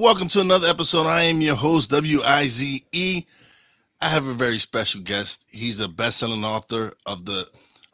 welcome 0.00 0.28
to 0.28 0.40
another 0.40 0.66
episode. 0.66 1.06
I 1.06 1.24
am 1.24 1.42
your 1.42 1.54
host, 1.56 1.90
W 1.90 2.22
I 2.24 2.46
Z 2.46 2.86
E. 2.90 3.26
I 4.00 4.08
have 4.08 4.26
a 4.26 4.32
very 4.32 4.58
special 4.58 5.02
guest. 5.02 5.44
He's 5.50 5.78
a 5.78 5.88
best-selling 5.88 6.42
author 6.42 6.94
of 7.04 7.26
the 7.26 7.46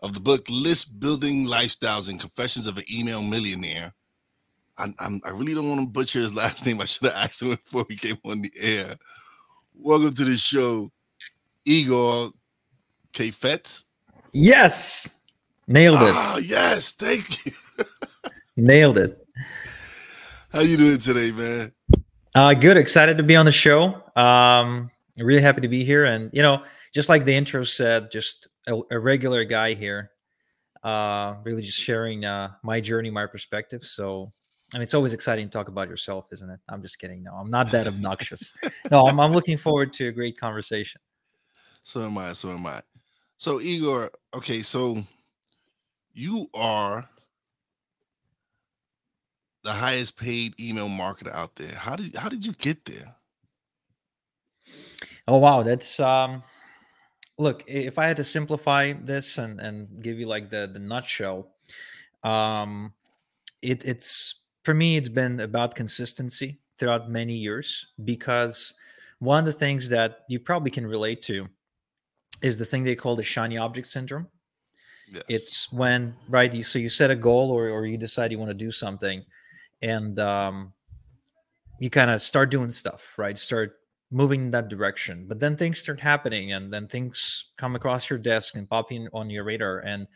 of 0.05 0.15
the 0.15 0.21
book 0.21 0.47
List 0.49 1.01
Building 1.01 1.47
Lifestyles 1.47 2.09
and 2.09 2.21
Confessions 2.21 2.69
of 2.69 2.79
an 2.79 2.85
Email 2.89 3.23
Millionaire. 3.23 3.93
I, 4.79 4.95
I'm, 5.01 5.21
I 5.25 5.31
really 5.31 5.53
don't 5.53 5.69
want 5.69 5.81
to 5.81 5.87
butcher 5.89 6.21
his 6.21 6.33
last 6.43 6.65
name. 6.65 6.81
I 6.81 6.85
should 6.85 7.09
have 7.11 7.25
asked 7.25 7.43
him 7.43 7.51
before 7.51 7.85
we 7.89 7.97
came 7.97 8.19
on 8.25 8.41
the 8.41 8.53
air. 8.61 8.95
Welcome 9.75 10.15
to 10.15 10.25
the 10.25 10.37
show, 10.37 10.93
Igor 11.65 12.31
Kheifets. 13.13 13.83
Yes, 14.33 15.23
nailed 15.67 16.03
it. 16.03 16.15
Ah, 16.15 16.39
yes, 16.39 16.93
thank 16.93 17.45
you. 17.45 17.53
Nailed 18.59 18.97
it. 18.97 19.27
How 20.51 20.61
you 20.61 20.79
doing 20.79 20.99
today, 20.99 21.31
man? 21.31 21.73
Uh, 22.37 22.53
good. 22.53 22.77
Excited 22.77 23.17
to 23.17 23.23
be 23.23 23.35
on 23.35 23.47
the 23.47 23.51
show. 23.51 24.03
Um, 24.15 24.91
really 25.17 25.41
happy 25.41 25.63
to 25.63 25.69
be 25.69 25.85
here. 25.85 26.05
And, 26.05 26.29
you 26.35 26.43
know, 26.43 26.63
just 26.93 27.09
like 27.09 27.25
the 27.25 27.35
intro 27.35 27.63
said, 27.63 28.11
just 28.11 28.47
a, 28.67 28.79
a 28.91 28.99
regular 28.99 29.43
guy 29.47 29.73
here. 29.73 30.11
Uh, 30.83 31.37
really 31.45 31.63
just 31.63 31.79
sharing 31.79 32.27
uh, 32.27 32.51
my 32.63 32.79
journey, 32.79 33.09
my 33.09 33.25
perspective. 33.25 33.83
So, 33.85 34.35
I 34.75 34.77
mean, 34.77 34.83
it's 34.83 34.93
always 34.93 35.15
exciting 35.15 35.47
to 35.47 35.51
talk 35.51 35.69
about 35.69 35.89
yourself, 35.89 36.27
isn't 36.31 36.51
it? 36.51 36.61
I'm 36.69 36.83
just 36.83 36.99
kidding. 36.99 37.23
No, 37.23 37.33
I'm 37.33 37.51
not 37.51 37.71
that 37.71 37.87
obnoxious. 37.87 38.53
no, 38.91 39.07
I'm, 39.07 39.19
I'm 39.19 39.33
looking 39.33 39.57
forward 39.57 39.95
to 39.95 40.09
a 40.09 40.13
great 40.13 40.37
conversation. 40.37 41.01
So 41.85 42.03
am 42.03 42.19
I. 42.19 42.35
So 42.35 42.51
am 42.51 42.67
I. 42.67 42.83
So 43.39 43.63
Igor, 43.63 44.11
okay, 44.35 44.61
so 44.61 45.03
you 46.13 46.51
are 46.53 47.09
the 49.67 49.73
highest 49.73 50.17
paid 50.17 50.59
email 50.61 50.89
marketer 50.89 51.35
out 51.35 51.57
there. 51.57 51.75
How 51.75 51.97
did 51.97 52.15
how 52.15 52.29
did 52.29 52.47
you 52.47 52.53
get 52.53 52.85
there? 52.85 53.17
Oh 55.27 55.39
wow, 55.39 55.65
that's 55.65 55.99
um 55.99 56.45
look, 57.37 57.65
if 57.67 57.99
I 57.99 58.07
had 58.07 58.17
to 58.19 58.25
simplify 58.25 58.93
this 58.93 59.39
and 59.39 59.61
and 59.61 60.01
give 60.01 60.21
you 60.21 60.27
like 60.27 60.51
the 60.51 60.71
the 60.73 60.79
nutshell, 60.79 61.51
um 62.23 62.93
it 63.61 63.85
it's 63.85 64.37
for 64.63 64.73
me 64.73 64.97
it's 64.97 65.09
been 65.09 65.41
about 65.41 65.75
consistency 65.75 66.61
throughout 66.79 67.11
many 67.11 67.35
years 67.35 67.89
because 68.05 68.73
one 69.19 69.41
of 69.41 69.47
the 69.47 69.59
things 69.65 69.89
that 69.89 70.21
you 70.29 70.39
probably 70.39 70.71
can 70.71 70.87
relate 70.87 71.23
to 71.23 71.49
is 72.41 72.57
the 72.57 72.65
thing 72.65 72.85
they 72.85 72.95
call 72.95 73.17
the 73.17 73.25
shiny 73.25 73.57
object 73.57 73.89
syndrome. 73.89 74.29
Yes. 75.11 75.23
It's 75.29 75.73
when 75.73 76.15
right 76.29 76.55
you 76.55 76.63
so 76.63 76.79
you 76.79 76.89
set 76.89 77.11
a 77.11 77.17
goal 77.17 77.51
or 77.51 77.69
or 77.69 77.85
you 77.85 77.99
decide 77.99 78.31
you 78.31 78.39
want 78.39 78.51
to 78.51 78.65
do 78.67 78.71
something 78.71 79.25
and 79.83 80.19
um 80.19 80.73
you 81.79 81.91
kind 81.91 82.11
of 82.11 82.23
start 82.23 82.51
doing 82.51 82.71
stuff, 82.71 83.13
right? 83.19 83.37
Start 83.37 83.75
moving 84.11 84.47
in 84.47 84.51
that 84.53 84.69
direction. 84.69 85.27
But 85.29 85.41
then 85.41 85.57
things 85.57 85.79
start 85.79 86.01
happening 86.01 86.53
and 86.53 86.73
then 86.73 86.89
things 86.89 87.47
come 87.57 87.77
across 87.77 88.09
your 88.09 88.19
desk 88.19 88.57
and 88.57 88.69
pop 88.69 88.93
in 88.93 89.09
on 89.13 89.29
your 89.31 89.45
radar 89.45 89.81
and 89.81 90.07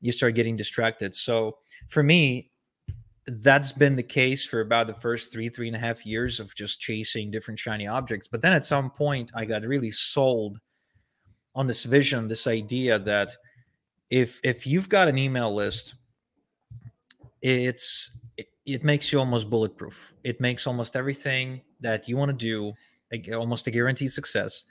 you 0.00 0.12
start 0.12 0.34
getting 0.34 0.56
distracted. 0.56 1.14
So 1.14 1.58
for 1.88 2.02
me, 2.02 2.50
that's 3.26 3.72
been 3.72 3.96
the 3.96 4.02
case 4.02 4.44
for 4.44 4.60
about 4.60 4.86
the 4.86 4.94
first 4.94 5.32
three, 5.32 5.48
three 5.48 5.66
and 5.66 5.76
a 5.76 5.80
half 5.80 6.06
years 6.06 6.40
of 6.40 6.54
just 6.54 6.80
chasing 6.80 7.30
different 7.30 7.58
shiny 7.58 7.86
objects. 7.86 8.28
But 8.28 8.42
then 8.42 8.52
at 8.52 8.64
some 8.64 8.90
point, 8.90 9.30
I 9.34 9.44
got 9.44 9.62
really 9.62 9.90
sold 9.90 10.58
on 11.54 11.66
this 11.66 11.84
vision, 11.84 12.28
this 12.28 12.46
idea 12.46 12.98
that 13.00 13.32
if 14.08 14.40
if 14.42 14.66
you've 14.66 14.88
got 14.88 15.08
an 15.08 15.18
email 15.18 15.54
list, 15.54 15.94
it's 17.42 18.10
it, 18.66 18.84
makes 18.84 19.12
you 19.12 19.18
almost 19.18 19.50
bulletproof. 19.50 20.14
It 20.24 20.40
makes 20.40 20.66
almost 20.66 20.96
everything 20.96 21.62
that 21.80 22.08
you 22.08 22.16
want 22.16 22.30
to 22.30 22.46
do 22.46 22.74
almost 23.32 23.66
a 23.66 23.70
guaranteed 23.70 24.12
success. 24.12 24.64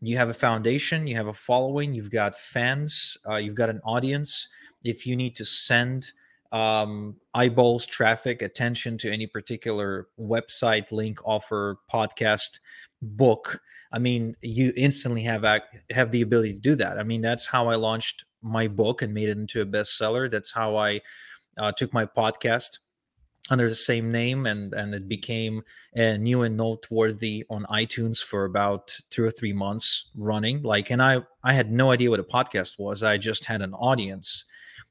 You 0.00 0.16
have 0.16 0.28
a 0.28 0.34
foundation, 0.34 1.06
you 1.06 1.16
have 1.16 1.26
a 1.26 1.32
following, 1.32 1.92
you've 1.92 2.10
got 2.10 2.38
fans, 2.38 3.18
uh, 3.28 3.36
you've 3.36 3.54
got 3.54 3.68
an 3.68 3.80
audience. 3.84 4.48
If 4.84 5.06
you 5.06 5.16
need 5.16 5.36
to 5.36 5.44
send 5.44 6.12
um, 6.52 7.16
eyeballs, 7.34 7.86
traffic, 7.86 8.42
attention 8.42 8.98
to 8.98 9.10
any 9.10 9.26
particular 9.26 10.08
website, 10.18 10.92
link, 10.92 11.18
offer, 11.24 11.78
podcast, 11.92 12.60
book, 13.02 13.60
I 13.92 13.98
mean, 13.98 14.36
you 14.40 14.72
instantly 14.76 15.22
have 15.24 15.44
have 15.90 16.12
the 16.12 16.22
ability 16.22 16.54
to 16.54 16.60
do 16.60 16.74
that. 16.76 16.98
I 16.98 17.02
mean, 17.02 17.22
that's 17.22 17.46
how 17.46 17.68
I 17.68 17.74
launched 17.74 18.24
my 18.42 18.68
book 18.68 19.02
and 19.02 19.12
made 19.12 19.28
it 19.28 19.38
into 19.38 19.60
a 19.60 19.66
bestseller. 19.66 20.30
That's 20.30 20.52
how 20.52 20.76
I 20.76 21.00
uh, 21.58 21.72
took 21.72 21.92
my 21.92 22.06
podcast 22.06 22.78
under 23.50 23.68
the 23.68 23.74
same 23.74 24.10
name 24.12 24.46
and 24.46 24.72
and 24.72 24.94
it 24.94 25.08
became 25.08 25.62
uh, 25.96 26.16
new 26.16 26.42
and 26.42 26.56
noteworthy 26.56 27.44
on 27.50 27.66
itunes 27.70 28.22
for 28.22 28.44
about 28.44 28.96
two 29.10 29.24
or 29.24 29.30
three 29.30 29.52
months 29.52 30.10
running. 30.14 30.62
Like 30.62 30.90
and 30.90 31.02
i 31.02 31.18
i 31.44 31.52
had 31.52 31.70
no 31.70 31.90
idea 31.90 32.10
what 32.10 32.20
a 32.20 32.24
podcast 32.24 32.78
was. 32.78 33.02
I 33.02 33.18
just 33.18 33.44
had 33.44 33.60
an 33.60 33.74
audience 33.74 34.44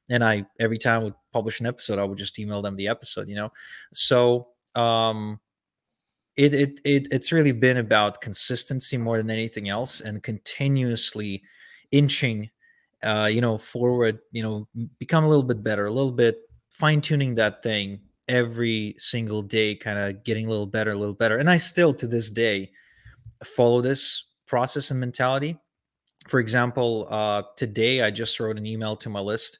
and 0.10 0.24
i 0.24 0.46
every 0.60 0.78
time 0.78 1.02
I 1.02 1.04
would 1.06 1.14
publish 1.32 1.60
an 1.60 1.68
episode 1.68 2.00
i 2.00 2.04
would 2.04 2.18
just 2.18 2.38
email 2.40 2.62
them 2.62 2.76
the 2.76 2.88
episode 2.88 3.30
you 3.30 3.36
know? 3.36 3.52
So 3.94 4.50
um 4.76 5.40
it, 6.36 6.54
it 6.54 6.80
it 6.86 7.08
it's 7.12 7.32
really 7.32 7.52
been 7.52 7.78
about 7.78 8.22
consistency 8.22 8.98
more 8.98 9.18
than 9.18 9.30
anything 9.30 9.68
else 9.68 10.02
and 10.02 10.24
continuously 10.24 11.44
inching 11.92 12.50
uh 13.04 13.30
you 13.32 13.42
know 13.42 13.58
forward 13.58 14.20
you 14.32 14.44
know 14.44 14.68
become 15.00 15.24
a 15.24 15.30
little 15.30 15.44
bit 15.44 15.64
better 15.64 15.86
a 15.86 15.92
little 15.92 16.12
bit 16.12 16.40
fine 16.72 17.02
tuning 17.02 17.36
that 17.36 17.62
thing 17.62 18.00
every 18.30 18.96
single 18.98 19.42
day 19.42 19.76
kind 19.76 20.00
of 20.00 20.24
getting 20.24 20.46
a 20.46 20.50
little 20.50 20.66
better 20.66 20.92
a 20.92 20.96
little 20.96 21.14
better 21.14 21.38
and 21.38 21.50
i 21.50 21.58
still 21.58 21.94
to 21.94 22.08
this 22.08 22.30
day 22.30 22.72
follow 23.44 23.82
this 23.82 24.26
process 24.48 24.92
and 24.92 25.00
mentality. 25.00 25.58
For 26.28 26.40
example 26.40 27.08
uh, 27.10 27.44
today 27.58 28.02
i 28.04 28.12
just 28.12 28.40
wrote 28.40 28.58
an 28.58 28.66
email 28.66 28.96
to 28.98 29.10
my 29.10 29.20
list 29.20 29.60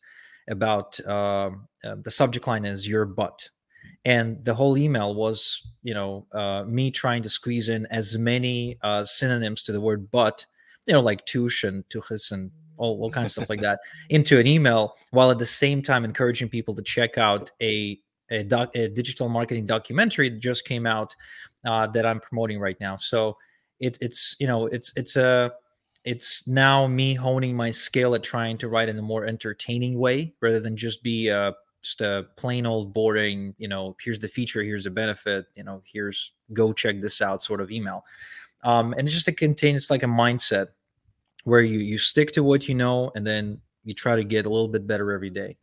about 0.50 1.00
uh, 1.06 1.52
uh, 1.84 1.96
the 2.04 2.12
subject 2.12 2.48
line 2.48 2.66
is 2.66 2.88
your 2.88 3.06
butt. 3.06 3.50
And 4.06 4.44
the 4.44 4.54
whole 4.54 4.78
email 4.78 5.14
was 5.14 5.62
you 5.84 5.94
know 5.94 6.28
uh, 6.34 6.64
me 6.68 6.92
trying 6.92 7.24
to 7.24 7.30
squeeze 7.30 7.70
in 7.70 7.86
as 7.88 8.18
many 8.18 8.78
uh, 8.82 9.06
synonyms 9.06 9.64
to 9.64 9.72
the 9.72 9.82
word 9.82 10.12
butt 10.12 10.46
you 10.86 10.94
know 10.94 11.02
like 11.02 11.26
tush 11.26 11.64
and 11.64 11.84
tuchus 11.90 12.32
and 12.32 12.52
all, 12.78 13.02
all 13.02 13.12
kinds 13.12 13.28
of 13.28 13.32
stuff 13.32 13.50
like 13.50 13.62
that 13.62 13.80
into 14.10 14.40
an 14.40 14.48
email 14.48 14.96
while 15.12 15.32
at 15.32 15.40
the 15.40 15.46
same 15.46 15.82
time 15.82 16.04
encouraging 16.06 16.50
people 16.50 16.74
to 16.76 16.82
check 16.82 17.18
out 17.18 17.52
a 17.62 18.00
a, 18.32 18.44
doc, 18.44 18.72
a 18.76 18.88
digital 18.88 19.30
marketing 19.30 19.66
documentary 19.66 20.30
that 20.30 20.40
just 20.40 20.66
came 20.66 20.86
out 20.86 21.16
uh, 21.66 21.88
that 21.88 22.06
I'm 22.06 22.20
promoting 22.20 22.60
right 22.60 22.80
now. 22.80 22.96
So 22.96 23.38
it, 23.80 23.98
it's 24.02 24.36
you 24.40 24.48
know 24.48 24.68
it's 24.68 24.94
it's 24.96 25.16
a 25.16 25.52
it's 26.06 26.48
now 26.48 26.88
me 26.88 27.14
honing 27.14 27.56
my 27.56 27.72
skill 27.72 28.16
at 28.16 28.24
trying 28.24 28.58
to 28.58 28.68
write 28.68 28.90
in 28.90 28.98
a 28.98 29.02
more 29.02 29.26
entertaining 29.26 30.00
way 30.00 30.34
rather 30.42 30.60
than 30.60 30.78
just 30.78 31.04
be 31.04 31.28
a, 31.28 31.54
just 31.82 32.02
a 32.02 32.26
plain 32.38 32.66
old 32.66 32.94
boring 32.94 33.54
you 33.58 33.68
know 33.68 33.96
here's 34.02 34.20
the 34.20 34.28
feature 34.28 34.64
here's 34.64 34.84
the 34.86 34.90
benefit 34.90 35.46
you 35.56 35.64
know 35.64 35.82
here's 35.86 36.34
go 36.54 36.72
check 36.74 37.02
this 37.02 37.22
out 37.22 37.42
sort 37.42 37.62
of 37.62 37.72
email 37.72 38.04
um, 38.64 38.94
and 38.98 39.08
it's 39.08 39.24
just 39.24 39.38
contain 39.38 39.76
it's 39.76 39.90
like 39.90 40.04
a 40.04 40.08
mindset 40.08 40.68
where 41.44 41.62
you 41.62 41.80
you 41.80 41.98
stick 41.98 42.32
to 42.32 42.44
what 42.44 42.68
you 42.68 42.76
know 42.76 43.12
and 43.16 43.26
then 43.26 43.60
you 43.84 43.94
try 43.94 44.16
to 44.16 44.24
get 44.24 44.46
a 44.46 44.50
little 44.50 44.68
bit 44.68 44.86
better 44.86 45.12
every 45.12 45.30
day 45.30 45.58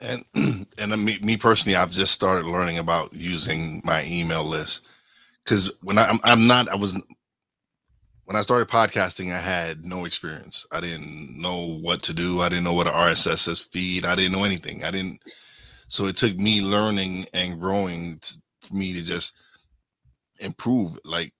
And 0.00 0.24
and 0.78 0.92
uh, 0.92 0.96
me, 0.96 1.18
me 1.20 1.36
personally, 1.36 1.76
I've 1.76 1.90
just 1.90 2.12
started 2.12 2.46
learning 2.46 2.78
about 2.78 3.12
using 3.12 3.82
my 3.84 4.04
email 4.04 4.44
list 4.44 4.82
because 5.44 5.70
when 5.82 5.98
I, 5.98 6.04
I'm 6.06 6.20
I'm 6.24 6.46
not 6.46 6.68
I 6.68 6.76
was 6.76 6.96
when 8.30 8.36
I 8.36 8.42
started 8.42 8.68
podcasting, 8.68 9.32
I 9.32 9.38
had 9.38 9.84
no 9.84 10.04
experience. 10.04 10.64
I 10.70 10.80
didn't 10.80 11.36
know 11.36 11.78
what 11.82 12.00
to 12.04 12.14
do. 12.14 12.40
I 12.40 12.48
didn't 12.48 12.62
know 12.62 12.74
what 12.74 12.86
an 12.86 12.92
RSS 12.92 13.66
feed. 13.66 14.04
I 14.04 14.14
didn't 14.14 14.30
know 14.30 14.44
anything. 14.44 14.84
I 14.84 14.92
didn't. 14.92 15.20
So 15.88 16.06
it 16.06 16.16
took 16.16 16.36
me 16.36 16.62
learning 16.62 17.26
and 17.34 17.60
growing 17.60 18.20
to, 18.20 18.34
for 18.60 18.74
me 18.74 18.92
to 18.92 19.02
just 19.02 19.36
improve. 20.38 20.96
Like 21.04 21.32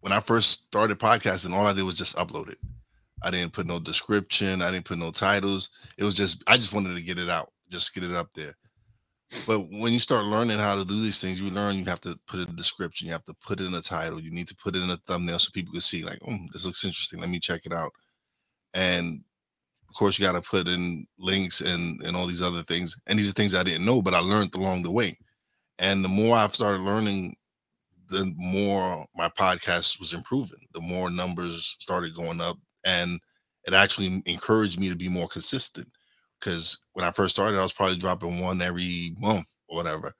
when 0.00 0.12
I 0.12 0.20
first 0.20 0.62
started 0.68 0.98
podcasting, 0.98 1.52
all 1.52 1.66
I 1.66 1.74
did 1.74 1.82
was 1.82 1.96
just 1.96 2.16
upload 2.16 2.48
it. 2.48 2.58
I 3.22 3.30
didn't 3.30 3.52
put 3.52 3.66
no 3.66 3.78
description. 3.78 4.62
I 4.62 4.70
didn't 4.70 4.86
put 4.86 4.96
no 4.96 5.10
titles. 5.10 5.68
It 5.98 6.04
was 6.04 6.14
just 6.14 6.42
I 6.46 6.56
just 6.56 6.72
wanted 6.72 6.94
to 6.96 7.02
get 7.02 7.18
it 7.18 7.28
out, 7.28 7.52
just 7.70 7.94
get 7.94 8.04
it 8.04 8.14
up 8.14 8.28
there. 8.34 8.54
But 9.46 9.60
when 9.70 9.92
you 9.92 9.98
start 9.98 10.24
learning 10.24 10.58
how 10.58 10.74
to 10.74 10.84
do 10.84 11.02
these 11.02 11.20
things, 11.20 11.40
you 11.40 11.50
learn 11.50 11.76
you 11.76 11.84
have 11.84 12.00
to 12.00 12.18
put 12.26 12.40
in 12.40 12.48
a 12.48 12.56
description, 12.56 13.06
you 13.06 13.12
have 13.12 13.24
to 13.26 13.34
put 13.34 13.60
it 13.60 13.66
in 13.66 13.74
a 13.74 13.80
title, 13.80 14.20
you 14.20 14.30
need 14.30 14.48
to 14.48 14.56
put 14.56 14.74
it 14.74 14.82
in 14.82 14.90
a 14.90 14.96
thumbnail 15.06 15.38
so 15.38 15.50
people 15.52 15.72
can 15.72 15.82
see, 15.82 16.02
like, 16.02 16.18
oh, 16.26 16.38
this 16.52 16.64
looks 16.64 16.84
interesting. 16.84 17.20
Let 17.20 17.28
me 17.28 17.38
check 17.38 17.66
it 17.66 17.72
out. 17.72 17.92
And 18.72 19.22
of 19.88 19.94
course, 19.94 20.18
you 20.18 20.24
got 20.24 20.32
to 20.32 20.40
put 20.40 20.66
in 20.66 21.06
links 21.18 21.60
and 21.60 22.02
and 22.02 22.16
all 22.16 22.26
these 22.26 22.42
other 22.42 22.62
things. 22.62 22.96
And 23.06 23.18
these 23.18 23.28
are 23.28 23.32
things 23.32 23.54
I 23.54 23.62
didn't 23.62 23.84
know, 23.84 24.00
but 24.00 24.14
I 24.14 24.20
learned 24.20 24.54
along 24.54 24.82
the 24.82 24.90
way. 24.90 25.18
And 25.78 26.02
the 26.04 26.08
more 26.08 26.36
I've 26.36 26.54
started 26.54 26.80
learning, 26.80 27.36
the 28.08 28.32
more 28.36 29.06
my 29.14 29.28
podcast 29.28 30.00
was 30.00 30.14
improving. 30.14 30.60
The 30.72 30.80
more 30.80 31.10
numbers 31.10 31.76
started 31.80 32.14
going 32.14 32.40
up, 32.40 32.56
and 32.84 33.20
it 33.66 33.74
actually 33.74 34.22
encouraged 34.24 34.80
me 34.80 34.88
to 34.88 34.96
be 34.96 35.08
more 35.08 35.28
consistent 35.28 35.88
because 36.38 36.78
when 36.92 37.04
I 37.04 37.10
first 37.10 37.34
started, 37.34 37.58
I 37.58 37.62
was 37.62 37.72
probably 37.72 37.96
dropping 37.96 38.40
one 38.40 38.62
every 38.62 39.14
month 39.18 39.48
or 39.68 39.76
whatever. 39.76 40.14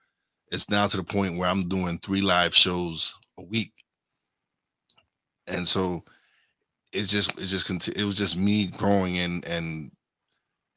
It's 0.51 0.71
now 0.71 0.87
to 0.87 0.97
the 0.97 1.05
point 1.05 1.37
where 1.39 1.49
I'm 1.49 1.69
doing 1.69 1.99
three 1.99 2.23
live 2.23 2.55
shows 2.55 3.15
a 3.39 3.43
week, 3.43 3.73
and 5.47 5.67
so 5.67 6.05
it's 6.93 7.11
just 7.11 7.31
it 7.39 7.47
just 7.47 7.89
it 7.89 8.05
was 8.05 8.15
just 8.15 8.37
me 8.37 8.67
growing 8.67 9.19
and 9.19 9.45
and 9.45 9.91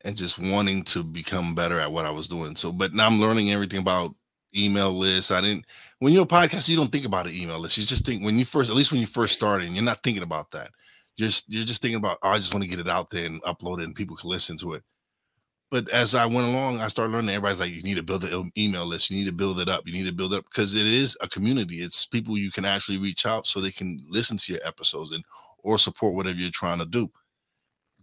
and 0.04 0.16
just 0.18 0.40
wanting 0.40 0.84
to 0.84 1.04
become 1.04 1.56
better 1.56 1.80
at 1.80 1.92
what 1.92 2.06
I 2.06 2.12
was 2.12 2.28
doing. 2.28 2.56
So, 2.56 2.72
but 2.72 2.94
now 2.94 3.08
I'm 3.08 3.22
learning 3.22 3.52
everything 3.52 3.80
about 3.80 4.16
email 4.56 4.92
lists. 4.92 5.32
I 5.32 5.42
didn't 5.42 5.66
when 6.00 6.14
you're 6.14 6.24
a 6.24 6.28
podcast, 6.28 6.68
you 6.70 6.76
don't 6.76 6.92
think 6.92 7.06
about 7.06 7.28
an 7.28 7.34
email 7.34 7.60
list. 7.60 7.78
You 7.78 7.86
just 7.86 8.06
think 8.06 8.24
when 8.24 8.38
you 8.40 8.46
first, 8.46 8.70
at 8.70 8.76
least 8.76 8.92
when 8.92 9.02
you 9.02 9.08
first 9.08 9.34
started, 9.34 9.70
you're 9.70 9.84
not 9.84 10.04
thinking 10.04 10.24
about 10.24 10.52
that. 10.52 10.72
Just 11.18 11.46
you're 11.50 11.64
just 11.64 11.82
thinking 11.82 11.98
about, 11.98 12.18
oh, 12.24 12.30
I 12.30 12.38
just 12.38 12.54
want 12.54 12.64
to 12.64 12.70
get 12.70 12.80
it 12.80 12.90
out 12.90 13.10
there 13.10 13.26
and 13.26 13.42
upload 13.44 13.80
it 13.80 13.86
and 13.86 13.96
people 13.96 14.16
can 14.16 14.30
listen 14.30 14.58
to 14.58 14.74
it. 14.74 14.84
But 15.72 15.88
as 15.90 16.14
I 16.16 16.26
went 16.26 16.50
along, 16.50 16.82
I 16.82 16.90
started 16.90 17.14
learning. 17.14 17.30
Everybody's 17.30 17.62
like, 17.62 17.72
you 17.72 17.82
need 17.82 17.96
to 17.96 18.04
build 18.04 18.26
an 18.26 18.52
email 18.58 18.86
list. 18.86 19.10
You 19.10 19.18
need 19.18 19.26
to 19.26 19.32
build 19.32 19.62
it 19.62 19.70
up. 19.70 19.88
You 19.88 19.94
need 19.94 20.06
to 20.06 20.12
build 20.12 20.34
up 20.34 20.44
because 20.44 20.76
it 20.76 20.86
is 20.86 21.18
a 21.22 21.30
community. 21.30 21.78
It's 21.78 22.06
people 22.06 22.38
you 22.38 22.52
can 22.52 22.66
actually 22.66 22.98
reach 22.98 23.26
out 23.26 23.48
so 23.48 23.62
they 23.62 23.72
can 23.72 23.98
listen 24.10 24.36
to 24.36 24.54
your 24.54 24.62
episodes 24.66 25.14
and 25.14 25.24
or 25.64 25.78
support 25.78 26.14
whatever 26.14 26.38
you're 26.38 26.52
trying 26.52 26.80
to 26.80 26.86
do. 26.86 27.10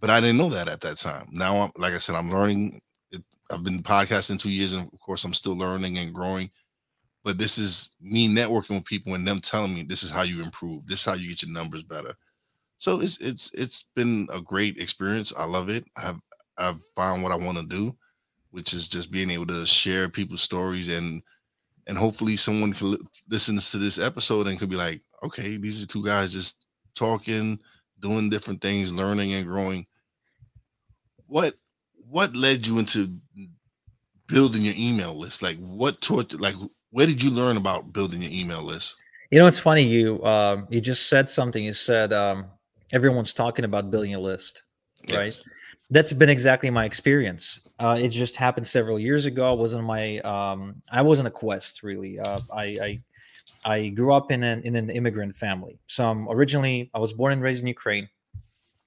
But 0.01 0.09
I 0.09 0.21
didn't 0.21 0.39
know 0.39 0.49
that 0.49 0.69
at 0.69 0.81
that 0.81 0.97
time. 0.97 1.29
Now, 1.31 1.57
I'm 1.59 1.71
like 1.77 1.93
I 1.93 1.99
said, 1.99 2.15
I'm 2.15 2.31
learning. 2.31 2.81
It, 3.11 3.23
I've 3.51 3.65
been 3.65 3.83
podcasting 3.83 4.41
two 4.41 4.51
years, 4.51 4.73
and 4.73 4.91
of 4.91 4.99
course, 5.01 5.25
I'm 5.25 5.35
still 5.35 5.57
learning 5.57 5.99
and 5.99 6.15
growing. 6.15 6.51
But 7.23 7.37
this 7.37 7.59
is 7.59 7.91
me 8.01 8.29
networking 8.29 8.77
with 8.77 8.85
people 8.87 9.15
and 9.15 9.27
them 9.27 9.41
telling 9.41 9.75
me 9.75 9.83
this 9.83 10.03
is 10.03 10.11
how 10.11 10.23
you 10.23 10.43
improve. 10.43 10.87
This 10.87 11.01
is 11.01 11.05
how 11.05 11.15
you 11.15 11.29
get 11.29 11.43
your 11.43 11.53
numbers 11.53 11.83
better. 11.83 12.15
So 12.79 13.01
it's 13.01 13.19
it's 13.19 13.51
it's 13.55 13.87
been 13.97 14.29
a 14.33 14.41
great 14.41 14.79
experience. 14.79 15.33
I 15.37 15.45
love 15.45 15.69
it. 15.69 15.85
I've 15.97 16.21
I've 16.59 16.81
found 16.97 17.23
what 17.23 17.33
I 17.33 17.37
want 17.37 17.59
to 17.59 17.65
do, 17.65 17.97
which 18.51 18.73
is 18.73 18.89
just 18.89 19.11
being 19.11 19.31
able 19.31 19.47
to 19.47 19.65
share 19.67 20.09
people's 20.09 20.43
stories 20.43 20.89
and 20.89 21.23
and 21.87 21.97
hopefully 21.97 22.37
someone 22.37 22.73
can 22.73 22.97
listen 23.31 23.57
to 23.57 23.79
this 23.79 23.99
episode 23.99 24.47
and 24.47 24.59
could 24.59 24.69
be 24.69 24.77
like, 24.77 25.01
okay, 25.25 25.57
these 25.57 25.83
are 25.83 25.87
two 25.87 26.05
guys 26.05 26.35
just 26.35 26.67
talking, 26.95 27.59
doing 28.01 28.29
different 28.29 28.61
things, 28.61 28.93
learning 28.93 29.33
and 29.33 29.47
growing. 29.47 29.87
What 31.27 31.55
what 32.11 32.35
led 32.37 32.67
you 32.67 32.79
into 32.79 33.17
building 34.27 34.63
your 34.63 34.75
email 34.77 35.19
list? 35.19 35.43
Like 35.43 35.59
what 35.59 36.01
taught 36.01 36.39
like 36.41 36.55
where 36.91 37.07
did 37.07 37.23
you 37.23 37.31
learn 37.31 37.57
about 37.57 37.93
building 37.93 38.23
your 38.23 38.33
email 38.33 38.63
list? 38.63 38.97
You 39.31 39.39
know, 39.39 39.47
it's 39.47 39.59
funny. 39.59 39.83
You 39.83 40.23
uh, 40.23 40.63
you 40.69 40.81
just 40.81 41.09
said 41.09 41.29
something. 41.29 41.63
You 41.63 41.75
said 41.75 42.13
um, 42.13 42.47
everyone's 42.93 43.35
talking 43.35 43.65
about 43.65 43.91
building 43.91 44.15
a 44.15 44.21
list, 44.21 44.65
yes. 45.07 45.43
That's 45.91 46.13
been 46.13 46.29
exactly 46.29 46.71
my 46.71 46.85
experience. 46.85 47.61
Uh, 47.79 47.99
it 48.01 48.09
just 48.09 48.37
happened 48.37 48.67
several 48.67 48.99
years 48.99 49.27
ago. 49.27 49.55
It 49.55 49.59
wasn't 49.59 49.85
my 49.85 50.19
um, 50.19 50.83
I 50.91 51.03
wasn't 51.03 51.29
a 51.29 51.31
quest 51.31 51.83
really. 51.83 52.19
Uh, 52.19 52.41
I, 52.53 52.65
I 52.65 53.03
I 53.65 53.89
grew 53.89 54.13
up 54.13 54.31
in 54.31 54.43
an 54.43 54.63
in 54.63 54.77
an 54.77 54.91
immigrant 54.91 55.35
family. 55.35 55.79
So 55.87 56.09
I'm 56.09 56.29
originally 56.29 56.91
I 56.95 56.99
was 56.99 57.13
born 57.13 57.33
and 57.33 57.43
raised 57.43 57.63
in 57.63 57.69
Ukraine. 57.69 58.09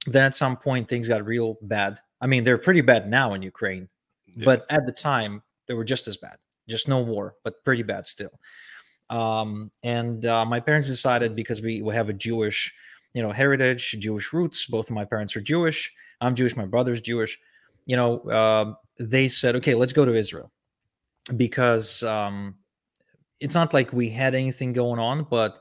Then 0.06 0.24
at 0.24 0.36
some 0.36 0.58
point 0.58 0.88
things 0.88 1.08
got 1.08 1.26
real 1.26 1.58
bad. 1.62 2.00
I 2.20 2.28
mean 2.28 2.44
they're 2.44 2.58
pretty 2.58 2.82
bad 2.82 3.10
now 3.10 3.34
in 3.34 3.42
Ukraine, 3.42 3.90
yeah. 4.28 4.46
but 4.46 4.66
at 4.70 4.86
the 4.86 4.92
time 4.92 5.42
they 5.68 5.74
were 5.74 5.86
just 5.86 6.08
as 6.08 6.18
bad. 6.18 6.38
Just 6.68 6.88
no 6.88 7.00
war, 7.00 7.36
but 7.44 7.64
pretty 7.66 7.84
bad 7.84 8.06
still. 8.06 8.32
Um, 9.10 9.72
and 9.84 10.26
uh, 10.26 10.46
my 10.46 10.60
parents 10.60 10.88
decided 10.88 11.36
because 11.36 11.62
we, 11.62 11.82
we 11.82 11.94
have 11.94 12.08
a 12.10 12.14
Jewish 12.14 12.74
you 13.14 13.22
know 13.22 13.32
heritage 13.32 13.92
jewish 14.00 14.32
roots 14.32 14.66
both 14.66 14.90
of 14.90 14.96
my 14.96 15.04
parents 15.04 15.36
are 15.36 15.42
jewish 15.42 15.92
i'm 16.22 16.36
jewish 16.36 16.56
my 16.56 16.66
brother's 16.66 17.02
jewish 17.02 17.38
you 17.86 17.96
know 17.96 18.20
uh, 18.30 18.74
they 19.00 19.28
said 19.28 19.56
okay 19.56 19.76
let's 19.76 19.94
go 19.94 20.06
to 20.06 20.16
israel. 20.16 20.52
Because 21.38 22.02
um, 22.04 22.56
it's 23.40 23.54
not 23.54 23.74
like 23.74 23.94
we 23.94 24.10
had 24.10 24.34
anything 24.36 24.74
going 24.74 25.00
on 25.00 25.24
but 25.24 25.60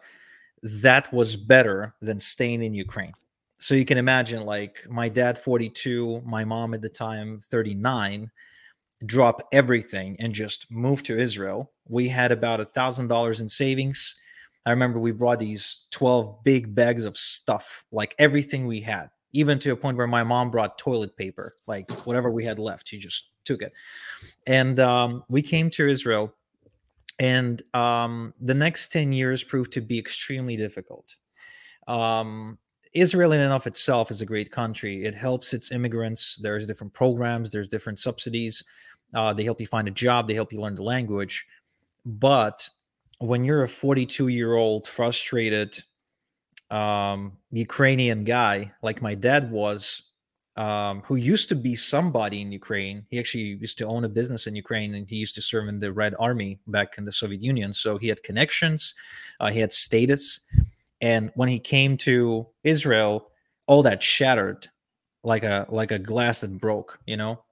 that 0.62 1.12
was 1.12 1.36
better 1.36 1.94
than 2.00 2.18
staying 2.18 2.62
in 2.62 2.74
ukraine. 2.74 3.12
So 3.58 3.74
you 3.74 3.84
can 3.84 3.98
imagine 3.98 4.44
like 4.44 4.86
my 4.88 5.08
dad 5.08 5.36
42 5.38 6.22
my 6.24 6.44
mom 6.44 6.74
at 6.74 6.80
the 6.80 6.88
time 6.88 7.38
39 7.38 8.30
drop 9.06 9.42
everything 9.52 10.16
and 10.18 10.32
just 10.32 10.70
move 10.70 11.02
to 11.04 11.18
israel. 11.18 11.72
We 11.88 12.08
had 12.08 12.32
about 12.32 12.60
a 12.60 12.64
thousand 12.64 13.08
dollars 13.08 13.40
in 13.40 13.48
savings. 13.48 14.16
I 14.66 14.70
remember 14.70 14.98
we 14.98 15.12
brought 15.12 15.38
these 15.38 15.86
12 15.90 16.44
big 16.44 16.74
bags 16.74 17.04
of 17.04 17.16
stuff, 17.16 17.84
like 17.92 18.14
everything 18.18 18.66
we 18.66 18.80
had, 18.80 19.08
even 19.32 19.58
to 19.60 19.72
a 19.72 19.76
point 19.76 19.96
where 19.96 20.06
my 20.06 20.24
mom 20.24 20.50
brought 20.50 20.78
toilet 20.78 21.16
paper, 21.16 21.56
like 21.66 21.90
whatever 22.06 22.30
we 22.30 22.44
had 22.44 22.58
left, 22.58 22.88
she 22.88 22.98
just 22.98 23.30
took 23.44 23.62
it. 23.62 23.72
And 24.46 24.78
um, 24.80 25.24
we 25.28 25.42
came 25.42 25.70
to 25.70 25.88
Israel, 25.88 26.34
and 27.18 27.62
um, 27.74 28.34
the 28.40 28.54
next 28.54 28.88
10 28.88 29.12
years 29.12 29.44
proved 29.44 29.72
to 29.72 29.80
be 29.80 29.98
extremely 29.98 30.56
difficult. 30.56 31.16
Um, 31.86 32.58
Israel, 32.92 33.32
in 33.32 33.40
and 33.40 33.52
of 33.52 33.66
itself, 33.66 34.10
is 34.10 34.20
a 34.20 34.26
great 34.26 34.50
country. 34.50 35.04
It 35.04 35.14
helps 35.14 35.54
its 35.54 35.70
immigrants. 35.70 36.36
There's 36.42 36.66
different 36.66 36.92
programs, 36.92 37.52
there's 37.52 37.68
different 37.68 38.00
subsidies. 38.00 38.64
Uh, 39.14 39.32
they 39.32 39.44
help 39.44 39.60
you 39.60 39.66
find 39.66 39.88
a 39.88 39.92
job, 39.92 40.28
they 40.28 40.34
help 40.34 40.52
you 40.52 40.60
learn 40.60 40.74
the 40.74 40.82
language. 40.82 41.46
But 42.04 42.68
when 43.18 43.44
you're 43.44 43.64
a 43.64 43.68
42 43.68 44.28
year 44.28 44.54
old 44.54 44.86
frustrated 44.86 45.76
um, 46.70 47.32
Ukrainian 47.50 48.24
guy 48.24 48.72
like 48.82 49.02
my 49.02 49.14
dad 49.14 49.50
was, 49.50 50.02
um, 50.56 51.02
who 51.02 51.16
used 51.16 51.48
to 51.48 51.54
be 51.54 51.74
somebody 51.74 52.40
in 52.40 52.52
Ukraine. 52.52 53.06
He 53.10 53.18
actually 53.18 53.44
used 53.60 53.78
to 53.78 53.86
own 53.86 54.04
a 54.04 54.08
business 54.08 54.46
in 54.46 54.54
Ukraine 54.54 54.94
and 54.94 55.08
he 55.08 55.16
used 55.16 55.34
to 55.36 55.42
serve 55.42 55.68
in 55.68 55.80
the 55.80 55.92
Red 55.92 56.14
Army 56.18 56.58
back 56.66 56.98
in 56.98 57.04
the 57.04 57.12
Soviet 57.12 57.42
Union. 57.42 57.72
So 57.72 57.98
he 57.98 58.08
had 58.08 58.22
connections, 58.22 58.94
uh, 59.40 59.50
he 59.50 59.60
had 59.60 59.72
status. 59.72 60.40
And 61.00 61.30
when 61.34 61.48
he 61.48 61.58
came 61.58 61.96
to 61.98 62.46
Israel, 62.62 63.30
all 63.66 63.82
that 63.84 64.02
shattered 64.02 64.68
like 65.22 65.42
a 65.42 65.66
like 65.70 65.90
a 65.90 65.98
glass 65.98 66.40
that 66.40 66.58
broke, 66.58 66.98
you 67.06 67.16
know, 67.16 67.42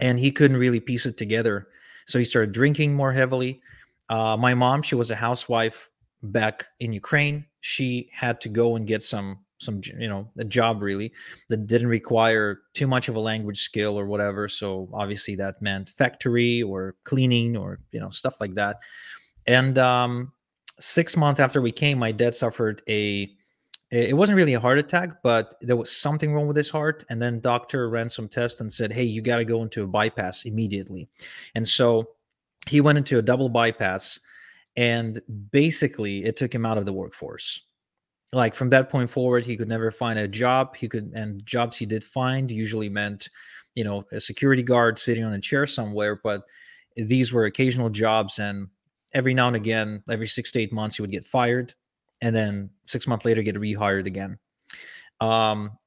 and 0.00 0.18
he 0.18 0.32
couldn't 0.32 0.56
really 0.56 0.80
piece 0.80 1.06
it 1.06 1.16
together. 1.16 1.68
So 2.06 2.18
he 2.18 2.24
started 2.24 2.52
drinking 2.52 2.94
more 2.94 3.12
heavily. 3.12 3.60
Uh, 4.08 4.36
my 4.36 4.54
mom, 4.54 4.82
she 4.82 4.94
was 4.94 5.10
a 5.10 5.16
housewife 5.16 5.90
back 6.22 6.66
in 6.80 6.92
Ukraine. 6.92 7.46
She 7.62 8.10
had 8.12 8.40
to 8.42 8.48
go 8.48 8.76
and 8.76 8.86
get 8.86 9.02
some 9.02 9.38
some 9.62 9.80
you 9.98 10.08
know 10.08 10.28
a 10.36 10.44
job 10.44 10.82
really 10.82 11.12
that 11.48 11.66
didn't 11.66 11.88
require 11.88 12.62
too 12.74 12.86
much 12.86 13.08
of 13.08 13.14
a 13.14 13.20
language 13.20 13.60
skill 13.60 13.98
or 13.98 14.04
whatever. 14.06 14.48
So 14.48 14.88
obviously 14.92 15.36
that 15.36 15.62
meant 15.62 15.88
factory 15.88 16.62
or 16.62 16.96
cleaning 17.04 17.56
or 17.56 17.78
you 17.92 18.00
know 18.00 18.10
stuff 18.10 18.40
like 18.40 18.54
that. 18.54 18.80
And 19.46 19.78
um 19.78 20.32
six 20.78 21.16
months 21.16 21.40
after 21.40 21.62
we 21.62 21.70
came 21.70 21.98
my 21.98 22.12
dad 22.12 22.34
suffered 22.34 22.82
a 22.88 23.30
it 23.90 24.16
wasn't 24.16 24.36
really 24.36 24.54
a 24.54 24.60
heart 24.60 24.78
attack 24.78 25.22
but 25.22 25.54
there 25.60 25.76
was 25.76 25.92
something 25.92 26.34
wrong 26.34 26.48
with 26.48 26.56
his 26.56 26.70
heart. 26.70 27.04
And 27.08 27.22
then 27.22 27.40
doctor 27.40 27.88
ran 27.88 28.10
some 28.10 28.28
tests 28.28 28.60
and 28.60 28.72
said 28.72 28.92
hey 28.92 29.04
you 29.04 29.22
got 29.22 29.36
to 29.36 29.44
go 29.44 29.62
into 29.62 29.84
a 29.84 29.86
bypass 29.86 30.44
immediately. 30.44 31.08
And 31.54 31.66
so 31.66 32.08
he 32.66 32.80
went 32.80 32.98
into 32.98 33.18
a 33.18 33.22
double 33.22 33.48
bypass 33.48 34.18
and 34.76 35.20
basically 35.50 36.24
it 36.24 36.36
took 36.36 36.54
him 36.54 36.66
out 36.66 36.78
of 36.78 36.86
the 36.86 36.92
workforce. 36.92 37.62
Like 38.32 38.54
from 38.54 38.70
that 38.70 38.88
point 38.88 39.10
forward 39.10 39.44
he 39.44 39.56
could 39.56 39.68
never 39.68 39.90
find 39.90 40.18
a 40.18 40.28
job. 40.28 40.76
He 40.76 40.88
could 40.88 41.12
and 41.14 41.44
jobs 41.44 41.76
he 41.76 41.86
did 41.86 42.02
find 42.02 42.50
usually 42.50 42.88
meant 42.88 43.28
you 43.74 43.84
know 43.84 44.04
a 44.12 44.20
security 44.20 44.62
guard 44.62 44.98
sitting 44.98 45.24
on 45.24 45.32
a 45.32 45.40
chair 45.40 45.66
somewhere 45.66 46.20
but 46.22 46.42
these 46.94 47.32
were 47.32 47.46
occasional 47.46 47.88
jobs 47.88 48.38
and 48.38 48.68
every 49.14 49.32
now 49.32 49.46
and 49.46 49.56
again 49.56 50.02
every 50.10 50.26
six 50.26 50.52
to 50.52 50.60
eight 50.60 50.72
months 50.72 50.96
he 50.96 51.02
would 51.02 51.10
get 51.10 51.24
fired 51.24 51.74
and 52.20 52.36
then 52.36 52.68
six 52.86 53.06
months 53.06 53.24
later 53.24 53.42
get 53.42 53.56
rehired 53.56 54.06
again. 54.06 54.38
Um 55.20 55.78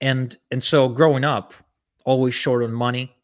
and 0.00 0.36
and 0.50 0.62
so 0.62 0.88
growing 0.88 1.24
up 1.24 1.54
always 2.04 2.34
short 2.34 2.62
on 2.62 2.72
money 2.72 3.14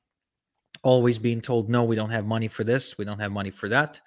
always 0.85 1.19
being 1.19 1.41
told, 1.41 1.69
no, 1.69 1.83
we 1.83 1.97
don't 1.97 2.11
have 2.11 2.27
money 2.27 2.47
for 2.47 2.63
this, 2.63 2.97
we 2.97 3.05
don't 3.05 3.19
have 3.19 3.33
money 3.33 3.51
for 3.51 3.69
that. 3.71 4.01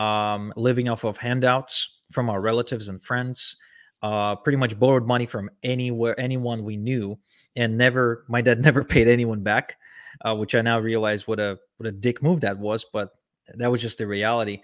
Um, 0.00 0.52
living 0.56 0.88
off 0.88 1.04
of 1.04 1.18
handouts 1.18 1.98
from 2.10 2.30
our 2.30 2.40
relatives 2.40 2.88
and 2.88 3.02
friends. 3.02 3.56
uh, 4.02 4.34
pretty 4.36 4.56
much 4.56 4.78
borrowed 4.78 5.06
money 5.06 5.26
from 5.26 5.50
anywhere, 5.62 6.18
anyone 6.18 6.64
we 6.64 6.76
knew, 6.76 7.18
and 7.56 7.76
never. 7.76 8.24
My 8.28 8.40
dad 8.40 8.62
never 8.68 8.84
paid 8.84 9.08
anyone 9.08 9.42
back, 9.42 9.76
uh, 10.24 10.34
which 10.34 10.54
I 10.54 10.62
now 10.62 10.78
realize 10.80 11.26
what 11.28 11.38
a 11.40 11.58
what 11.76 11.86
a 11.86 11.92
dick 11.92 12.22
move 12.22 12.40
that 12.40 12.58
was. 12.58 12.84
But 12.92 13.10
that 13.54 13.70
was 13.70 13.82
just 13.82 13.98
the 13.98 14.06
reality. 14.06 14.62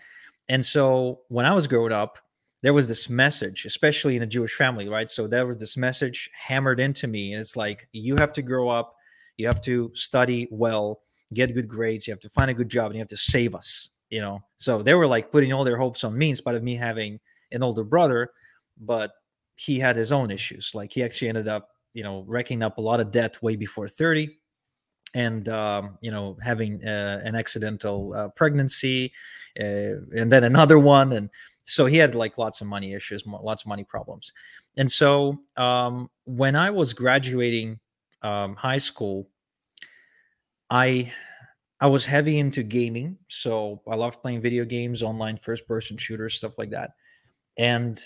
And 0.49 0.65
so 0.65 1.21
when 1.29 1.45
I 1.45 1.55
was 1.55 1.67
growing 1.67 1.93
up, 1.93 2.19
there 2.63 2.73
was 2.73 2.89
this 2.89 3.11
message, 3.11 3.67
especially 3.67 4.17
in 4.17 4.23
a 4.23 4.27
Jewish 4.27 4.55
family, 4.55 4.89
right? 4.89 5.11
So 5.11 5.27
there 5.27 5.47
was 5.47 5.59
this 5.59 5.77
message 5.77 6.31
hammered 6.33 6.81
into 6.81 7.07
me, 7.09 7.33
and 7.33 7.41
it's 7.41 7.57
like 7.57 7.89
you 7.93 8.17
have 8.17 8.33
to 8.35 8.43
grow 8.43 8.69
up, 8.69 8.95
you 9.37 9.47
have 9.49 9.61
to 9.63 9.91
study 9.95 10.49
well, 10.51 11.01
get 11.35 11.53
good 11.55 11.69
grades, 11.69 12.07
you 12.07 12.13
have 12.13 12.21
to 12.21 12.31
find 12.31 12.51
a 12.51 12.55
good 12.55 12.71
job, 12.71 12.87
and 12.87 12.95
you 12.95 13.01
have 13.01 13.09
to 13.09 13.17
save 13.17 13.55
us. 13.55 13.91
You 14.11 14.21
know, 14.21 14.43
so 14.57 14.83
they 14.83 14.95
were 14.95 15.07
like 15.07 15.33
putting 15.33 15.53
all 15.53 15.65
their 15.65 15.77
hopes 15.77 16.05
on 16.05 16.17
me 16.17 16.31
in 16.31 16.37
spite 16.37 16.55
of 16.55 16.63
me 16.63 16.77
having 16.77 17.19
an 17.53 17.63
older 17.63 17.85
brother, 17.85 18.31
but 18.79 19.13
he 19.57 19.79
had 19.79 19.97
his 19.97 20.13
own 20.13 20.31
issues. 20.31 20.73
Like 20.75 20.93
he 20.93 21.03
actually 21.03 21.29
ended 21.29 21.49
up, 21.49 21.71
you 21.93 22.03
know, 22.05 22.25
racking 22.27 22.63
up 22.63 22.79
a 22.79 22.81
lot 22.81 23.01
of 23.01 23.11
debt 23.11 23.43
way 23.43 23.57
before 23.57 23.89
30 23.89 24.39
and 25.17 25.49
um, 25.49 25.97
you 26.01 26.11
know 26.11 26.37
having 26.43 26.85
uh, 26.87 27.21
an 27.25 27.35
accidental 27.35 28.13
uh, 28.15 28.29
pregnancy 28.29 29.13
uh, 29.59 29.97
and 30.15 30.31
then 30.31 30.45
another 30.45 30.79
one 30.79 31.13
and 31.13 31.31
so 31.65 31.87
he 31.87 31.97
had 31.97 32.15
like 32.15 32.39
lots 32.39 32.61
of 32.61 32.67
money 32.67 32.93
issues 32.93 33.25
lots 33.27 33.63
of 33.63 33.69
money 33.69 33.85
problems 33.85 34.33
and 34.77 34.91
so 34.91 35.39
um, 35.57 36.11
when 36.25 36.55
i 36.55 36.71
was 36.71 36.93
graduating 36.93 37.79
um, 38.23 38.55
high 38.57 38.79
school 38.79 39.29
i 40.71 41.11
i 41.81 41.87
was 41.87 42.07
heavy 42.07 42.39
into 42.39 42.63
gaming 42.63 43.19
so 43.29 43.83
i 43.89 43.95
loved 43.95 44.21
playing 44.23 44.41
video 44.41 44.65
games 44.65 45.03
online 45.03 45.37
first 45.37 45.67
person 45.67 45.97
shooters 45.97 46.35
stuff 46.35 46.59
like 46.59 46.71
that 46.71 46.91
and 47.59 48.01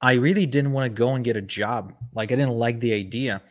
I 0.00 0.14
really 0.14 0.46
didn't 0.46 0.72
want 0.72 0.86
to 0.86 0.98
go 0.98 1.14
and 1.14 1.24
get 1.24 1.36
a 1.36 1.42
job. 1.42 1.92
Like 2.14 2.32
I 2.32 2.36
didn't 2.36 2.56
like 2.56 2.80
the 2.80 2.94
idea. 2.94 3.42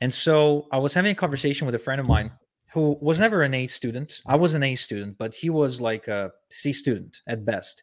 And 0.00 0.12
so 0.12 0.66
I 0.70 0.78
was 0.78 0.92
having 0.92 1.12
a 1.12 1.14
conversation 1.14 1.66
with 1.66 1.74
a 1.74 1.78
friend 1.78 2.00
of 2.00 2.06
mine 2.06 2.32
who 2.72 2.98
was 3.00 3.18
never 3.18 3.42
an 3.42 3.54
A 3.54 3.66
student. 3.66 4.20
I 4.26 4.36
was 4.36 4.54
an 4.54 4.62
A 4.62 4.74
student, 4.74 5.16
but 5.16 5.34
he 5.34 5.48
was 5.48 5.80
like 5.80 6.08
a 6.08 6.32
C 6.50 6.72
student 6.72 7.22
at 7.26 7.46
best. 7.46 7.82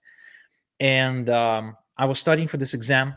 And 0.79 1.29
um, 1.29 1.75
I 1.97 2.05
was 2.05 2.19
studying 2.19 2.47
for 2.47 2.57
this 2.57 2.75
exam 2.75 3.15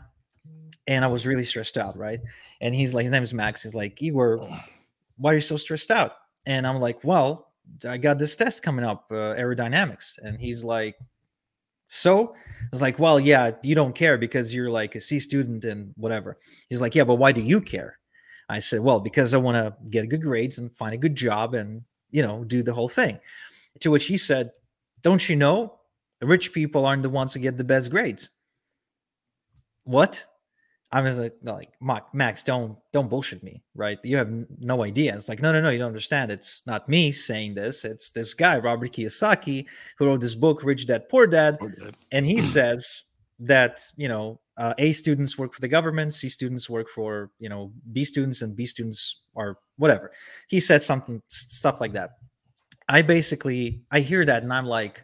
and 0.87 1.05
I 1.05 1.09
was 1.09 1.27
really 1.27 1.43
stressed 1.43 1.77
out, 1.77 1.95
right? 1.95 2.19
And 2.59 2.73
he's 2.73 2.95
like, 2.95 3.03
his 3.03 3.11
name 3.11 3.23
is 3.23 3.33
Max. 3.33 3.61
He's 3.61 3.75
like, 3.75 4.01
Igor, 4.01 4.39
why 5.17 5.31
are 5.31 5.35
you 5.35 5.41
so 5.41 5.57
stressed 5.57 5.91
out? 5.91 6.13
And 6.47 6.65
I'm 6.65 6.79
like, 6.79 7.03
well, 7.03 7.51
I 7.87 7.97
got 7.97 8.19
this 8.19 8.35
test 8.37 8.63
coming 8.63 8.85
up, 8.85 9.07
uh, 9.11 9.35
aerodynamics. 9.35 10.17
And 10.17 10.39
he's 10.39 10.63
like, 10.63 10.97
so 11.87 12.33
I 12.33 12.67
was 12.71 12.81
like, 12.81 12.99
well, 12.99 13.19
yeah, 13.19 13.51
you 13.61 13.75
don't 13.75 13.93
care 13.93 14.17
because 14.17 14.55
you're 14.55 14.71
like 14.71 14.95
a 14.95 15.01
C 15.01 15.19
student 15.19 15.65
and 15.65 15.93
whatever. 15.97 16.37
He's 16.69 16.79
like, 16.79 16.95
yeah, 16.95 17.03
but 17.03 17.15
why 17.15 17.33
do 17.33 17.41
you 17.41 17.59
care? 17.59 17.99
I 18.47 18.59
said, 18.59 18.79
well, 18.79 19.01
because 19.01 19.33
I 19.33 19.39
want 19.39 19.55
to 19.57 19.75
get 19.91 20.07
good 20.07 20.21
grades 20.21 20.57
and 20.57 20.71
find 20.71 20.93
a 20.93 20.97
good 20.97 21.15
job 21.15 21.53
and, 21.53 21.83
you 22.11 22.21
know, 22.21 22.45
do 22.45 22.63
the 22.63 22.73
whole 22.73 22.87
thing. 22.87 23.19
To 23.81 23.91
which 23.91 24.05
he 24.05 24.15
said, 24.15 24.51
don't 25.01 25.27
you 25.27 25.35
know 25.35 25.79
rich 26.21 26.53
people 26.53 26.85
aren't 26.85 27.03
the 27.03 27.09
ones 27.09 27.33
who 27.33 27.41
get 27.41 27.57
the 27.57 27.65
best 27.65 27.91
grades? 27.91 28.29
What? 29.83 30.25
I 30.91 31.01
was 31.01 31.19
like, 31.19 31.35
like 31.43 31.69
Max, 32.13 32.43
don't 32.43 32.77
don't 32.93 33.09
bullshit 33.09 33.43
me, 33.43 33.61
right? 33.75 33.99
You 34.03 34.17
have 34.17 34.31
no 34.59 34.83
idea. 34.83 35.15
It's 35.15 35.27
like, 35.27 35.41
no, 35.41 35.51
no, 35.51 35.59
no, 35.59 35.69
you 35.69 35.79
don't 35.79 35.87
understand. 35.87 36.31
It's 36.31 36.65
not 36.65 36.87
me 36.87 37.11
saying 37.11 37.55
this. 37.55 37.83
It's 37.83 38.11
this 38.11 38.33
guy, 38.33 38.57
Robert 38.57 38.93
Kiyosaki, 38.93 39.65
who 39.97 40.05
wrote 40.05 40.21
this 40.21 40.35
book, 40.35 40.63
Rich 40.63 40.87
Dad 40.87 41.09
Poor 41.09 41.27
Dad, 41.27 41.59
Poor 41.59 41.71
Dad. 41.71 41.95
and 42.11 42.25
he 42.25 42.41
says 42.41 43.03
that 43.39 43.81
you 43.97 44.07
know, 44.07 44.39
uh, 44.55 44.73
A 44.77 44.93
students 44.93 45.37
work 45.37 45.53
for 45.53 45.59
the 45.59 45.67
government, 45.67 46.13
C 46.13 46.29
students 46.29 46.69
work 46.69 46.87
for 46.87 47.31
you 47.39 47.49
know 47.49 47.73
B 47.91 48.05
students, 48.05 48.41
and 48.41 48.55
B 48.55 48.65
students 48.65 49.23
are 49.35 49.57
whatever. 49.77 50.11
He 50.47 50.61
said 50.61 50.81
something 50.81 51.21
stuff 51.27 51.81
like 51.81 51.93
that. 51.93 52.11
I 52.87 53.01
basically 53.01 53.81
I 53.91 53.99
hear 53.99 54.23
that 54.23 54.43
and 54.43 54.53
I'm 54.53 54.65
like, 54.65 55.03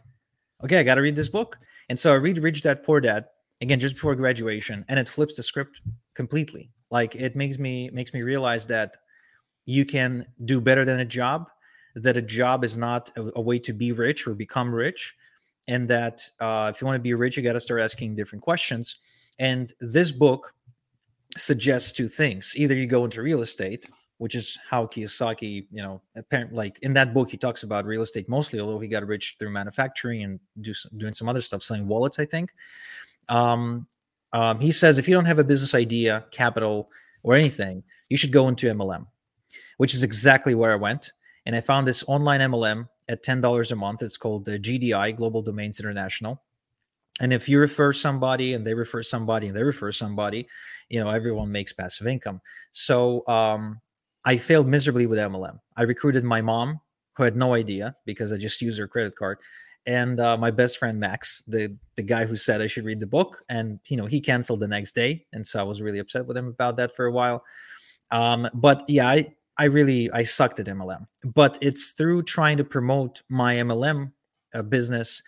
okay, 0.62 0.78
I 0.78 0.82
got 0.82 0.94
to 0.94 1.02
read 1.02 1.16
this 1.16 1.28
book, 1.28 1.58
and 1.90 1.98
so 1.98 2.10
I 2.10 2.16
read 2.16 2.38
Rich 2.38 2.62
Dad 2.62 2.82
Poor 2.82 3.02
Dad 3.02 3.26
again 3.62 3.80
just 3.80 3.94
before 3.94 4.14
graduation 4.14 4.84
and 4.88 4.98
it 4.98 5.08
flips 5.08 5.36
the 5.36 5.42
script 5.42 5.80
completely. 6.14 6.70
Like 6.90 7.14
it 7.14 7.36
makes 7.36 7.58
me 7.58 7.90
makes 7.90 8.12
me 8.12 8.22
realize 8.22 8.66
that 8.66 8.96
you 9.64 9.84
can 9.84 10.26
do 10.44 10.60
better 10.60 10.84
than 10.84 11.00
a 11.00 11.04
job 11.04 11.48
that 11.96 12.16
a 12.16 12.22
job 12.22 12.64
is 12.64 12.76
not 12.76 13.10
a, 13.16 13.30
a 13.36 13.40
way 13.40 13.58
to 13.60 13.72
be 13.72 13.92
rich 13.92 14.26
or 14.26 14.34
become 14.34 14.74
rich 14.74 15.14
and 15.68 15.88
that 15.88 16.20
uh, 16.40 16.70
if 16.74 16.80
you 16.80 16.86
want 16.86 16.96
to 16.96 17.02
be 17.02 17.14
rich 17.14 17.36
you 17.36 17.42
got 17.42 17.54
to 17.54 17.60
start 17.60 17.80
asking 17.80 18.14
different 18.16 18.42
questions. 18.42 18.98
And 19.38 19.72
this 19.80 20.12
book 20.12 20.54
suggests 21.36 21.90
two 21.92 22.06
things. 22.08 22.54
Either 22.56 22.74
you 22.74 22.86
go 22.86 23.04
into 23.04 23.22
real 23.22 23.42
estate 23.42 23.88
which 24.18 24.34
is 24.34 24.58
how 24.68 24.86
Kiyosaki, 24.86 25.66
you 25.70 25.82
know, 25.82 26.00
apparently, 26.14 26.56
like 26.56 26.78
in 26.82 26.94
that 26.94 27.12
book, 27.12 27.30
he 27.30 27.36
talks 27.36 27.62
about 27.62 27.84
real 27.84 28.02
estate 28.02 28.28
mostly, 28.28 28.60
although 28.60 28.78
he 28.78 28.88
got 28.88 29.06
rich 29.06 29.36
through 29.38 29.50
manufacturing 29.50 30.22
and 30.22 30.40
do, 30.60 30.72
doing 30.96 31.12
some 31.12 31.28
other 31.28 31.40
stuff, 31.40 31.62
selling 31.62 31.88
wallets, 31.88 32.18
I 32.18 32.24
think. 32.24 32.52
Um, 33.28 33.86
um, 34.32 34.60
he 34.60 34.72
says 34.72 34.98
if 34.98 35.08
you 35.08 35.14
don't 35.14 35.26
have 35.26 35.38
a 35.38 35.44
business 35.44 35.74
idea, 35.74 36.24
capital, 36.30 36.90
or 37.22 37.34
anything, 37.34 37.82
you 38.08 38.16
should 38.16 38.32
go 38.32 38.48
into 38.48 38.66
MLM, 38.66 39.06
which 39.78 39.94
is 39.94 40.02
exactly 40.02 40.54
where 40.54 40.72
I 40.72 40.76
went. 40.76 41.12
And 41.46 41.54
I 41.54 41.60
found 41.60 41.86
this 41.86 42.04
online 42.06 42.40
MLM 42.40 42.88
at 43.08 43.22
$10 43.22 43.70
a 43.70 43.76
month. 43.76 44.02
It's 44.02 44.16
called 44.16 44.44
the 44.44 44.58
GDI, 44.58 45.16
Global 45.16 45.42
Domains 45.42 45.78
International. 45.78 46.42
And 47.20 47.32
if 47.32 47.48
you 47.48 47.60
refer 47.60 47.92
somebody 47.92 48.54
and 48.54 48.66
they 48.66 48.74
refer 48.74 49.02
somebody 49.02 49.46
and 49.46 49.56
they 49.56 49.62
refer 49.62 49.92
somebody, 49.92 50.48
you 50.88 50.98
know, 50.98 51.10
everyone 51.10 51.52
makes 51.52 51.72
passive 51.72 52.06
income. 52.06 52.40
So 52.72 53.26
um, 53.28 53.80
I 54.24 54.36
failed 54.36 54.66
miserably 54.66 55.06
with 55.06 55.18
MLM. 55.18 55.60
I 55.76 55.82
recruited 55.82 56.24
my 56.24 56.40
mom, 56.40 56.80
who 57.16 57.22
had 57.22 57.36
no 57.36 57.54
idea 57.54 57.94
because 58.04 58.32
I 58.32 58.36
just 58.36 58.60
used 58.60 58.78
her 58.78 58.88
credit 58.88 59.14
card 59.14 59.38
and 59.86 60.20
uh, 60.20 60.36
my 60.36 60.50
best 60.50 60.78
friend 60.78 60.98
Max, 60.98 61.42
the 61.46 61.76
the 61.96 62.02
guy 62.02 62.24
who 62.24 62.36
said 62.36 62.60
I 62.60 62.66
should 62.66 62.84
read 62.84 63.00
the 63.00 63.06
book, 63.06 63.44
and 63.48 63.78
you 63.88 63.96
know 63.96 64.06
he 64.06 64.20
canceled 64.20 64.60
the 64.60 64.68
next 64.68 64.94
day, 64.94 65.26
and 65.32 65.46
so 65.46 65.60
I 65.60 65.62
was 65.62 65.82
really 65.82 65.98
upset 65.98 66.26
with 66.26 66.36
him 66.36 66.48
about 66.48 66.76
that 66.76 66.94
for 66.96 67.06
a 67.06 67.12
while. 67.12 67.44
Um, 68.10 68.48
but 68.54 68.84
yeah, 68.88 69.08
I 69.08 69.34
I 69.58 69.64
really 69.64 70.10
I 70.10 70.24
sucked 70.24 70.60
at 70.60 70.66
MLM, 70.66 71.06
but 71.24 71.58
it's 71.60 71.90
through 71.90 72.22
trying 72.22 72.56
to 72.58 72.64
promote 72.64 73.22
my 73.28 73.56
MLM 73.56 74.12
uh, 74.54 74.62
business, 74.62 75.22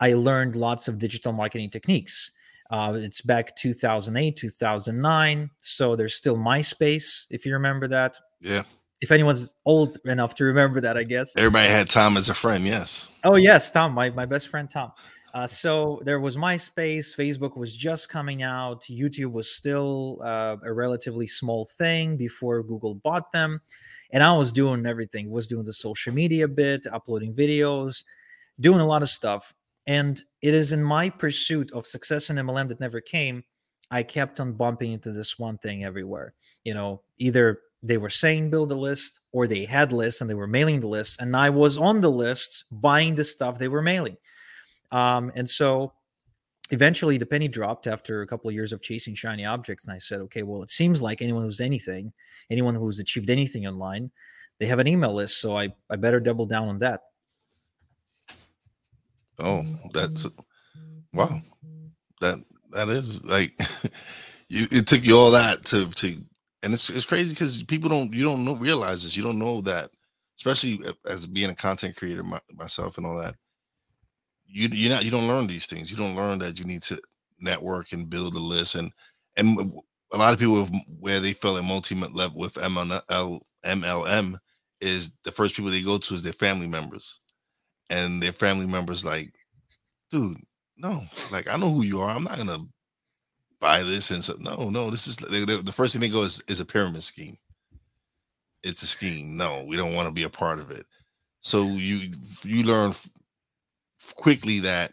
I 0.00 0.14
learned 0.14 0.56
lots 0.56 0.88
of 0.88 0.98
digital 0.98 1.32
marketing 1.32 1.70
techniques. 1.70 2.30
Uh, 2.70 2.94
it's 2.96 3.22
back 3.22 3.56
2008, 3.56 4.36
2009, 4.36 5.50
so 5.56 5.96
there's 5.96 6.14
still 6.14 6.36
MySpace 6.36 7.26
if 7.30 7.46
you 7.46 7.54
remember 7.54 7.88
that. 7.88 8.18
Yeah 8.40 8.64
if 9.00 9.12
anyone's 9.12 9.54
old 9.64 9.98
enough 10.04 10.34
to 10.36 10.44
remember 10.44 10.80
that, 10.80 10.96
I 10.96 11.04
guess. 11.04 11.32
Everybody 11.36 11.68
had 11.68 11.88
Tom 11.88 12.16
as 12.16 12.28
a 12.28 12.34
friend, 12.34 12.66
yes. 12.66 13.10
Oh 13.24 13.36
yes, 13.36 13.70
Tom, 13.70 13.92
my, 13.92 14.10
my 14.10 14.26
best 14.26 14.48
friend 14.48 14.68
Tom. 14.68 14.92
Uh, 15.34 15.46
so 15.46 16.00
there 16.04 16.20
was 16.20 16.36
MySpace, 16.36 17.16
Facebook 17.16 17.56
was 17.56 17.76
just 17.76 18.08
coming 18.08 18.42
out, 18.42 18.82
YouTube 18.84 19.32
was 19.32 19.50
still 19.50 20.18
uh, 20.22 20.56
a 20.64 20.72
relatively 20.72 21.26
small 21.26 21.64
thing 21.64 22.16
before 22.16 22.62
Google 22.62 22.94
bought 22.94 23.30
them, 23.30 23.60
and 24.10 24.22
I 24.22 24.32
was 24.32 24.52
doing 24.52 24.86
everything. 24.86 25.30
Was 25.30 25.46
doing 25.46 25.64
the 25.64 25.72
social 25.72 26.12
media 26.12 26.48
bit, 26.48 26.86
uploading 26.90 27.34
videos, 27.34 28.04
doing 28.58 28.80
a 28.80 28.86
lot 28.86 29.02
of 29.02 29.10
stuff. 29.10 29.54
And 29.86 30.20
it 30.42 30.54
is 30.54 30.72
in 30.72 30.82
my 30.82 31.08
pursuit 31.08 31.72
of 31.72 31.86
success 31.86 32.30
in 32.30 32.36
MLM 32.36 32.68
that 32.68 32.80
never 32.80 33.00
came. 33.00 33.44
I 33.90 34.02
kept 34.02 34.38
on 34.38 34.52
bumping 34.52 34.92
into 34.92 35.12
this 35.12 35.38
one 35.38 35.56
thing 35.58 35.84
everywhere. 35.84 36.34
You 36.64 36.74
know, 36.74 37.02
either 37.16 37.60
they 37.82 37.96
were 37.96 38.10
saying 38.10 38.50
build 38.50 38.72
a 38.72 38.74
list 38.74 39.20
or 39.32 39.46
they 39.46 39.64
had 39.64 39.92
lists 39.92 40.20
and 40.20 40.28
they 40.28 40.34
were 40.34 40.46
mailing 40.46 40.80
the 40.80 40.86
lists 40.86 41.16
and 41.20 41.36
i 41.36 41.48
was 41.48 41.78
on 41.78 42.00
the 42.00 42.10
lists 42.10 42.64
buying 42.70 43.14
the 43.14 43.24
stuff 43.24 43.58
they 43.58 43.68
were 43.68 43.82
mailing. 43.82 44.16
Um, 44.90 45.30
and 45.34 45.48
so 45.48 45.92
eventually 46.70 47.18
the 47.18 47.26
penny 47.26 47.46
dropped 47.46 47.86
after 47.86 48.22
a 48.22 48.26
couple 48.26 48.48
of 48.48 48.54
years 48.54 48.72
of 48.72 48.82
chasing 48.82 49.14
shiny 49.14 49.44
objects 49.44 49.86
and 49.86 49.94
i 49.94 49.98
said 49.98 50.20
okay 50.20 50.42
well 50.42 50.62
it 50.62 50.70
seems 50.70 51.02
like 51.02 51.22
anyone 51.22 51.42
who's 51.42 51.60
anything 51.60 52.12
anyone 52.50 52.74
who's 52.74 52.98
achieved 52.98 53.30
anything 53.30 53.66
online 53.66 54.10
they 54.58 54.66
have 54.66 54.78
an 54.78 54.86
email 54.86 55.14
list 55.14 55.40
so 55.40 55.56
i, 55.56 55.68
I 55.90 55.96
better 55.96 56.20
double 56.20 56.46
down 56.46 56.68
on 56.68 56.78
that. 56.80 57.02
Oh 59.38 59.64
that's 59.92 60.26
wow. 61.12 61.40
That 62.20 62.42
that 62.72 62.88
is 62.88 63.24
like 63.24 63.58
you 64.48 64.66
it 64.72 64.86
took 64.86 65.04
you 65.04 65.16
all 65.16 65.30
that 65.32 65.64
to 65.66 65.88
to 65.90 66.20
and 66.62 66.74
it's 66.74 66.90
it's 66.90 67.06
crazy 67.06 67.30
because 67.30 67.62
people 67.62 67.88
don't 67.88 68.12
you 68.12 68.24
don't 68.24 68.44
know 68.44 68.56
realize 68.56 69.02
this. 69.02 69.16
You 69.16 69.22
don't 69.22 69.38
know 69.38 69.60
that, 69.62 69.90
especially 70.36 70.80
as 71.06 71.26
being 71.26 71.50
a 71.50 71.54
content 71.54 71.96
creator 71.96 72.22
my, 72.22 72.40
myself 72.52 72.98
and 72.98 73.06
all 73.06 73.16
that. 73.18 73.34
You 74.46 74.68
you 74.68 74.88
not 74.88 75.04
you 75.04 75.10
don't 75.10 75.28
learn 75.28 75.46
these 75.46 75.66
things. 75.66 75.90
You 75.90 75.96
don't 75.96 76.16
learn 76.16 76.38
that 76.40 76.58
you 76.58 76.64
need 76.64 76.82
to 76.82 77.00
network 77.40 77.92
and 77.92 78.10
build 78.10 78.34
a 78.34 78.38
list 78.38 78.74
and 78.74 78.92
and 79.36 79.72
a 80.12 80.16
lot 80.16 80.32
of 80.32 80.38
people 80.38 80.56
have, 80.56 80.72
where 80.98 81.20
they 81.20 81.32
feel 81.32 81.56
at 81.56 81.64
multi 81.64 81.94
level 81.94 82.38
with 82.38 82.54
MLM, 82.54 83.40
MLM 83.64 84.38
is 84.80 85.12
the 85.24 85.32
first 85.32 85.54
people 85.54 85.70
they 85.70 85.82
go 85.82 85.98
to 85.98 86.14
is 86.14 86.22
their 86.22 86.32
family 86.32 86.66
members, 86.66 87.20
and 87.90 88.22
their 88.22 88.32
family 88.32 88.66
members 88.66 89.04
like, 89.04 89.32
dude, 90.10 90.38
no, 90.76 91.04
like 91.30 91.48
I 91.48 91.56
know 91.56 91.70
who 91.70 91.82
you 91.82 92.00
are. 92.00 92.10
I'm 92.10 92.24
not 92.24 92.38
gonna 92.38 92.64
buy 93.60 93.82
this 93.82 94.10
and 94.10 94.24
so 94.24 94.36
no, 94.38 94.70
no, 94.70 94.90
this 94.90 95.06
is 95.06 95.16
the, 95.16 95.62
the 95.64 95.72
first 95.72 95.92
thing 95.92 96.00
they 96.00 96.08
go 96.08 96.22
is, 96.22 96.42
is 96.48 96.60
a 96.60 96.64
pyramid 96.64 97.02
scheme. 97.02 97.36
It's 98.62 98.82
a 98.82 98.86
scheme. 98.86 99.36
No, 99.36 99.64
we 99.64 99.76
don't 99.76 99.94
want 99.94 100.08
to 100.08 100.12
be 100.12 100.24
a 100.24 100.30
part 100.30 100.58
of 100.58 100.70
it. 100.70 100.86
So 101.40 101.64
you 101.64 102.12
you 102.42 102.64
learn 102.64 102.94
quickly 104.16 104.60
that 104.60 104.92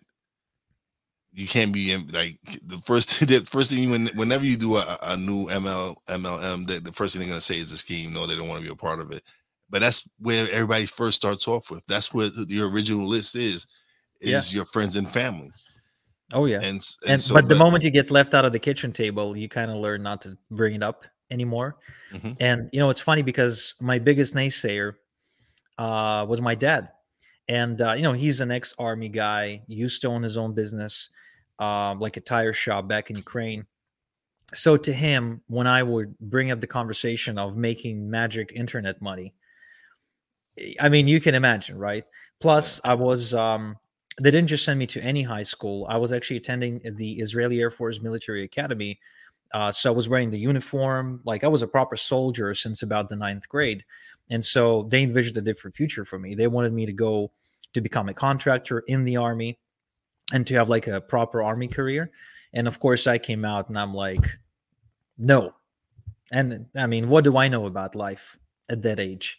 you 1.34 1.48
can't 1.48 1.74
be 1.74 1.92
in, 1.92 2.08
like 2.08 2.40
the 2.64 2.78
first 2.80 3.20
the 3.28 3.42
first 3.42 3.72
thing 3.72 3.90
when 3.90 4.08
whenever 4.08 4.46
you 4.46 4.56
do 4.56 4.78
a, 4.78 4.98
a 5.04 5.18
new 5.18 5.46
ML 5.48 5.96
MLM, 6.08 6.68
the, 6.68 6.80
the 6.80 6.92
first 6.92 7.14
thing 7.14 7.22
they're 7.22 7.30
gonna 7.30 7.42
say 7.42 7.60
is 7.60 7.72
a 7.72 7.78
scheme. 7.78 8.14
No, 8.14 8.26
they 8.26 8.36
don't 8.36 8.48
want 8.48 8.62
to 8.62 8.68
be 8.68 8.72
a 8.72 8.76
part 8.76 9.00
of 9.00 9.12
it. 9.12 9.24
But 9.70 9.80
that's 9.80 10.08
where 10.20 10.50
everybody 10.52 10.86
first 10.86 11.18
starts 11.18 11.48
off 11.48 11.72
with. 11.72 11.86
That's 11.88 12.14
where 12.14 12.30
the, 12.30 12.46
the 12.46 12.62
original 12.62 13.08
list 13.08 13.36
is, 13.36 13.66
is 14.22 14.54
yeah. 14.54 14.58
your 14.58 14.66
friends 14.66 14.96
and 14.96 15.10
family. 15.10 15.52
Oh 16.34 16.46
yeah. 16.46 16.58
And, 16.58 16.66
and, 16.66 16.86
and 17.08 17.22
so, 17.22 17.34
but, 17.34 17.42
but 17.42 17.50
the 17.50 17.56
moment 17.56 17.84
you 17.84 17.92
get 17.92 18.10
left 18.12 18.34
out 18.34 18.46
of 18.46 18.52
the 18.52 18.60
kitchen 18.60 18.92
table, 18.92 19.38
you 19.38 19.48
kind 19.48 19.70
of 19.70 19.78
learn 19.78 20.02
not 20.02 20.22
to 20.22 20.38
bring 20.50 20.76
it 20.76 20.84
up 20.84 21.06
anymore. 21.30 21.78
Mm-hmm. 22.12 22.34
And 22.40 22.70
you 22.72 22.80
know, 22.80 22.90
it's 22.90 23.02
funny 23.02 23.22
because 23.22 23.76
my 23.80 24.00
biggest 24.00 24.34
naysayer 24.34 24.94
uh, 25.78 26.26
was 26.28 26.42
my 26.42 26.56
dad, 26.56 26.90
and 27.48 27.80
uh, 27.82 27.94
you 27.94 28.02
know, 28.02 28.14
he's 28.14 28.42
an 28.42 28.52
ex-army 28.52 29.10
guy, 29.10 29.62
used 29.68 30.02
to 30.02 30.08
own 30.08 30.24
his 30.24 30.38
own 30.38 30.54
business, 30.54 31.10
uh, 31.60 31.94
like 31.96 32.18
a 32.18 32.22
tire 32.22 32.54
shop 32.54 32.88
back 32.88 33.10
in 33.10 33.18
Ukraine. 33.18 33.66
So 34.54 34.78
to 34.78 34.94
him, 34.94 35.42
when 35.48 35.68
I 35.68 35.84
would 35.84 36.18
bring 36.20 36.52
up 36.52 36.62
the 36.62 36.68
conversation 36.68 37.38
of 37.38 37.58
making 37.58 38.10
magic 38.10 38.52
internet 38.56 39.02
money, 39.02 39.34
I 40.80 40.90
mean, 40.90 41.08
you 41.08 41.20
can 41.20 41.36
imagine, 41.36 41.78
right? 41.78 42.06
Plus, 42.40 42.80
I 42.84 42.94
was 42.94 43.34
um, 43.34 43.76
they 44.22 44.32
didn't 44.32 44.48
just 44.48 44.64
send 44.64 44.80
me 44.80 44.88
to 44.88 45.02
any 45.02 45.24
high 45.24 45.44
school. 45.44 45.86
I 45.90 45.98
was 45.98 46.12
actually 46.14 46.38
attending 46.38 46.82
the 46.96 47.20
Israeli 47.20 47.60
Air 47.60 47.72
Force 47.72 48.02
Military 48.02 48.44
Academy. 48.44 49.00
Uh, 49.54 49.72
so 49.72 49.92
I 49.92 49.96
was 49.96 50.10
wearing 50.10 50.30
the 50.30 50.40
uniform, 50.40 51.22
like 51.26 51.44
I 51.44 51.48
was 51.48 51.62
a 51.62 51.68
proper 51.68 51.96
soldier 51.96 52.54
since 52.54 52.82
about 52.82 53.10
the 53.10 53.16
ninth 53.16 53.48
grade. 53.50 53.84
And 54.30 54.44
so 54.44 54.88
they 54.90 55.04
envisioned 55.04 55.38
a 55.38 55.42
different 55.42 55.76
future 55.76 56.06
for 56.06 56.18
me. 56.18 56.34
They 56.34 56.48
wanted 56.48 56.74
me 56.74 56.86
to 56.86 56.94
go 56.94 57.32
to 57.74 57.82
become 57.82 58.10
a 58.10 58.14
contractor 58.14 58.80
in 58.88 59.04
the 59.04 59.18
army 59.18 59.60
and 60.34 60.48
to 60.48 60.56
have 60.56 60.70
like 60.70 60.88
a 60.88 61.02
proper 61.02 61.44
army 61.44 61.68
career. 61.68 62.12
And 62.54 62.68
of 62.68 62.80
course, 62.80 63.06
I 63.06 63.18
came 63.18 63.44
out 63.44 63.70
and 63.70 63.78
I'm 63.78 63.94
like, 63.94 64.26
no. 65.18 65.54
And 66.32 66.66
I 66.76 66.88
mean, 66.88 67.10
what 67.10 67.24
do 67.24 67.38
I 67.38 67.50
know 67.50 67.66
about 67.66 67.96
life 67.96 68.38
at 68.70 68.82
that 68.84 69.00
age? 69.00 69.38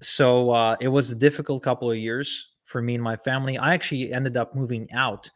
So 0.00 0.50
uh, 0.50 0.76
it 0.80 0.88
was 0.88 1.10
a 1.10 1.14
difficult 1.14 1.62
couple 1.62 1.90
of 1.90 1.98
years 1.98 2.51
for 2.72 2.82
me 2.82 2.94
and 2.94 3.04
my 3.04 3.16
family. 3.16 3.58
I 3.58 3.74
actually 3.74 4.12
ended 4.12 4.36
up 4.36 4.56
moving 4.56 4.90
out. 4.92 5.30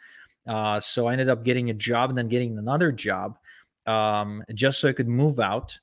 Uh, 0.47 0.81
so 0.81 1.07
I 1.07 1.13
ended 1.13 1.29
up 1.29 1.45
getting 1.45 1.71
a 1.71 1.75
job 1.75 2.09
and 2.09 2.19
then 2.19 2.29
getting 2.29 2.57
another 2.57 2.91
job 2.91 3.39
um, 3.87 4.43
just 4.55 4.81
so 4.81 4.89
I 4.89 4.93
could 4.93 5.09
move 5.09 5.39
out 5.39 5.79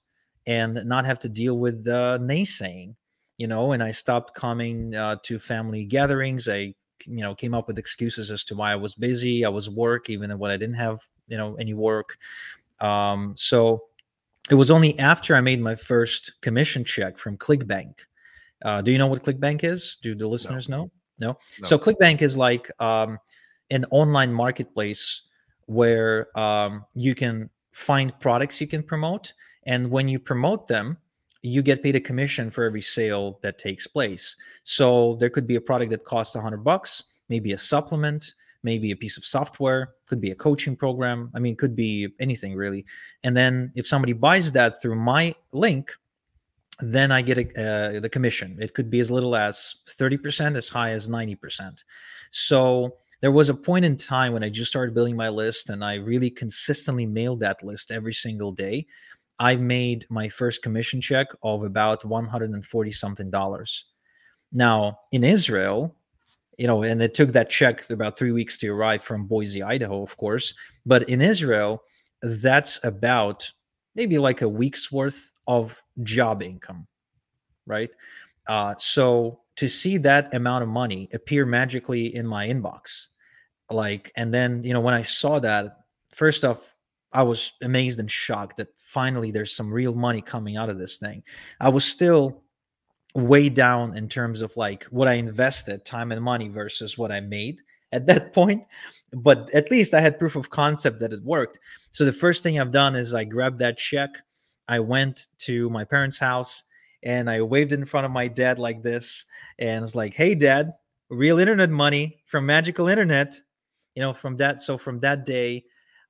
and 0.46 0.84
not 0.86 1.06
have 1.06 1.20
to 1.20 1.30
deal 1.30 1.58
with 1.58 1.84
the 1.84 2.20
naysaying, 2.22 2.96
you 3.38 3.48
know. 3.48 3.72
And 3.72 3.84
I 3.84 3.92
stopped 3.92 4.34
coming 4.34 4.96
uh, 4.96 5.18
to 5.24 5.40
family 5.40 5.86
gatherings. 5.86 6.50
I, 6.50 6.74
you 7.06 7.22
know, 7.22 7.36
came 7.36 7.54
up 7.54 7.68
with 7.68 7.78
excuses 7.78 8.32
as 8.32 8.44
to 8.46 8.56
why 8.56 8.72
I 8.72 8.76
was 8.76 8.96
busy. 8.96 9.46
I 9.46 9.50
was 9.50 9.70
work, 9.70 10.10
even 10.10 10.38
when 10.38 10.52
I 10.52 10.58
didn't 10.58 10.76
have, 10.76 11.00
you 11.28 11.38
know, 11.38 11.56
any 11.56 11.74
work. 11.74 12.18
Um, 12.80 13.34
so 13.38 13.84
it 14.50 14.56
was 14.56 14.72
only 14.72 14.98
after 15.00 15.36
I 15.36 15.42
made 15.42 15.62
my 15.62 15.76
first 15.76 16.34
commission 16.42 16.84
check 16.84 17.18
from 17.18 17.38
ClickBank. 17.38 18.00
Uh, 18.64 18.82
do 18.82 18.92
you 18.92 18.98
know 18.98 19.08
what 19.08 19.24
ClickBank 19.24 19.64
is? 19.64 19.98
Do 20.02 20.16
the 20.16 20.28
listeners 20.28 20.70
no. 20.70 20.78
know? 20.78 20.92
No? 21.20 21.38
no? 21.60 21.68
So 21.68 21.78
ClickBank 21.78 22.22
is 22.22 22.38
like 22.38 22.70
um, 22.80 23.20
an 23.70 23.86
online 23.92 24.34
marketplace 24.34 25.22
where 25.66 26.38
um, 26.38 26.86
you 26.94 27.16
can 27.16 27.50
find 27.72 28.18
products 28.20 28.62
you 28.62 28.68
can 28.68 28.84
promote. 28.84 29.34
And 29.66 29.90
when 29.90 30.08
you 30.08 30.20
promote 30.20 30.68
them, 30.68 30.98
you 31.42 31.62
get 31.62 31.84
paid 31.84 31.96
a 31.96 32.00
commission 32.00 32.50
for 32.50 32.64
every 32.64 32.82
sale 32.82 33.40
that 33.42 33.58
takes 33.58 33.86
place. 33.86 34.36
So 34.64 35.18
there 35.20 35.30
could 35.30 35.46
be 35.46 35.56
a 35.56 35.62
product 35.62 35.92
that 35.92 36.06
costs 36.06 36.36
100 36.36 36.64
bucks, 36.64 37.04
maybe 37.30 37.52
a 37.52 37.58
supplement, 37.58 38.34
maybe 38.64 38.92
a 38.92 38.96
piece 38.96 39.18
of 39.18 39.26
software, 39.26 39.94
could 40.08 40.22
be 40.22 40.32
a 40.32 40.36
coaching 40.36 40.76
program. 40.76 41.30
I 41.36 41.40
mean, 41.40 41.58
could 41.58 41.76
be 41.76 42.08
anything 42.20 42.56
really. 42.56 42.86
And 43.24 43.36
then 43.36 43.72
if 43.76 43.86
somebody 43.86 44.14
buys 44.14 44.54
that 44.54 44.82
through 44.82 44.96
my 44.96 45.36
link, 45.52 45.92
then 46.92 47.12
I 47.12 47.22
get 47.22 47.38
a, 47.38 47.98
uh, 47.98 48.00
the 48.00 48.10
commission. 48.10 48.58
It 48.60 48.74
could 48.74 48.90
be 48.90 49.00
as 49.00 49.12
little 49.12 49.36
as 49.36 49.76
30%, 49.88 50.58
as 50.58 50.70
high 50.70 50.92
as 50.92 51.08
90%. 51.08 51.84
So 52.32 52.98
there 53.22 53.32
was 53.32 53.50
a 53.50 53.54
point 53.54 53.86
in 53.86 53.96
time 53.98 54.34
when 54.34 54.44
I 54.44 54.50
just 54.50 54.70
started 54.70 54.94
building 54.94 55.16
my 55.16 55.30
list 55.30 55.70
and 55.70 55.84
I 55.84 55.96
really 55.96 56.30
consistently 56.30 57.06
mailed 57.06 57.40
that 57.40 57.64
list 57.64 57.92
every 57.92 58.14
single 58.14 58.52
day. 58.52 58.86
I 59.40 59.56
made 59.56 60.06
my 60.10 60.30
first 60.30 60.62
commission 60.62 61.02
check 61.02 61.28
of 61.42 61.64
about 61.64 62.06
140 62.06 62.92
something 62.92 63.30
dollars. 63.32 63.86
Now, 64.52 65.00
in 65.12 65.24
Israel, 65.24 65.96
you 66.58 66.68
know, 66.68 66.84
and 66.84 67.02
it 67.02 67.14
took 67.14 67.30
that 67.34 67.50
check 67.50 67.90
about 67.90 68.18
three 68.18 68.32
weeks 68.32 68.58
to 68.60 68.70
arrive 68.70 69.04
from 69.04 69.26
Boise, 69.26 69.64
Idaho, 69.64 70.04
of 70.04 70.16
course. 70.18 70.54
But 70.86 71.10
in 71.10 71.22
Israel, 71.22 71.84
that's 72.22 72.80
about 72.84 73.52
maybe 73.96 74.18
like 74.18 74.42
a 74.42 74.50
week's 74.50 74.92
worth 74.92 75.33
of 75.48 75.82
job 76.04 76.42
income, 76.42 76.88
right? 77.66 77.90
Uh, 78.48 78.76
so 78.78 79.40
to 79.56 79.68
see 79.68 79.98
that 79.98 80.34
amount 80.34 80.64
of 80.64 80.70
money 80.70 81.10
appear 81.14 81.46
magically 81.46 82.16
in 82.16 82.26
my 82.26 82.48
inbox, 82.48 83.08
like, 83.70 84.12
and 84.16 84.34
then, 84.34 84.64
you 84.64 84.74
know, 84.74 84.82
when 84.82 84.94
I 84.94 85.04
saw 85.04 85.40
that, 85.40 85.78
first 86.08 86.44
off, 86.44 86.76
I 87.12 87.24
was 87.24 87.54
amazed 87.62 88.00
and 88.00 88.10
shocked 88.10 88.58
that 88.58 88.70
finally 88.78 89.32
there's 89.32 89.56
some 89.56 89.72
real 89.72 89.94
money 89.94 90.22
coming 90.22 90.58
out 90.58 90.70
of 90.70 90.80
this 90.80 90.98
thing. 90.98 91.24
I 91.60 91.70
was 91.70 91.86
still 91.86 92.44
way 93.14 93.50
down 93.50 93.96
in 93.96 94.10
terms 94.10 94.42
of 94.42 94.56
like 94.58 94.86
what 94.86 95.08
I 95.08 95.14
invested 95.14 95.86
time 95.86 96.12
and 96.12 96.24
money 96.24 96.48
versus 96.48 96.98
what 96.98 97.12
I 97.12 97.20
made 97.20 97.62
at 97.92 98.06
that 98.08 98.34
point. 98.34 98.64
But 99.12 99.54
at 99.54 99.70
least 99.70 99.94
I 99.94 100.02
had 100.02 100.18
proof 100.18 100.36
of 100.36 100.50
concept 100.50 101.00
that 101.00 101.14
it 101.14 101.24
worked. 101.24 101.60
So 101.92 102.04
the 102.04 102.12
first 102.12 102.42
thing 102.42 102.60
I've 102.60 102.72
done 102.72 102.96
is 102.96 103.14
I 103.14 103.24
grabbed 103.24 103.60
that 103.60 103.78
check 103.78 104.24
I 104.68 104.80
went 104.80 105.28
to 105.40 105.70
my 105.70 105.84
parents' 105.84 106.20
house 106.20 106.64
and 107.04 107.30
I 107.30 107.42
waved 107.42 107.74
in 107.74 107.86
front 107.86 108.06
of 108.06 108.12
my 108.12 108.28
dad 108.28 108.60
like 108.60 108.82
this 108.82 109.26
and 109.60 109.82
was 109.82 109.96
like, 109.96 110.14
"Hey, 110.14 110.36
dad, 110.36 110.74
real 111.10 111.40
internet 111.40 111.70
money 111.70 112.22
from 112.26 112.46
Magical 112.46 112.88
Internet." 112.88 113.40
You 113.96 114.02
know, 114.02 114.14
from 114.14 114.38
that. 114.38 114.60
So 114.62 114.78
from 114.78 115.00
that 115.02 115.26
day, 115.26 115.66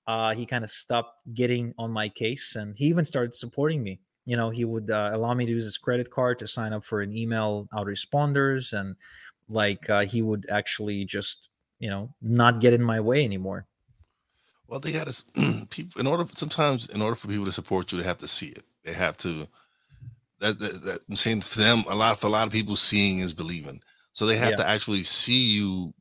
uh, 0.08 0.34
he 0.34 0.46
kind 0.46 0.63
of 0.63 0.70
stopped 0.70 1.24
getting 1.34 1.74
on 1.78 1.92
my 1.92 2.10
case, 2.10 2.56
and 2.56 2.76
he 2.78 2.86
even 2.86 3.06
started 3.06 3.36
supporting 3.36 3.84
me. 3.84 4.00
You 4.26 4.38
know, 4.38 4.50
he 4.50 4.66
would 4.66 4.89
uh, 4.89 5.12
allow 5.13 5.34
me 5.34 5.46
to 5.46 5.52
use 5.52 5.66
his 5.66 5.78
credit 5.78 6.10
card 6.10 6.39
to 6.39 6.48
sign 6.48 6.74
up 6.74 6.86
for 6.86 7.02
an 7.02 7.16
email 7.16 7.68
autoresponders, 7.74 8.74
and 8.78 8.96
like 9.50 9.89
uh, 9.89 10.06
he 10.06 10.22
would 10.22 10.46
actually 10.50 11.06
just, 11.06 11.50
you 11.80 11.89
know, 11.89 12.13
not 12.22 12.62
get 12.62 12.74
in 12.74 12.82
my 12.82 13.00
way 13.00 13.26
anymore. 13.26 13.68
Well, 14.73 14.79
they 14.79 14.91
got 14.91 15.05
to 15.05 15.65
people 15.69 16.01
in 16.01 16.07
order. 16.07 16.25
Sometimes, 16.33 16.89
in 16.89 16.99
order 17.03 17.15
for 17.15 17.27
people 17.27 17.45
to 17.45 17.51
support 17.51 17.91
you, 17.91 17.99
they 17.99 18.03
have 18.05 18.17
to 18.17 18.27
see 18.27 18.47
it. 18.47 18.63
They 18.83 18.93
have 18.93 19.15
to. 19.17 19.47
That, 20.39 20.57
that, 20.57 20.83
that 20.86 20.99
I'm 21.07 21.15
saying 21.15 21.41
for 21.41 21.59
them, 21.59 21.83
a 21.88 21.93
lot 21.95 22.19
for 22.19 22.25
a 22.25 22.31
lot 22.31 22.47
of 22.47 22.53
people, 22.53 22.75
seeing 22.75 23.19
is 23.19 23.36
believing. 23.36 23.83
So 24.13 24.25
they 24.25 24.36
have 24.38 24.49
yeah. 24.49 24.55
to 24.55 24.67
actually 24.67 25.03
see 25.03 25.43
you 25.43 25.93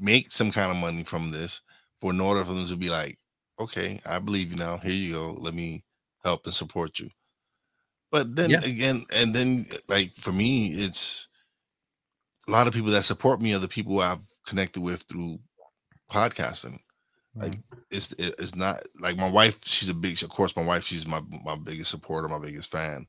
make 0.00 0.32
some 0.32 0.50
kind 0.50 0.72
of 0.72 0.76
money 0.76 1.04
from 1.04 1.30
this 1.30 1.60
for 2.00 2.10
in 2.10 2.20
order 2.20 2.42
for 2.42 2.52
them 2.52 2.66
to 2.66 2.74
be 2.74 2.90
like, 2.90 3.16
okay, 3.60 4.00
I 4.04 4.18
believe 4.18 4.50
you 4.50 4.56
now. 4.56 4.78
Here 4.78 4.90
you 4.90 5.12
go. 5.12 5.36
Let 5.38 5.54
me 5.54 5.84
help 6.24 6.46
and 6.46 6.54
support 6.54 6.98
you. 6.98 7.10
But 8.10 8.34
then 8.34 8.50
yeah. 8.50 8.64
again, 8.64 9.06
and 9.12 9.32
then 9.32 9.66
like 9.86 10.16
for 10.16 10.32
me, 10.32 10.72
it's 10.72 11.28
a 12.48 12.50
lot 12.50 12.66
of 12.66 12.74
people 12.74 12.90
that 12.90 13.04
support 13.04 13.40
me 13.40 13.54
are 13.54 13.60
the 13.60 13.68
people 13.68 14.00
I've 14.00 14.26
connected 14.44 14.80
with 14.80 15.04
through 15.04 15.38
podcasting. 16.10 16.80
Like 17.36 17.58
it's 17.90 18.12
it's 18.18 18.56
not 18.56 18.82
like 18.98 19.16
my 19.16 19.28
wife. 19.28 19.64
She's 19.64 19.88
a 19.88 19.94
big. 19.94 20.22
Of 20.22 20.30
course, 20.30 20.56
my 20.56 20.64
wife. 20.64 20.84
She's 20.84 21.06
my 21.06 21.22
my 21.44 21.56
biggest 21.56 21.90
supporter, 21.90 22.28
my 22.28 22.38
biggest 22.38 22.70
fan. 22.70 23.06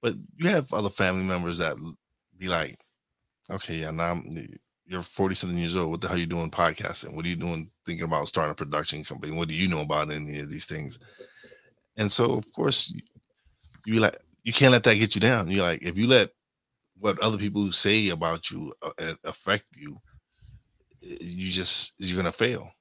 But 0.00 0.14
you 0.36 0.48
have 0.48 0.72
other 0.72 0.90
family 0.90 1.22
members 1.22 1.58
that 1.58 1.76
be 2.36 2.48
like, 2.48 2.76
okay, 3.50 3.76
yeah, 3.76 3.92
now 3.92 4.10
I'm, 4.10 4.58
you're 4.84 5.02
40 5.02 5.34
something 5.36 5.58
years 5.58 5.76
old. 5.76 5.90
What 5.90 6.00
the 6.00 6.08
hell 6.08 6.16
are 6.16 6.20
you 6.20 6.26
doing 6.26 6.50
podcasting? 6.50 7.14
What 7.14 7.24
are 7.24 7.28
you 7.28 7.36
doing 7.36 7.70
thinking 7.86 8.04
about 8.04 8.26
starting 8.26 8.50
a 8.50 8.54
production 8.54 9.04
company? 9.04 9.32
What 9.32 9.48
do 9.48 9.54
you 9.54 9.68
know 9.68 9.80
about 9.80 10.10
any 10.10 10.40
of 10.40 10.50
these 10.50 10.66
things? 10.66 10.98
And 11.96 12.10
so, 12.10 12.32
of 12.32 12.52
course, 12.52 12.92
you 13.86 14.00
like 14.00 14.16
you 14.42 14.52
can't 14.52 14.72
let 14.72 14.82
that 14.84 14.96
get 14.96 15.14
you 15.14 15.20
down. 15.20 15.50
You're 15.50 15.62
like, 15.62 15.82
if 15.82 15.96
you 15.96 16.08
let 16.08 16.30
what 16.98 17.20
other 17.20 17.38
people 17.38 17.70
say 17.72 18.08
about 18.08 18.50
you 18.50 18.72
uh, 18.82 19.14
affect 19.24 19.76
you, 19.76 19.98
you 21.00 21.52
just 21.52 21.92
you're 21.98 22.16
gonna 22.16 22.32
fail. 22.32 22.72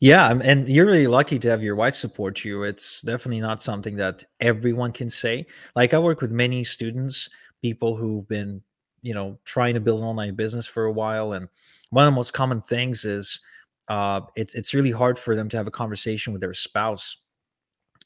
Yeah, 0.00 0.30
and 0.30 0.68
you're 0.68 0.86
really 0.86 1.08
lucky 1.08 1.38
to 1.40 1.50
have 1.50 1.62
your 1.62 1.74
wife 1.74 1.96
support 1.96 2.44
you. 2.44 2.62
It's 2.62 3.02
definitely 3.02 3.40
not 3.40 3.60
something 3.60 3.96
that 3.96 4.24
everyone 4.40 4.92
can 4.92 5.10
say. 5.10 5.46
Like 5.74 5.92
I 5.92 5.98
work 5.98 6.20
with 6.20 6.30
many 6.30 6.62
students, 6.62 7.28
people 7.62 7.96
who've 7.96 8.26
been, 8.28 8.62
you 9.02 9.12
know, 9.12 9.38
trying 9.44 9.74
to 9.74 9.80
build 9.80 10.00
an 10.00 10.06
online 10.06 10.36
business 10.36 10.66
for 10.66 10.84
a 10.84 10.92
while, 10.92 11.32
and 11.32 11.48
one 11.90 12.06
of 12.06 12.12
the 12.12 12.16
most 12.16 12.32
common 12.32 12.60
things 12.60 13.04
is 13.04 13.40
uh, 13.88 14.20
it's 14.36 14.54
it's 14.54 14.72
really 14.72 14.92
hard 14.92 15.18
for 15.18 15.34
them 15.34 15.48
to 15.48 15.56
have 15.56 15.66
a 15.66 15.70
conversation 15.72 16.32
with 16.32 16.42
their 16.42 16.54
spouse 16.54 17.16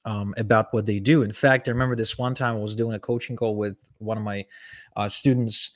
um, 0.05 0.35
about 0.37 0.69
what 0.73 0.87
they 0.87 1.01
do. 1.01 1.23
In 1.23 1.33
fact, 1.33 1.69
I 1.69 1.73
remember 1.73 1.97
this 1.97 2.19
one 2.19 2.35
time 2.35 2.57
I 2.57 2.61
was 2.61 2.77
doing 2.77 2.95
a 2.95 3.01
coaching 3.01 3.37
call 3.37 3.57
with 3.57 3.89
one 3.99 4.19
of 4.19 4.25
my 4.25 4.47
uh, 4.97 5.09
students. 5.09 5.71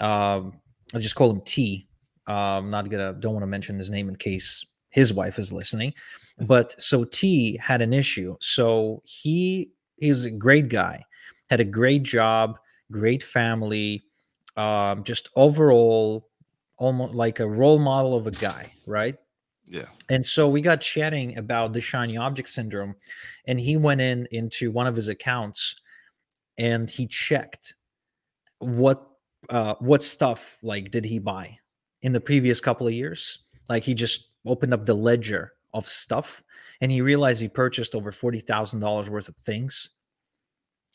Um, 0.00 0.60
I 0.94 0.98
just 0.98 1.14
call 1.16 1.30
him 1.30 1.42
T. 1.42 1.88
am 2.28 2.36
um, 2.66 2.70
not 2.70 2.90
gonna 2.90 3.14
don't 3.14 3.34
want 3.34 3.42
to 3.44 3.48
mention 3.48 3.78
his 3.78 3.90
name 3.90 4.08
in 4.08 4.16
case 4.16 4.64
his 4.90 5.12
wife 5.12 5.38
is 5.38 5.52
listening. 5.52 5.94
But 6.38 6.80
so 6.80 7.04
T 7.04 7.56
had 7.56 7.82
an 7.82 7.92
issue. 7.92 8.36
So 8.40 9.02
he 9.04 9.70
he's 9.96 10.24
a 10.24 10.30
great 10.30 10.68
guy, 10.68 11.04
had 11.48 11.60
a 11.60 11.64
great 11.64 12.02
job, 12.02 12.58
great 12.90 13.22
family, 13.22 14.04
um, 14.56 15.04
just 15.04 15.28
overall 15.36 16.28
almost 16.76 17.14
like 17.14 17.40
a 17.40 17.48
role 17.48 17.78
model 17.78 18.14
of 18.16 18.26
a 18.26 18.30
guy, 18.30 18.72
right? 18.86 19.16
Yeah. 19.66 19.86
And 20.08 20.24
so 20.26 20.48
we 20.48 20.62
got 20.62 20.80
chatting 20.80 21.36
about 21.38 21.72
the 21.72 21.80
shiny 21.80 22.16
object 22.16 22.48
syndrome, 22.48 22.96
and 23.46 23.60
he 23.60 23.76
went 23.76 24.00
in 24.00 24.26
into 24.32 24.70
one 24.70 24.86
of 24.86 24.96
his 24.96 25.08
accounts 25.08 25.76
and 26.58 26.90
he 26.90 27.06
checked 27.06 27.74
what 28.58 29.06
uh 29.48 29.74
what 29.78 30.02
stuff 30.02 30.58
like 30.62 30.90
did 30.90 31.04
he 31.04 31.18
buy 31.18 31.56
in 32.02 32.12
the 32.12 32.20
previous 32.20 32.60
couple 32.60 32.86
of 32.86 32.92
years. 32.92 33.38
Like 33.68 33.84
he 33.84 33.94
just 33.94 34.29
opened 34.46 34.74
up 34.74 34.86
the 34.86 34.94
ledger 34.94 35.52
of 35.74 35.86
stuff 35.86 36.42
and 36.80 36.90
he 36.90 37.00
realized 37.00 37.40
he 37.40 37.48
purchased 37.48 37.94
over 37.94 38.10
$40,000 38.10 39.08
worth 39.08 39.28
of 39.28 39.36
things 39.36 39.90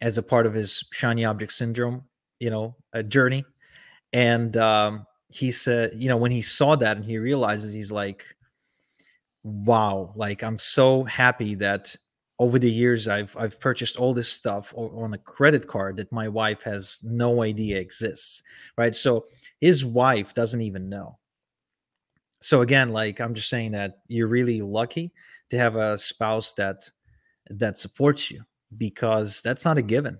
as 0.02 0.18
a 0.18 0.24
part 0.24 0.46
of 0.46 0.54
his 0.54 0.84
shiny 0.92 1.26
object 1.26 1.54
syndrome, 1.54 2.04
you 2.40 2.50
know, 2.50 2.76
a 2.94 3.04
journey. 3.04 3.46
And 4.12 4.56
um, 4.58 5.06
he 5.30 5.52
said, 5.52 5.94
you 5.96 6.10
know, 6.10 6.18
when 6.18 6.32
he 6.32 6.42
saw 6.42 6.76
that 6.76 6.98
and 6.98 7.06
he 7.06 7.18
realizes 7.18 7.74
he's 7.74 7.92
like, 7.92 8.36
wow, 9.44 10.12
like 10.16 10.44
I'm 10.44 10.60
so 10.60 11.04
happy 11.04 11.56
that 11.56 11.96
over 12.40 12.60
the 12.60 12.70
years 12.70 13.08
I've 13.08 13.36
I've 13.38 13.60
purchased 13.60 13.96
all 13.96 14.14
this 14.14 14.30
stuff 14.30 14.74
on 14.76 15.14
a 15.14 15.18
credit 15.18 15.68
card 15.68 15.98
that 15.98 16.12
my 16.12 16.28
wife 16.28 16.64
has 16.64 17.00
no 17.04 17.44
idea 17.44 17.80
exists, 17.80 18.44
right? 18.78 18.94
So 18.94 19.26
his 19.62 19.86
wife 19.86 20.34
doesn't 20.34 20.62
even 20.62 20.90
know. 20.90 21.18
So 22.46 22.62
again, 22.62 22.92
like 22.92 23.20
I'm 23.20 23.34
just 23.34 23.50
saying 23.50 23.72
that 23.72 24.02
you're 24.08 24.28
really 24.28 24.62
lucky 24.62 25.12
to 25.50 25.58
have 25.58 25.76
a 25.78 25.98
spouse 25.98 26.54
that 26.54 26.88
that 27.50 27.80
supports 27.80 28.30
you 28.30 28.44
because 28.78 29.42
that's 29.42 29.66
not 29.66 29.80
a 29.80 29.82
given. 29.82 30.20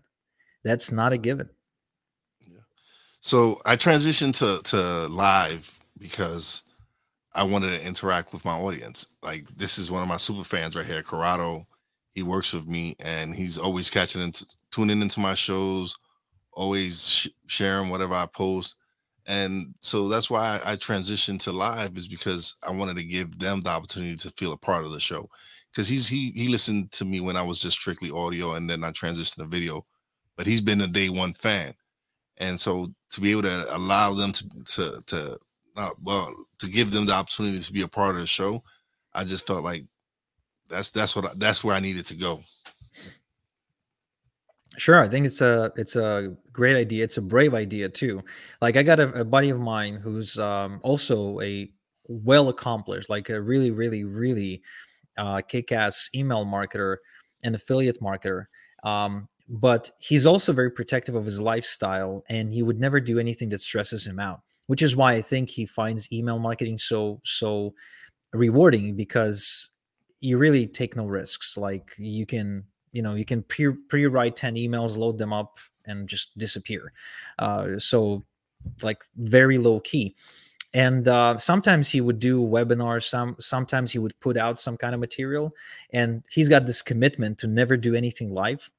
That's 0.64 0.92
not 0.92 1.14
a 1.14 1.18
mm-hmm. 1.18 1.22
given. 1.22 1.50
Yeah. 2.42 2.62
So 3.22 3.62
I 3.64 3.76
transitioned 3.76 4.36
to 4.40 4.60
to 4.72 5.08
live 5.08 5.80
because 6.00 6.64
I 7.36 7.44
wanted 7.44 7.80
to 7.80 7.86
interact 7.86 8.34
with 8.34 8.44
my 8.44 8.58
audience. 8.58 9.06
Like 9.22 9.46
this 9.56 9.78
is 9.78 9.92
one 9.92 10.02
of 10.02 10.08
my 10.08 10.18
super 10.18 10.44
fans 10.44 10.76
right 10.76 10.84
here, 10.84 11.04
Corrado. 11.04 11.68
He 12.16 12.24
works 12.24 12.54
with 12.54 12.66
me, 12.68 12.96
and 13.02 13.36
he's 13.36 13.60
always 13.60 13.92
catching 13.92 14.24
and 14.24 14.46
tuning 14.72 15.04
into 15.04 15.20
my 15.20 15.36
shows, 15.36 15.96
always 16.54 17.08
sh- 17.08 17.28
sharing 17.46 17.90
whatever 17.90 18.16
I 18.16 18.26
post. 18.26 18.78
And 19.28 19.74
so 19.82 20.08
that's 20.08 20.30
why 20.30 20.60
I, 20.64 20.76
transitioned 20.76 21.40
to 21.42 21.52
live 21.52 21.98
is 21.98 22.08
because 22.08 22.58
I 22.68 22.72
wanted 22.72 22.98
to 22.98 23.04
give 23.04 23.40
them 23.40 23.62
the 23.62 23.72
opportunity 23.72 24.16
to 24.18 24.30
feel 24.30 24.54
a 24.54 24.58
part 24.58 24.86
of 24.86 24.92
the 24.92 25.00
show. 25.00 25.30
Because 25.72 25.88
he's 25.88 26.08
he 26.08 26.32
he 26.36 26.48
listened 26.48 26.92
to 26.94 27.06
me 27.06 27.20
when 27.20 27.36
I 27.36 27.42
was 27.42 27.60
just 27.60 27.80
strictly 27.80 28.12
audio, 28.12 28.54
and 28.54 28.70
then 28.70 28.84
I 28.84 28.92
transitioned 28.92 29.38
to 29.38 29.46
video. 29.46 29.86
But 30.38 30.48
he's 30.48 30.62
been 30.62 30.82
a 30.82 30.88
day 30.88 31.10
one 31.10 31.34
fan, 31.34 31.74
and 32.38 32.60
so 32.60 32.94
to 33.10 33.22
be 33.22 33.32
able 33.32 33.42
to 33.44 33.76
allow 33.76 34.14
them 34.14 34.32
to 34.32 34.50
to 34.66 35.02
to 35.08 35.40
uh, 35.76 35.90
well 36.02 36.34
to 36.60 36.70
give 36.70 36.92
them 36.92 37.06
the 37.06 37.14
opportunity 37.14 37.60
to 37.60 37.74
be 37.74 37.82
a 37.82 37.88
part 37.88 38.16
of 38.16 38.22
the 38.22 38.28
show, 38.28 38.64
I 39.14 39.26
just 39.26 39.46
felt 39.46 39.64
like 39.66 39.84
that's 40.70 40.92
that's 40.92 41.16
what 41.16 41.26
I, 41.26 41.30
that's 41.36 41.64
where 41.64 41.76
I 41.76 41.82
needed 41.82 42.06
to 42.06 42.16
go. 42.16 42.42
Sure, 44.78 45.00
I 45.02 45.08
think 45.08 45.26
it's 45.26 45.42
a 45.42 45.72
it's 45.78 45.96
a 45.96 46.36
great 46.52 46.76
idea. 46.76 47.04
It's 47.04 47.18
a 47.18 47.22
brave 47.22 47.54
idea 47.54 47.88
too. 47.90 48.22
Like 48.62 48.76
I 48.76 48.84
got 48.84 49.00
a, 49.00 49.22
a 49.22 49.24
buddy 49.26 49.50
of 49.50 49.60
mine 49.60 49.96
who's 49.96 50.38
um, 50.38 50.80
also 50.84 51.40
a 51.42 51.70
well 52.08 52.50
accomplished, 52.50 53.10
like 53.10 53.30
a 53.30 53.42
really, 53.42 53.72
really, 53.72 54.04
really 54.04 54.62
uh, 55.18 55.42
kick-ass 55.42 56.10
email 56.16 56.46
marketer 56.46 56.98
and 57.44 57.56
affiliate 57.56 58.02
marketer. 58.02 58.46
Um, 58.84 59.28
but 59.48 59.92
he's 60.00 60.26
also 60.26 60.52
very 60.54 60.72
protective 60.72 61.16
of 61.16 61.26
his 61.26 61.40
lifestyle, 61.42 62.24
and 62.30 62.54
he 62.54 62.64
would 62.64 62.80
never 62.80 63.00
do 63.00 63.20
anything 63.20 63.50
that 63.50 63.62
stresses 63.62 64.06
him 64.06 64.20
out 64.20 64.42
which 64.68 64.82
is 64.82 64.96
why 64.96 65.14
I 65.14 65.22
think 65.22 65.50
he 65.52 65.68
finds 65.68 66.12
email 66.12 66.40
marketing 66.40 66.80
so 66.80 67.22
so 67.24 67.76
rewarding 68.34 68.96
because 68.96 69.72
you 70.22 70.38
really 70.38 70.68
take 70.68 70.96
no 70.96 71.06
risks. 71.06 71.58
Like 71.58 71.92
you 71.98 72.26
can, 72.26 72.66
you 72.96 73.02
know, 73.02 73.14
you 73.16 73.26
can 73.26 73.44
pre 73.44 73.74
pre 73.74 74.06
write 74.08 74.38
10 74.38 74.56
emails, 74.56 74.98
load 74.98 75.18
them 75.18 75.34
up, 75.34 75.60
and 75.86 76.08
just 76.08 76.36
disappear. 76.38 76.94
Uh, 77.38 77.78
so 77.78 78.24
like 78.82 79.04
very 79.18 79.58
low 79.58 79.82
key. 79.82 80.16
And 80.74 81.08
uh, 81.08 81.38
sometimes 81.38 81.90
he 81.90 82.02
would 82.02 82.20
do 82.20 82.42
webinars. 82.42 83.04
Some 83.04 83.36
sometimes 83.40 83.92
he 83.92 84.00
would 84.00 84.18
put 84.22 84.38
out 84.38 84.60
some 84.60 84.78
kind 84.78 84.94
of 84.94 85.02
material, 85.02 85.54
and 85.92 86.24
he's 86.30 86.50
got 86.50 86.66
this 86.66 86.82
commitment 86.82 87.38
to 87.40 87.48
never 87.48 87.78
do 87.78 87.96
anything 87.96 88.34
live, 88.34 88.70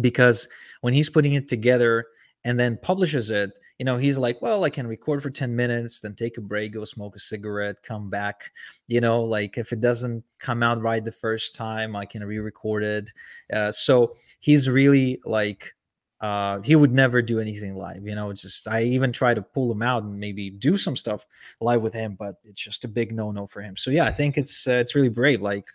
because 0.00 0.48
when 0.82 0.92
he's 0.92 1.10
putting 1.10 1.32
it 1.34 1.48
together 1.48 2.06
and 2.46 2.60
then 2.60 2.78
publishes 2.80 3.30
it, 3.30 3.58
you 3.76 3.84
know, 3.84 3.96
he's 3.96 4.18
like, 4.18 4.40
well, 4.40 4.62
I 4.62 4.70
can 4.70 4.86
record 4.86 5.20
for 5.20 5.30
10 5.30 5.56
minutes, 5.56 5.98
then 5.98 6.14
take 6.14 6.38
a 6.38 6.40
break, 6.40 6.74
go 6.74 6.84
smoke 6.84 7.16
a 7.16 7.18
cigarette, 7.18 7.82
come 7.82 8.08
back. 8.08 8.52
You 8.86 9.00
know, 9.00 9.24
like 9.24 9.58
if 9.58 9.72
it 9.72 9.80
doesn't 9.80 10.22
come 10.38 10.62
out 10.62 10.80
right 10.80 11.04
the 11.04 11.10
first 11.10 11.56
time, 11.56 11.96
I 11.96 12.04
can 12.04 12.22
re 12.22 12.38
record 12.38 12.84
it. 12.84 13.12
Uh, 13.52 13.72
so 13.72 14.14
he's 14.38 14.70
really 14.70 15.20
like, 15.24 15.74
uh, 16.20 16.60
he 16.60 16.76
would 16.76 16.92
never 16.92 17.20
do 17.20 17.40
anything 17.40 17.76
live. 17.76 18.06
You 18.06 18.14
know, 18.14 18.32
just, 18.32 18.68
I 18.68 18.82
even 18.82 19.10
try 19.10 19.34
to 19.34 19.42
pull 19.42 19.70
him 19.72 19.82
out 19.82 20.04
and 20.04 20.16
maybe 20.16 20.48
do 20.48 20.78
some 20.78 20.94
stuff 20.94 21.26
live 21.60 21.82
with 21.82 21.94
him, 21.94 22.14
but 22.14 22.36
it's 22.44 22.62
just 22.62 22.84
a 22.84 22.88
big 22.88 23.10
no 23.10 23.32
no 23.32 23.48
for 23.48 23.60
him. 23.60 23.76
So 23.76 23.90
yeah, 23.90 24.04
I 24.04 24.12
think 24.12 24.38
it's, 24.38 24.68
uh, 24.68 24.74
it's 24.74 24.94
really 24.94 25.08
brave. 25.08 25.42
Like, 25.42 25.66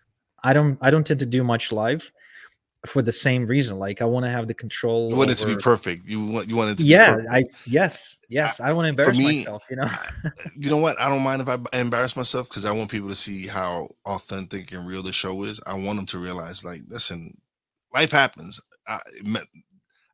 I 0.41 0.53
don't, 0.53 0.77
I 0.81 0.89
don't 0.89 1.05
tend 1.05 1.19
to 1.19 1.25
do 1.25 1.43
much 1.43 1.73
live 1.73 2.13
for 2.86 3.02
the 3.02 3.12
same 3.12 3.46
reason. 3.46 3.78
Like 3.78 4.02
I 4.02 4.06
want 4.06 4.26
to 4.26 4.32
have 4.32 4.48
the 4.48 4.54
control. 4.54 5.10
You 5.10 5.15
want 5.15 5.30
over... 5.30 5.34
it 5.34 5.38
to 5.38 5.56
be 5.56 5.62
perfect. 5.62 6.08
You 6.08 6.26
want 6.26 6.50
you 6.50 6.56
want 6.56 6.72
it 6.72 6.78
to 6.80 6.84
yeah, 6.84 7.20
I 7.32 7.44
yes, 7.65 8.20
yes. 8.30 8.60
I, 8.60 8.70
I 8.70 8.74
want 8.74 8.86
to 8.86 8.89
embarrass 8.89 9.17
me, 9.17 9.26
myself, 9.26 9.63
you 9.70 9.76
know. 9.76 9.89
you 10.58 10.70
know 10.70 10.78
what? 10.78 11.00
I 11.00 11.10
don't 11.10 11.22
mind 11.22 11.41
if 11.41 11.50
I 11.50 11.58
embarrass 11.78 12.15
myself 12.15 12.50
because 12.50 12.65
I 12.65 12.72
want 12.72 12.89
people 12.89 13.10
to 13.10 13.15
see 13.15 13.48
how 13.48 13.89
authentic 14.06 14.72
and 14.72 14.88
real 14.88 15.04
the 15.04 15.13
show 15.13 15.44
is. 15.44 15.60
I 15.65 15.76
want 15.76 15.98
them 15.98 16.06
to 16.08 16.20
realize, 16.20 16.65
like, 16.65 16.82
listen, 16.88 17.38
life 17.94 18.12
happens. 18.12 18.60
I, 18.88 19.00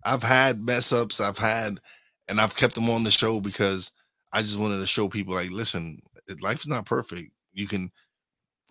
I've 0.04 0.24
had 0.24 0.62
mess 0.62 0.92
ups, 0.92 1.22
I've 1.22 1.38
had, 1.38 1.80
and 2.28 2.40
I've 2.42 2.56
kept 2.56 2.76
them 2.76 2.90
on 2.90 3.04
the 3.04 3.12
show 3.12 3.40
because 3.40 3.92
I 4.34 4.42
just 4.42 4.60
wanted 4.60 4.80
to 4.80 4.88
show 4.88 5.08
people, 5.08 5.36
like, 5.36 5.52
listen, 5.52 6.02
life 6.42 6.62
is 6.62 6.68
not 6.68 6.86
perfect. 6.86 7.32
You 7.54 7.68
can 7.68 7.92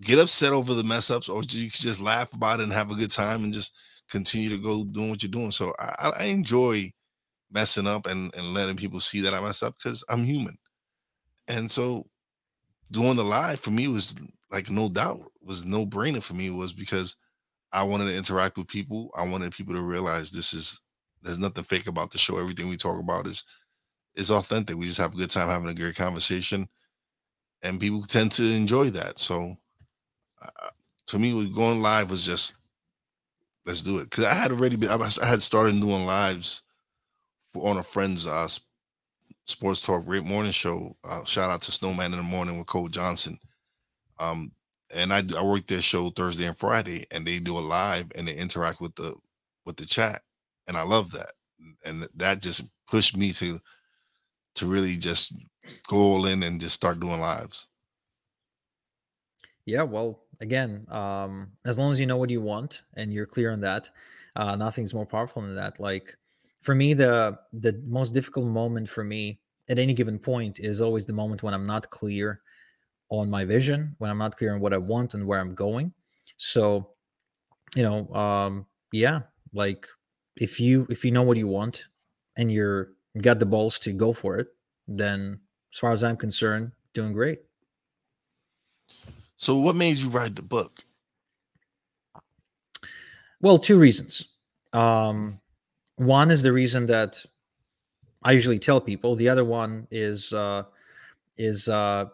get 0.03 0.19
upset 0.19 0.53
over 0.53 0.75
the 0.75 0.85
mess 0.85 1.11
ups, 1.11 1.29
or 1.29 1.43
you 1.43 1.71
can 1.71 1.81
just 1.81 2.01
laugh 2.01 2.33
about 2.33 2.61
it 2.61 2.65
and 2.65 2.73
have 2.73 2.91
a 2.91 2.95
good 2.95 3.11
time 3.11 3.45
and 3.45 3.53
just 3.53 3.75
continue 4.11 4.51
to 4.51 4.59
go 4.59 4.85
doing 4.85 5.11
what 5.11 5.23
you're 5.23 5.31
doing. 5.31 5.51
So 5.51 5.73
I, 5.79 6.13
I 6.19 6.25
enjoy 6.25 6.93
messing 7.51 7.87
up 7.87 8.07
and, 8.07 8.35
and 8.35 8.55
letting 8.55 8.77
people 8.77 9.01
see 9.01 9.21
that 9.23 9.35
I 9.35 9.41
mess 9.41 9.63
up 9.63 9.77
because 9.77 10.05
I'm 10.09 10.25
human. 10.25 10.59
And 11.49 11.71
so 11.71 12.07
doing 12.91 13.17
the 13.17 13.25
live 13.25 13.61
for 13.61 13.71
me 13.71 13.89
was 13.89 14.15
like 14.51 14.71
no 14.71 14.89
doubt 14.89 15.21
was 15.43 15.65
no 15.65 15.85
brainer 15.85 16.23
for 16.23 16.35
me 16.35 16.51
was 16.51 16.73
because 16.73 17.17
I 17.73 17.83
wanted 17.83 18.07
to 18.07 18.17
interact 18.17 18.57
with 18.57 18.69
people. 18.69 19.11
I 19.17 19.27
wanted 19.27 19.53
people 19.53 19.75
to 19.75 19.83
realize 19.83 20.31
this 20.31 20.53
is 20.53 20.81
there's 21.23 21.39
nothing 21.39 21.65
fake 21.65 21.87
about 21.87 22.11
the 22.11 22.19
show. 22.19 22.39
Everything 22.39 22.69
we 22.69 22.77
talk 22.77 23.01
about 23.01 23.27
is 23.27 23.45
is 24.15 24.31
authentic. 24.31 24.77
We 24.77 24.87
just 24.87 24.99
have 24.99 25.15
a 25.15 25.17
good 25.17 25.31
time 25.31 25.49
having 25.49 25.69
a 25.69 25.75
great 25.75 25.97
conversation, 25.97 26.69
and 27.63 27.81
people 27.81 28.03
tend 28.03 28.33
to 28.33 28.45
enjoy 28.45 28.91
that. 28.91 29.19
So 29.19 29.57
to 31.07 31.18
me, 31.18 31.51
going 31.51 31.81
live 31.81 32.11
was 32.11 32.25
just 32.25 32.57
let's 33.64 33.83
do 33.83 33.99
it 33.99 34.05
because 34.05 34.25
I 34.25 34.35
had 34.35 34.53
already 34.53 34.77
been 34.77 34.90
I 34.90 35.27
had 35.27 35.42
started 35.42 35.81
doing 35.81 36.07
lives 36.07 36.62
for, 37.53 37.68
on 37.68 37.79
a 37.79 37.83
friend's 37.83 38.27
uh, 38.27 38.49
sports 39.46 39.81
talk 39.81 40.05
great 40.05 40.25
morning 40.25 40.53
show. 40.53 40.96
Uh, 41.05 41.25
shout 41.25 41.51
out 41.51 41.62
to 41.62 41.72
Snowman 41.72 42.12
in 42.12 42.18
the 42.18 42.22
morning 42.22 42.59
with 42.59 42.66
Cole 42.66 42.88
Johnson. 42.88 43.38
Um, 44.18 44.53
and 44.94 45.12
I 45.12 45.22
I 45.37 45.42
work 45.42 45.66
their 45.66 45.83
show 45.83 46.11
Thursday 46.11 46.46
and 46.46 46.57
Friday, 46.57 47.07
and 47.11 47.27
they 47.27 47.38
do 47.38 47.59
a 47.59 47.61
live 47.61 48.07
and 48.14 48.29
they 48.29 48.35
interact 48.35 48.81
with 48.81 48.94
the 48.94 49.14
with 49.64 49.77
the 49.77 49.87
chat, 49.87 50.22
and 50.66 50.77
I 50.77 50.83
love 50.83 51.11
that, 51.12 51.33
and 51.85 52.09
that 52.14 52.40
just 52.40 52.62
pushed 52.88 53.16
me 53.16 53.33
to 53.33 53.59
to 54.55 54.66
really 54.66 54.96
just 54.96 55.33
go 55.88 55.96
all 55.96 56.27
in 56.27 56.42
and 56.42 56.61
just 56.61 56.75
start 56.75 57.01
doing 57.01 57.20
lives. 57.20 57.68
Yeah, 59.66 59.83
well, 59.83 60.20
again, 60.40 60.87
um, 60.90 61.53
as 61.66 61.79
long 61.79 61.92
as 61.92 62.01
you 62.01 62.07
know 62.07 62.16
what 62.16 62.31
you 62.31 62.40
want 62.40 62.83
and 62.94 63.12
you're 63.12 63.27
clear 63.27 63.53
on 63.53 63.61
that, 63.61 63.90
uh, 64.35 64.57
nothing's 64.57 64.94
more 64.94 65.07
powerful 65.07 65.42
than 65.42 65.55
that. 65.57 65.81
Like 65.81 66.16
for 66.61 66.75
me, 66.75 66.94
the 66.94 67.38
the 67.53 67.83
most 67.87 68.14
difficult 68.14 68.46
moment 68.46 68.88
for 68.88 69.05
me 69.05 69.40
at 69.68 69.79
any 69.79 69.94
given 69.94 70.18
point 70.18 70.59
is 70.61 70.81
always 70.81 71.07
the 71.07 71.12
moment 71.12 71.42
when 71.42 71.55
I'm 71.55 71.64
not 71.64 71.90
clear 71.90 72.42
on 73.11 73.31
my 73.31 73.44
vision, 73.44 73.94
when 73.99 74.11
I'm 74.11 74.18
not 74.18 74.37
clear 74.37 74.55
on 74.55 74.61
what 74.61 74.72
I 74.72 74.79
want 74.79 75.14
and 75.14 75.27
where 75.27 75.40
I'm 75.40 75.55
going. 75.55 75.94
So, 76.37 76.90
you 77.75 77.83
know, 77.83 78.12
um, 78.14 78.66
yeah, 78.92 79.22
like 79.53 79.87
if 80.37 80.61
you 80.61 80.87
if 80.90 81.05
you 81.05 81.11
know 81.11 81.22
what 81.22 81.37
you 81.37 81.49
want 81.49 81.87
and 82.37 82.51
you're 82.51 82.92
got 83.20 83.38
the 83.40 83.46
balls 83.46 83.79
to 83.81 83.92
go 83.92 84.12
for 84.12 84.38
it, 84.38 84.49
then 84.87 85.40
as 85.72 85.79
far 85.79 85.92
as 85.92 86.03
I'm 86.05 86.16
concerned, 86.16 86.72
doing 86.94 87.12
great. 87.12 87.40
So, 89.37 89.59
what 89.59 89.77
made 89.77 89.99
you 89.99 90.09
write 90.09 90.35
the 90.35 90.42
book? 90.42 90.81
Well, 93.40 93.59
two 93.59 93.79
reasons. 93.79 94.25
Um, 94.72 95.40
one 95.96 96.31
is 96.31 96.42
the 96.42 96.53
reason 96.53 96.87
that 96.87 97.25
I 98.22 98.33
usually 98.33 98.59
tell 98.59 98.81
people. 98.81 99.14
The 99.14 99.29
other 99.29 99.44
one 99.44 99.87
is 99.90 100.33
uh, 100.33 100.64
is 101.37 101.68
uh, 101.68 102.07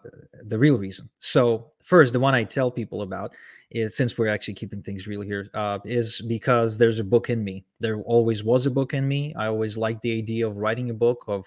the 0.43 0.59
real 0.59 0.77
reason. 0.77 1.09
So, 1.19 1.71
first, 1.81 2.13
the 2.13 2.19
one 2.19 2.35
I 2.35 2.43
tell 2.43 2.69
people 2.69 3.01
about 3.01 3.35
is 3.71 3.95
since 3.95 4.17
we're 4.17 4.27
actually 4.27 4.53
keeping 4.53 4.81
things 4.81 5.07
real 5.07 5.21
here, 5.21 5.49
uh, 5.53 5.79
is 5.85 6.21
because 6.21 6.77
there's 6.77 6.99
a 6.99 7.03
book 7.03 7.29
in 7.29 7.43
me. 7.43 7.65
There 7.79 7.97
always 8.01 8.43
was 8.43 8.65
a 8.65 8.71
book 8.71 8.93
in 8.93 9.07
me. 9.07 9.33
I 9.35 9.47
always 9.47 9.77
liked 9.77 10.01
the 10.01 10.17
idea 10.17 10.47
of 10.47 10.57
writing 10.57 10.89
a 10.89 10.93
book, 10.93 11.23
of 11.27 11.45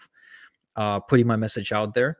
uh, 0.75 1.01
putting 1.01 1.27
my 1.27 1.37
message 1.37 1.71
out 1.71 1.95
there. 1.95 2.19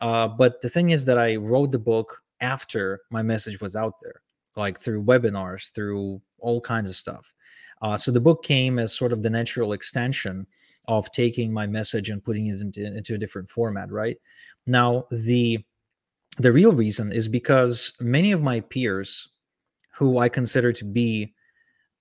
Uh, 0.00 0.28
but 0.28 0.60
the 0.60 0.68
thing 0.68 0.90
is 0.90 1.04
that 1.06 1.18
I 1.18 1.36
wrote 1.36 1.72
the 1.72 1.78
book 1.78 2.22
after 2.40 3.00
my 3.10 3.22
message 3.22 3.60
was 3.60 3.76
out 3.76 3.94
there, 4.02 4.22
like 4.56 4.78
through 4.78 5.04
webinars, 5.04 5.72
through 5.72 6.20
all 6.38 6.60
kinds 6.60 6.88
of 6.88 6.96
stuff. 6.96 7.34
Uh, 7.82 7.96
so 7.96 8.10
the 8.10 8.20
book 8.20 8.42
came 8.42 8.78
as 8.78 8.92
sort 8.92 9.12
of 9.12 9.22
the 9.22 9.30
natural 9.30 9.72
extension 9.72 10.46
of 10.88 11.10
taking 11.12 11.52
my 11.52 11.66
message 11.66 12.10
and 12.10 12.24
putting 12.24 12.46
it 12.46 12.60
into, 12.60 12.84
into 12.84 13.14
a 13.14 13.18
different 13.18 13.48
format, 13.48 13.90
right? 13.92 14.16
Now 14.66 15.04
the 15.10 15.64
the 16.38 16.52
real 16.52 16.72
reason 16.72 17.10
is 17.10 17.28
because 17.28 17.92
many 18.00 18.30
of 18.30 18.42
my 18.42 18.60
peers, 18.60 19.28
who 19.96 20.18
I 20.18 20.28
consider 20.28 20.72
to 20.72 20.84
be 20.84 21.34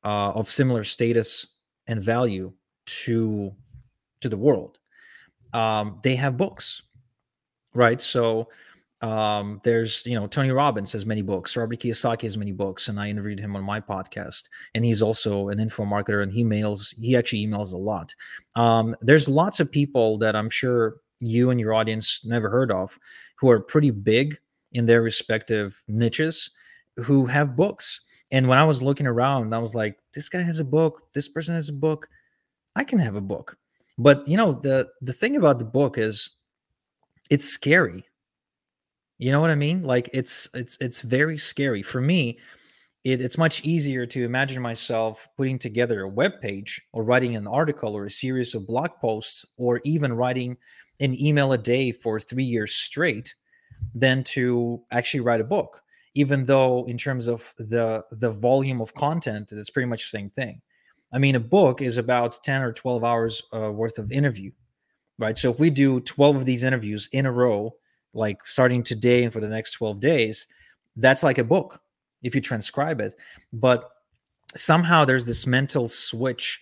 uh, 0.03 0.31
of 0.31 0.49
similar 0.49 0.83
status 0.83 1.47
and 1.87 2.01
value 2.01 2.53
to 2.85 3.53
to 4.21 4.29
the 4.29 4.37
world, 4.37 4.77
um, 5.53 5.99
they 6.03 6.15
have 6.15 6.37
books, 6.37 6.83
right? 7.73 8.01
So 8.01 8.49
um, 9.01 9.61
there's 9.63 10.05
you 10.05 10.15
know 10.15 10.27
Tony 10.27 10.51
Robbins 10.51 10.91
has 10.93 11.05
many 11.05 11.21
books, 11.21 11.55
Robert 11.55 11.79
Kiyosaki 11.79 12.23
has 12.23 12.37
many 12.37 12.51
books, 12.51 12.87
and 12.87 12.99
I 12.99 13.09
interviewed 13.09 13.39
him 13.39 13.55
on 13.55 13.63
my 13.63 13.79
podcast. 13.79 14.49
And 14.73 14.83
he's 14.83 15.01
also 15.01 15.49
an 15.49 15.59
info 15.59 15.85
marketer, 15.85 16.23
and 16.23 16.31
he 16.31 16.43
mails. 16.43 16.95
He 16.99 17.15
actually 17.15 17.45
emails 17.45 17.73
a 17.73 17.77
lot. 17.77 18.15
Um, 18.55 18.95
there's 19.01 19.29
lots 19.29 19.59
of 19.59 19.71
people 19.71 20.17
that 20.19 20.35
I'm 20.35 20.49
sure 20.49 20.97
you 21.19 21.51
and 21.51 21.59
your 21.59 21.73
audience 21.73 22.25
never 22.25 22.49
heard 22.49 22.71
of, 22.71 22.97
who 23.39 23.49
are 23.49 23.59
pretty 23.59 23.91
big 23.91 24.37
in 24.71 24.85
their 24.85 25.01
respective 25.01 25.81
niches, 25.87 26.49
who 26.95 27.27
have 27.27 27.55
books. 27.55 28.01
And 28.31 28.47
when 28.47 28.57
I 28.57 28.65
was 28.65 28.83
looking 28.83 29.07
around, 29.07 29.53
I 29.53 29.59
was 29.59 29.75
like, 29.75 29.97
this 30.13 30.27
guy 30.27 30.41
has 30.41 30.59
a 30.59 30.65
book. 30.65 31.03
This 31.13 31.27
person 31.27 31.55
has 31.55 31.69
a 31.69 31.73
book. 31.73 32.07
I 32.75 32.83
can 32.83 32.99
have 32.99 33.15
a 33.15 33.21
book. 33.21 33.57
But 33.99 34.27
you 34.27 34.37
know 34.37 34.53
the 34.53 34.89
the 35.01 35.13
thing 35.13 35.35
about 35.35 35.59
the 35.59 35.65
book 35.65 35.99
is, 35.99 36.31
it's 37.29 37.45
scary 37.45 38.06
you 39.17 39.31
know 39.31 39.39
what 39.39 39.49
I 39.49 39.55
mean? 39.55 39.83
Like 39.83 40.09
it's 40.13 40.49
it's 40.53 40.77
it's 40.79 41.01
very 41.01 41.37
scary 41.37 41.81
for 41.81 42.01
me. 42.01 42.39
It, 43.03 43.21
it's 43.21 43.37
much 43.37 43.63
easier 43.63 44.05
to 44.05 44.23
imagine 44.23 44.61
myself 44.61 45.27
putting 45.37 45.59
together 45.59 46.01
a 46.01 46.09
web 46.09 46.41
page 46.41 46.81
or 46.93 47.03
writing 47.03 47.35
an 47.35 47.47
article 47.47 47.95
or 47.95 48.05
a 48.05 48.11
series 48.11 48.53
of 48.53 48.67
blog 48.67 48.91
posts 48.99 49.45
or 49.57 49.81
even 49.83 50.13
writing 50.13 50.57
an 50.99 51.19
email 51.19 51.53
a 51.53 51.57
day 51.57 51.91
for 51.91 52.19
three 52.19 52.43
years 52.43 52.73
straight 52.73 53.35
than 53.93 54.23
to 54.23 54.81
actually 54.91 55.19
write 55.19 55.41
a 55.41 55.45
book 55.45 55.83
even 56.13 56.45
though 56.45 56.83
in 56.85 56.97
terms 56.97 57.27
of 57.27 57.53
the 57.57 58.03
the 58.11 58.31
volume 58.31 58.81
of 58.81 58.93
content 58.93 59.51
it's 59.51 59.69
pretty 59.69 59.85
much 59.85 60.03
the 60.03 60.17
same 60.17 60.29
thing 60.29 60.59
i 61.13 61.17
mean 61.19 61.35
a 61.35 61.39
book 61.39 61.81
is 61.81 61.97
about 61.97 62.41
10 62.43 62.63
or 62.63 62.73
12 62.73 63.03
hours 63.03 63.43
uh, 63.53 63.71
worth 63.71 63.99
of 63.99 64.11
interview 64.11 64.51
right 65.19 65.37
so 65.37 65.51
if 65.51 65.59
we 65.59 65.69
do 65.69 65.99
12 66.01 66.37
of 66.37 66.45
these 66.45 66.63
interviews 66.63 67.07
in 67.11 67.25
a 67.25 67.31
row 67.31 67.73
like 68.17 68.45
starting 68.45 68.83
today 68.83 69.23
and 69.23 69.31
for 69.31 69.39
the 69.39 69.47
next 69.47 69.73
12 69.73 69.99
days, 69.99 70.47
that's 70.95 71.23
like 71.23 71.37
a 71.37 71.43
book 71.43 71.79
if 72.23 72.35
you 72.35 72.41
transcribe 72.41 72.99
it. 72.99 73.15
But 73.53 73.89
somehow 74.55 75.05
there's 75.05 75.25
this 75.25 75.45
mental 75.45 75.87
switch 75.87 76.59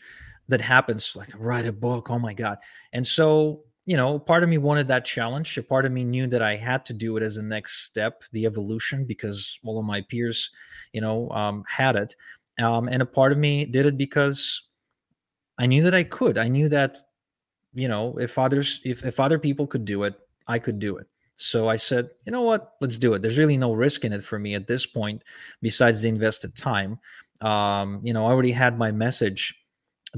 that 0.48 0.62
happens 0.62 1.16
like 1.16 1.30
write 1.38 1.66
a 1.66 1.72
book 1.72 2.10
oh 2.12 2.20
my 2.20 2.34
god. 2.34 2.58
And 2.94 3.06
so 3.06 3.64
you 3.86 3.96
know 3.96 4.18
part 4.20 4.44
of 4.44 4.50
me 4.50 4.58
wanted 4.58 4.88
that 4.90 5.06
challenge. 5.06 5.58
A 5.58 5.64
part 5.64 5.86
of 5.86 5.92
me 5.92 6.04
knew 6.04 6.28
that 6.28 6.42
i 6.42 6.56
had 6.56 6.86
to 6.86 6.94
do 6.94 7.18
it 7.18 7.24
as 7.24 7.38
a 7.38 7.44
next 7.44 7.84
step 7.86 8.24
the 8.32 8.46
evolution 8.46 9.06
because 9.06 9.60
all 9.64 9.80
of 9.80 9.86
my 9.86 10.02
peers 10.02 10.50
you 10.92 11.02
know 11.02 11.30
um, 11.32 11.64
had 11.68 11.96
it. 11.96 12.16
Um, 12.58 12.88
and 12.88 13.02
a 13.02 13.06
part 13.06 13.32
of 13.32 13.38
me 13.38 13.66
did 13.66 13.86
it 13.86 13.98
because 13.98 14.64
i 15.58 15.66
knew 15.66 15.84
that 15.84 15.96
i 15.96 16.04
could. 16.04 16.38
I 16.38 16.48
knew 16.48 16.70
that 16.70 16.98
you 17.76 17.88
know 17.88 18.18
if 18.18 18.40
others 18.40 18.82
if, 18.84 19.06
if 19.06 19.20
other 19.20 19.38
people 19.38 19.68
could 19.68 19.86
do 19.86 20.04
it 20.04 20.16
i 20.48 20.58
could 20.58 20.80
do 20.80 20.98
it 20.98 21.08
so 21.36 21.68
I 21.68 21.76
said, 21.76 22.10
you 22.26 22.32
know 22.32 22.44
what? 22.44 22.74
Let's 22.82 22.98
do 22.98 23.14
it. 23.14 23.22
There's 23.22 23.38
really 23.38 23.58
no 23.58 23.74
risk 23.74 24.06
in 24.06 24.14
it 24.14 24.24
for 24.24 24.40
me 24.40 24.56
at 24.56 24.68
this 24.68 24.86
point, 24.86 25.24
besides 25.62 26.02
the 26.02 26.10
invested 26.10 26.56
time. 26.56 27.00
Um, 27.42 28.02
you 28.04 28.14
know, 28.14 28.26
I 28.26 28.32
already 28.32 28.54
had 28.54 28.78
my 28.78 28.92
message 28.92 29.54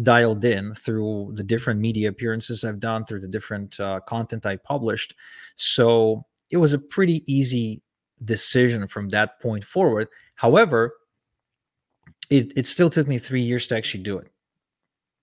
dialed 0.02 0.46
in 0.46 0.76
through 0.76 1.32
the 1.34 1.44
different 1.44 1.80
media 1.80 2.10
appearances 2.10 2.64
I've 2.64 2.80
done, 2.80 3.06
through 3.06 3.22
the 3.22 3.28
different 3.28 3.80
uh, 3.80 4.00
content 4.02 4.46
I 4.46 4.58
published. 4.58 5.16
So 5.56 6.26
it 6.52 6.58
was 6.58 6.74
a 6.74 6.80
pretty 6.80 7.24
easy 7.32 7.82
decision 8.24 8.88
from 8.88 9.10
that 9.10 9.42
point 9.42 9.64
forward. 9.64 10.08
However, 10.36 10.94
it, 12.30 12.54
it 12.56 12.66
still 12.68 12.90
took 12.90 13.08
me 13.08 13.18
three 13.18 13.42
years 13.42 13.66
to 13.68 13.76
actually 13.76 14.04
do 14.04 14.20
it 14.20 14.32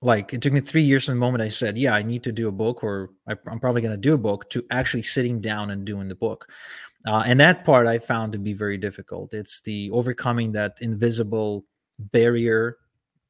like 0.05 0.35
it 0.35 0.43
took 0.43 0.53
me 0.53 0.61
three 0.61 0.83
years 0.83 1.07
from 1.07 1.15
the 1.15 1.21
moment 1.21 1.43
I 1.43 1.49
said, 1.49 1.79
yeah, 1.79 1.95
I 1.95 2.03
need 2.03 2.23
to 2.25 2.33
do 2.33 2.47
a 2.49 2.53
book 2.53 2.85
or 2.85 3.11
I, 3.27 3.33
am 3.51 3.59
probably 3.59 3.81
going 3.81 3.95
to 3.95 4.01
do 4.01 4.15
a 4.15 4.19
book 4.19 4.51
to 4.51 4.65
actually 4.71 5.03
sitting 5.03 5.41
down 5.41 5.71
and 5.71 5.85
doing 5.85 6.09
the 6.09 6.15
book. 6.15 6.49
Uh, 7.07 7.23
and 7.27 7.41
that 7.41 7.65
part 7.65 7.87
I 7.87 7.99
found 7.99 8.33
to 8.33 8.39
be 8.39 8.53
very 8.53 8.77
difficult. 8.77 9.33
It's 9.33 9.63
the 9.63 9.91
overcoming 9.91 10.53
that 10.53 10.77
invisible 10.83 11.65
barrier, 11.99 12.77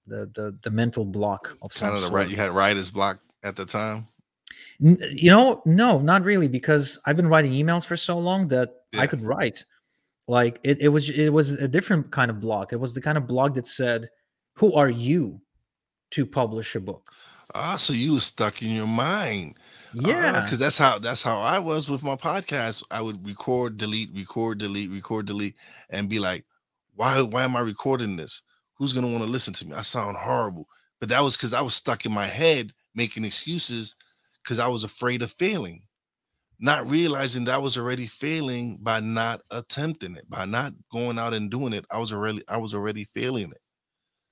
the 0.06 0.30
the, 0.34 0.58
the 0.62 0.70
mental 0.70 1.04
block 1.04 1.56
of 1.62 1.72
kind 1.72 1.94
of 1.94 2.02
the 2.02 2.08
right. 2.08 2.28
You 2.28 2.36
had 2.36 2.50
writer's 2.50 2.90
block 2.90 3.20
at 3.42 3.56
the 3.56 3.64
time. 3.64 4.08
N- 4.84 4.98
you 5.12 5.30
know, 5.30 5.62
no, 5.66 5.98
not 6.00 6.22
really, 6.22 6.48
because 6.48 6.98
I've 7.06 7.16
been 7.16 7.28
writing 7.28 7.52
emails 7.52 7.86
for 7.86 7.96
so 7.96 8.18
long 8.18 8.48
that 8.48 8.70
yeah. 8.92 9.00
I 9.00 9.06
could 9.06 9.22
write. 9.22 9.64
Like 10.26 10.60
it, 10.62 10.80
it 10.80 10.88
was 10.88 11.10
it 11.10 11.30
was 11.30 11.52
a 11.52 11.68
different 11.68 12.10
kind 12.10 12.30
of 12.30 12.40
block. 12.40 12.72
It 12.72 12.80
was 12.80 12.94
the 12.94 13.00
kind 13.00 13.18
of 13.18 13.26
blog 13.26 13.54
that 13.54 13.66
said, 13.66 14.08
"Who 14.56 14.74
are 14.74 14.90
you?" 14.90 15.40
To 16.14 16.24
publish 16.24 16.74
a 16.74 16.80
book. 16.80 17.12
Ah, 17.54 17.76
so 17.76 17.92
you 17.92 18.14
were 18.14 18.20
stuck 18.20 18.62
in 18.62 18.70
your 18.70 18.86
mind. 18.86 19.56
Ah, 19.96 20.08
yeah, 20.08 20.40
because 20.40 20.60
uh, 20.60 20.64
that's 20.64 20.78
how 20.78 20.98
that's 20.98 21.22
how 21.22 21.40
I 21.40 21.58
was 21.58 21.88
with 21.88 22.02
my 22.02 22.16
podcast. 22.16 22.82
I 22.90 23.00
would 23.00 23.24
record, 23.26 23.76
delete, 23.76 24.10
record, 24.14 24.58
delete, 24.58 24.90
record, 24.90 25.26
delete, 25.26 25.56
and 25.90 26.08
be 26.08 26.18
like, 26.18 26.44
"Why? 26.94 27.20
Why 27.20 27.44
am 27.44 27.56
I 27.56 27.60
recording 27.60 28.16
this? 28.16 28.42
Who's 28.74 28.92
gonna 28.92 29.08
want 29.08 29.22
to 29.22 29.30
listen 29.30 29.52
to 29.54 29.66
me? 29.66 29.74
I 29.74 29.82
sound 29.82 30.16
horrible." 30.16 30.68
But 31.00 31.08
that 31.10 31.22
was 31.22 31.36
because 31.36 31.52
I 31.52 31.60
was 31.60 31.74
stuck 31.74 32.06
in 32.06 32.12
my 32.12 32.26
head 32.26 32.72
making 32.94 33.24
excuses 33.24 33.94
because 34.42 34.58
I 34.58 34.68
was 34.68 34.84
afraid 34.84 35.22
of 35.22 35.32
failing, 35.32 35.82
not 36.58 36.88
realizing 36.90 37.44
that 37.44 37.54
I 37.54 37.58
was 37.58 37.76
already 37.76 38.06
failing 38.06 38.78
by 38.80 39.00
not 39.00 39.42
attempting 39.50 40.16
it, 40.16 40.28
by 40.30 40.44
not 40.44 40.72
going 40.90 41.18
out 41.18 41.34
and 41.34 41.50
doing 41.50 41.72
it. 41.72 41.84
I 41.90 41.98
was 41.98 42.12
already 42.12 42.42
I 42.48 42.56
was 42.56 42.74
already 42.74 43.04
failing 43.04 43.50
it. 43.50 43.60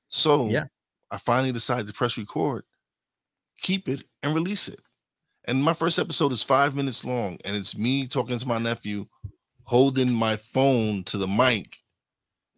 So 0.09 0.49
yeah. 0.49 0.65
I 1.13 1.19
finally 1.19 1.53
decided 1.53 1.87
to 1.87 1.93
press 1.93 2.17
record, 2.17 2.65
keep 3.61 3.89
it, 3.89 4.05
and 4.23 4.35
release 4.35 4.67
it. 4.67 4.81
And 5.45 5.63
my 5.63 5.75
first 5.75 5.99
episode 5.99 6.33
is 6.33 6.43
five 6.43 6.75
minutes 6.75 7.05
long, 7.05 7.39
and 7.45 7.55
it's 7.55 7.77
me 7.77 8.07
talking 8.07 8.39
to 8.39 8.49
my 8.49 8.59
nephew, 8.59 9.07
holding 9.65 10.11
my 10.11 10.37
phone 10.37 11.05
to 11.05 11.19
the 11.19 11.29
mic, 11.29 11.77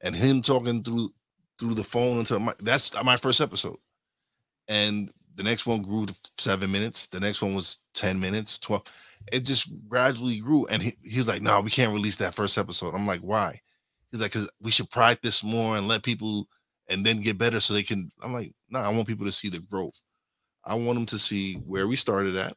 and 0.02 0.14
him 0.14 0.40
talking 0.40 0.82
through 0.82 1.10
through 1.58 1.74
the 1.74 1.84
phone 1.84 2.18
into 2.18 2.34
the 2.34 2.40
mic. 2.40 2.58
That's 2.58 2.92
my 3.02 3.16
first 3.16 3.40
episode. 3.40 3.76
And 4.68 5.10
the 5.34 5.42
next 5.42 5.66
one 5.66 5.82
grew 5.82 6.06
to 6.06 6.14
seven 6.38 6.70
minutes. 6.70 7.06
The 7.06 7.20
next 7.20 7.42
one 7.42 7.54
was 7.54 7.78
10 7.94 8.20
minutes, 8.20 8.58
12. 8.58 8.82
It 9.32 9.40
just 9.40 9.68
gradually 9.88 10.40
grew. 10.40 10.66
And 10.66 10.82
he, 10.82 10.96
he's 11.02 11.26
like, 11.26 11.42
no, 11.42 11.60
we 11.60 11.70
can't 11.70 11.92
release 11.92 12.16
that 12.16 12.34
first 12.34 12.58
episode. 12.58 12.94
I'm 12.94 13.06
like, 13.06 13.20
why? 13.20 13.60
He's 14.10 14.20
like, 14.20 14.32
because 14.32 14.48
we 14.60 14.70
should 14.70 14.90
practice 14.90 15.42
more 15.42 15.76
and 15.76 15.88
let 15.88 16.02
people 16.02 16.48
and 16.88 17.04
then 17.04 17.20
get 17.20 17.38
better 17.38 17.60
so 17.60 17.74
they 17.74 17.82
can. 17.82 18.10
I'm 18.22 18.32
like, 18.32 18.52
no, 18.70 18.80
nah, 18.80 18.88
I 18.88 18.92
want 18.92 19.08
people 19.08 19.26
to 19.26 19.32
see 19.32 19.48
the 19.48 19.60
growth. 19.60 20.00
I 20.64 20.74
want 20.74 20.96
them 20.96 21.06
to 21.06 21.18
see 21.18 21.54
where 21.66 21.86
we 21.86 21.96
started 21.96 22.36
at, 22.36 22.56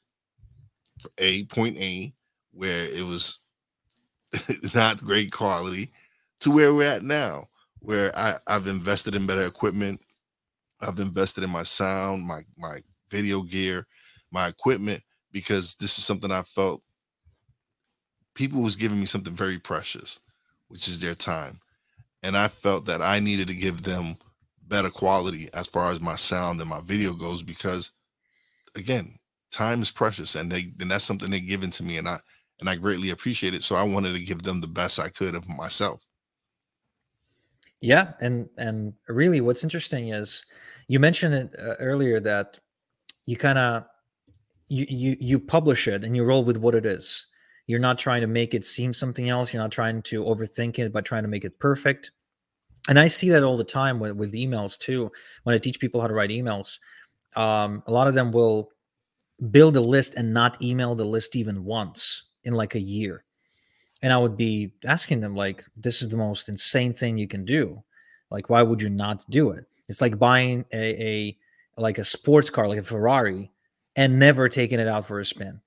a 1.18 1.46
point 1.46 1.78
A, 1.78 2.14
where 2.52 2.86
it 2.86 3.06
was 3.06 3.40
not 4.74 5.04
great 5.04 5.32
quality, 5.32 5.92
to 6.42 6.52
where 6.52 6.74
we're 6.74 6.88
at 6.92 7.04
now, 7.04 7.48
where 7.80 8.18
I, 8.18 8.36
I've 8.48 8.68
invested 8.68 9.16
in 9.16 9.26
better 9.26 9.46
equipment. 9.46 10.02
I've 10.80 11.00
invested 11.00 11.44
in 11.44 11.50
my 11.50 11.64
sound, 11.64 12.24
my 12.24 12.42
my 12.58 12.80
video 13.10 13.42
gear, 13.42 13.88
my 14.32 14.48
equipment, 14.48 15.02
because 15.32 15.76
this 15.76 15.98
is 15.98 16.06
something 16.06 16.32
I 16.32 16.44
felt 16.44 16.82
people 18.38 18.62
was 18.62 18.76
giving 18.76 19.00
me 19.00 19.06
something 19.08 19.34
very 19.34 19.58
precious, 19.58 20.20
which 20.68 20.88
is 20.88 21.00
their 21.00 21.16
time. 21.16 21.60
And 22.28 22.38
I 22.38 22.50
felt 22.50 22.86
that 22.88 23.02
I 23.02 23.22
needed 23.22 23.48
to 23.48 23.56
give 23.56 23.84
them 23.84 24.18
better 24.68 24.90
quality 24.90 25.50
as 25.54 25.66
far 25.66 25.92
as 25.92 26.02
my 26.02 26.18
sound 26.18 26.60
and 26.60 26.70
my 26.70 26.82
video 26.82 27.14
goes 27.14 27.42
because 27.42 27.92
again, 28.76 29.18
time 29.50 29.82
is 29.82 29.92
precious 29.92 30.36
and 30.36 30.52
they 30.52 30.74
and 30.82 30.92
that's 30.92 31.06
something 31.06 31.32
they're 31.32 31.40
given 31.40 31.72
to 31.72 31.84
me 31.84 31.98
and 31.98 32.10
I 32.10 32.18
and 32.60 32.70
I 32.70 32.76
greatly 32.76 33.12
appreciate 33.12 33.54
it. 33.54 33.64
So 33.64 33.78
I 33.78 33.84
wanted 33.84 34.14
to 34.14 34.20
give 34.20 34.44
them 34.44 34.60
the 34.60 34.68
best 34.68 35.00
I 35.00 35.08
could 35.08 35.36
of 35.36 35.48
myself. 35.48 36.06
Yeah, 37.82 38.12
and 38.20 38.50
and 38.58 38.94
really, 39.08 39.40
what's 39.40 39.64
interesting 39.64 40.10
is 40.10 40.46
you 40.90 41.00
mentioned 41.00 41.34
it 41.34 41.56
uh, 41.58 41.76
earlier 41.80 42.20
that 42.20 42.60
you 43.26 43.38
kind 43.38 43.58
of 43.58 43.86
you, 44.68 44.86
you 44.90 45.18
you 45.20 45.40
publish 45.40 45.88
it 45.88 46.04
and 46.04 46.14
you 46.14 46.26
roll 46.26 46.44
with 46.44 46.58
what 46.58 46.76
it 46.76 46.86
is. 46.86 47.26
You're 47.68 47.80
not 47.80 48.00
trying 48.00 48.22
to 48.22 48.28
make 48.28 48.54
it 48.54 48.66
seem 48.66 48.94
something 48.94 49.30
else. 49.30 49.54
You're 49.54 49.64
not 49.64 49.72
trying 49.72 50.02
to 50.04 50.24
overthink 50.24 50.78
it 50.78 50.92
by 50.92 51.02
trying 51.02 51.24
to 51.24 51.30
make 51.30 51.46
it 51.46 51.58
perfect. 51.60 52.12
And 52.88 52.98
I 52.98 53.08
see 53.08 53.30
that 53.30 53.44
all 53.44 53.58
the 53.58 53.64
time 53.64 54.00
with, 54.00 54.14
with 54.14 54.34
emails 54.34 54.78
too. 54.78 55.12
When 55.44 55.56
I 55.56 55.60
teach 55.60 55.80
people 55.80 56.00
how 56.02 56.08
to 56.08 56.14
write 56.14 56.30
emails, 56.30 56.80
um, 57.36 57.84
a 57.86 57.92
lot 57.92 58.08
of 58.08 58.14
them 58.14 58.32
will 58.32 58.72
build 59.52 59.76
a 59.76 59.82
list 59.82 60.16
and 60.16 60.34
not 60.34 60.62
email 60.62 60.96
the 60.96 61.06
list 61.06 61.36
even 61.36 61.64
once 61.64 62.24
in 62.44 62.54
like 62.54 62.76
a 62.76 62.80
year. 62.80 63.24
And 64.02 64.14
i 64.14 64.18
would 64.18 64.38
be 64.38 64.74
asking 64.86 65.22
them 65.22 65.36
like 65.36 65.66
this 65.76 66.02
is 66.02 66.10
the 66.10 66.18
most 66.18 66.50
insane 66.50 66.94
thing 66.94 67.18
you 67.18 67.28
can 67.28 67.46
do. 67.46 67.84
Like 68.30 68.50
why 68.50 68.62
would 68.62 68.82
you 68.82 68.90
not 68.90 69.26
do 69.30 69.52
it? 69.52 69.66
It's 69.90 70.02
like 70.02 70.20
buying 70.20 70.66
a, 70.74 71.04
a 71.04 71.38
like 71.82 71.98
a 71.98 72.04
sports 72.04 72.50
car 72.50 72.68
like 72.68 72.80
a 72.80 72.84
ferrari 72.84 73.52
and 73.96 74.20
never 74.20 74.50
taking 74.50 74.80
it 74.80 74.88
out 74.88 75.06
for 75.06 75.20
a 75.20 75.26
spin. 75.26 75.62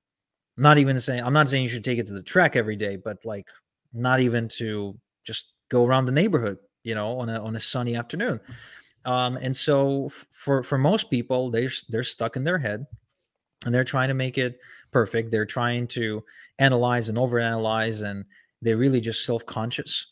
Not 0.57 0.79
even 0.79 1.01
saying 1.01 1.23
i'm 1.25 1.33
not 1.33 1.49
saying 1.49 1.63
you 1.63 1.69
should 1.69 1.85
take 1.85 1.99
it 1.99 2.07
to 2.07 2.13
the 2.13 2.23
track 2.23 2.55
every 2.55 2.77
day 2.77 2.97
but 2.97 3.25
like 3.25 3.49
not 3.93 4.21
even 4.21 4.49
to 4.49 4.99
just 5.25 5.53
go 5.69 5.85
around 5.85 6.05
the 6.05 6.13
neighborhood 6.13 6.59
you 6.85 6.95
know 6.95 7.19
on 7.19 7.29
a 7.29 7.43
on 7.43 7.57
a 7.57 7.61
sunny 7.61 7.97
afternoon 7.97 8.41
um 9.05 9.37
and 9.37 9.57
so 9.57 10.09
for 10.09 10.63
for 10.63 10.79
most 10.79 11.11
people 11.11 11.51
they 11.51 11.69
they're 11.89 12.03
stuck 12.03 12.37
in 12.37 12.45
their 12.45 12.59
head 12.59 12.87
and 13.65 13.75
they're 13.75 13.85
trying 13.85 14.09
to 14.09 14.15
make 14.15 14.39
it 14.39 14.59
perfect. 14.91 15.31
They're 15.31 15.47
trying 15.47 15.87
to 15.89 16.25
analyze 16.59 17.09
and 17.09 17.19
overanalyze, 17.19 18.03
and 18.03 18.25
they're 18.63 18.77
really 18.77 19.01
just 19.01 19.25
self-conscious. 19.25 20.07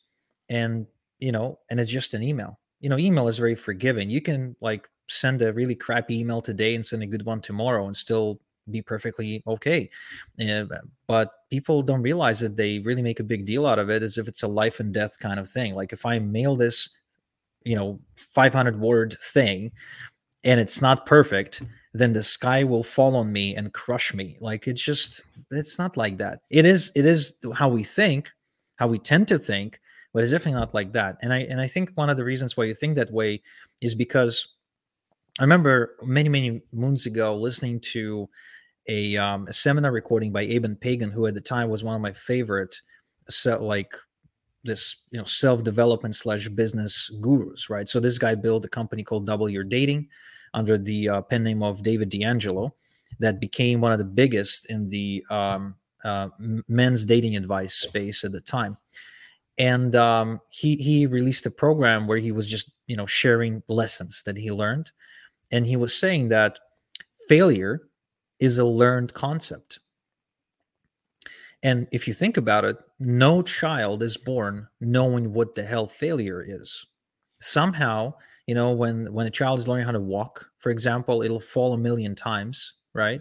And 0.48 0.86
you 1.18 1.32
know, 1.32 1.58
and 1.70 1.80
it's 1.80 1.90
just 1.90 2.14
an 2.14 2.22
email. 2.22 2.58
You 2.80 2.90
know, 2.90 2.98
email 2.98 3.28
is 3.28 3.38
very 3.38 3.54
forgiving. 3.54 4.10
You 4.10 4.20
can 4.20 4.56
like 4.60 4.88
send 5.08 5.42
a 5.42 5.52
really 5.52 5.74
crappy 5.74 6.20
email 6.20 6.40
today 6.40 6.74
and 6.74 6.84
send 6.84 7.02
a 7.02 7.06
good 7.06 7.24
one 7.24 7.40
tomorrow, 7.40 7.86
and 7.86 7.96
still 7.96 8.40
be 8.70 8.82
perfectly 8.82 9.42
okay. 9.46 9.90
Uh, 10.40 10.64
but 11.06 11.30
people 11.50 11.82
don't 11.82 12.02
realize 12.02 12.40
that 12.40 12.56
they 12.56 12.78
really 12.80 13.02
make 13.02 13.20
a 13.20 13.24
big 13.24 13.44
deal 13.44 13.66
out 13.66 13.78
of 13.78 13.90
it 13.90 14.02
as 14.02 14.18
if 14.18 14.28
it's 14.28 14.42
a 14.42 14.48
life 14.48 14.80
and 14.80 14.92
death 14.94 15.18
kind 15.20 15.40
of 15.40 15.48
thing. 15.48 15.74
Like 15.74 15.92
if 15.92 16.04
I 16.06 16.18
mail 16.18 16.56
this, 16.56 16.90
you 17.64 17.76
know, 17.76 18.00
500 18.16 18.78
word 18.80 19.16
thing 19.20 19.72
and 20.44 20.60
it's 20.60 20.80
not 20.80 21.06
perfect, 21.06 21.62
then 21.94 22.12
the 22.12 22.22
sky 22.22 22.64
will 22.64 22.82
fall 22.82 23.16
on 23.16 23.32
me 23.32 23.56
and 23.56 23.72
crush 23.72 24.14
me 24.14 24.36
like 24.40 24.68
it's 24.68 24.82
just 24.82 25.22
it's 25.50 25.78
not 25.78 25.96
like 25.96 26.18
that 26.18 26.40
it 26.50 26.64
is 26.64 26.92
it 26.94 27.06
is 27.06 27.34
how 27.54 27.68
we 27.68 27.82
think 27.82 28.30
how 28.76 28.86
we 28.86 28.98
tend 28.98 29.26
to 29.26 29.38
think 29.38 29.80
but 30.12 30.22
it's 30.22 30.32
definitely 30.32 30.58
not 30.58 30.74
like 30.74 30.92
that 30.92 31.16
and 31.22 31.32
i 31.32 31.38
and 31.40 31.60
i 31.60 31.66
think 31.66 31.90
one 31.94 32.10
of 32.10 32.16
the 32.16 32.24
reasons 32.24 32.56
why 32.56 32.64
you 32.64 32.74
think 32.74 32.94
that 32.94 33.12
way 33.12 33.40
is 33.80 33.94
because 33.94 34.48
i 35.40 35.42
remember 35.42 35.96
many 36.02 36.28
many 36.28 36.60
moons 36.72 37.06
ago 37.06 37.34
listening 37.34 37.80
to 37.80 38.28
a, 38.88 39.16
um, 39.16 39.46
a 39.46 39.52
seminar 39.52 39.92
recording 39.92 40.32
by 40.32 40.44
Eben 40.44 40.76
Pagan, 40.76 41.10
who 41.10 41.26
at 41.26 41.34
the 41.34 41.40
time 41.40 41.68
was 41.68 41.84
one 41.84 41.94
of 41.94 42.00
my 42.00 42.12
favorite, 42.12 42.80
so 43.28 43.62
like 43.62 43.92
this 44.64 44.96
you 45.10 45.18
know 45.18 45.24
self 45.24 45.62
development 45.62 46.16
slash 46.16 46.48
business 46.48 47.10
gurus, 47.20 47.70
right? 47.70 47.88
So 47.88 48.00
this 48.00 48.18
guy 48.18 48.34
built 48.34 48.64
a 48.64 48.68
company 48.68 49.04
called 49.04 49.26
Double 49.26 49.48
Your 49.48 49.64
Dating, 49.64 50.08
under 50.54 50.78
the 50.78 51.08
uh, 51.08 51.22
pen 51.22 51.44
name 51.44 51.62
of 51.62 51.82
David 51.82 52.08
D'Angelo 52.08 52.74
that 53.20 53.40
became 53.40 53.80
one 53.80 53.92
of 53.92 53.98
the 53.98 54.04
biggest 54.04 54.70
in 54.70 54.88
the 54.90 55.24
um, 55.30 55.74
uh, 56.04 56.28
men's 56.68 57.04
dating 57.04 57.36
advice 57.36 57.74
space 57.74 58.24
at 58.24 58.32
the 58.32 58.40
time. 58.40 58.76
And 59.58 59.94
um, 59.96 60.40
he 60.50 60.76
he 60.76 61.06
released 61.06 61.46
a 61.46 61.50
program 61.50 62.06
where 62.06 62.18
he 62.18 62.30
was 62.32 62.48
just 62.48 62.70
you 62.86 62.96
know 62.96 63.06
sharing 63.06 63.62
lessons 63.68 64.22
that 64.24 64.36
he 64.36 64.52
learned, 64.52 64.92
and 65.50 65.66
he 65.66 65.76
was 65.76 65.96
saying 65.96 66.28
that 66.28 66.60
failure 67.28 67.87
is 68.40 68.58
a 68.58 68.64
learned 68.64 69.14
concept. 69.14 69.80
And 71.62 71.88
if 71.90 72.06
you 72.06 72.14
think 72.14 72.36
about 72.36 72.64
it, 72.64 72.76
no 73.00 73.42
child 73.42 74.02
is 74.02 74.16
born 74.16 74.68
knowing 74.80 75.32
what 75.32 75.54
the 75.54 75.64
hell 75.64 75.86
failure 75.86 76.44
is. 76.46 76.86
Somehow 77.40 78.14
you 78.48 78.54
know 78.54 78.72
when 78.72 79.12
when 79.12 79.26
a 79.26 79.30
child 79.30 79.60
is 79.60 79.68
learning 79.68 79.86
how 79.86 79.92
to 79.92 80.00
walk 80.00 80.50
for 80.56 80.70
example 80.70 81.22
it'll 81.22 81.38
fall 81.38 81.74
a 81.74 81.78
million 81.78 82.16
times 82.16 82.74
right 82.94 83.20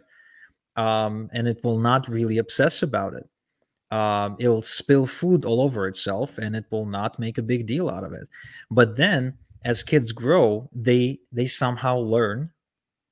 um, 0.78 1.30
and 1.34 1.48
it 1.48 1.60
will 1.64 1.78
not 1.78 2.08
really 2.08 2.40
obsess 2.40 2.82
about 2.82 3.14
it 3.14 3.96
um, 3.96 4.36
it'll 4.40 4.62
spill 4.62 5.06
food 5.06 5.46
all 5.46 5.62
over 5.62 5.88
itself 5.88 6.38
and 6.40 6.56
it 6.56 6.66
will 6.72 6.86
not 6.86 7.20
make 7.20 7.38
a 7.38 7.44
big 7.44 7.68
deal 7.68 7.90
out 7.90 8.04
of 8.06 8.14
it 8.14 8.28
but 8.72 8.96
then 8.96 9.38
as 9.66 9.84
kids 9.84 10.12
grow 10.12 10.70
they 10.74 11.20
they 11.32 11.46
somehow 11.46 11.98
learn 11.98 12.50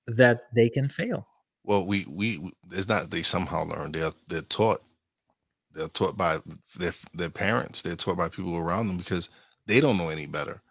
that 0.08 0.44
they 0.56 0.70
can 0.70 0.88
fail 0.88 1.28
well 1.66 1.86
we 1.86 2.06
we 2.10 2.52
it's 2.72 2.88
not 2.88 3.12
they 3.12 3.24
somehow 3.24 3.64
learn 3.64 3.92
they're 3.92 4.12
they're 4.28 4.42
taught. 4.42 4.84
They're 5.74 5.90
taught 5.90 6.18
by 6.18 6.40
their 6.78 6.94
their 7.14 7.30
parents. 7.30 7.82
They're 7.82 7.96
taught 7.96 8.18
by 8.18 8.30
people 8.30 8.56
around 8.58 8.88
them 8.88 8.98
because 8.98 9.30
they 9.68 9.82
don't 9.82 9.98
know 9.98 10.10
any 10.10 10.26
better. 10.26 10.62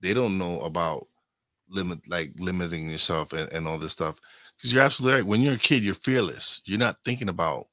They 0.00 0.14
don't 0.14 0.38
know 0.38 0.60
about 0.60 1.08
limit 1.68 2.08
like 2.08 2.32
limiting 2.38 2.90
yourself 2.90 3.32
and, 3.32 3.52
and 3.52 3.66
all 3.66 3.78
this 3.78 3.92
stuff. 3.92 4.20
Because 4.56 4.72
you're 4.72 4.82
absolutely 4.82 5.20
right. 5.20 5.26
When 5.26 5.40
you're 5.40 5.54
a 5.54 5.58
kid 5.58 5.82
you're 5.82 5.94
fearless. 5.94 6.62
You're 6.64 6.78
not 6.78 6.98
thinking 7.04 7.28
about 7.28 7.68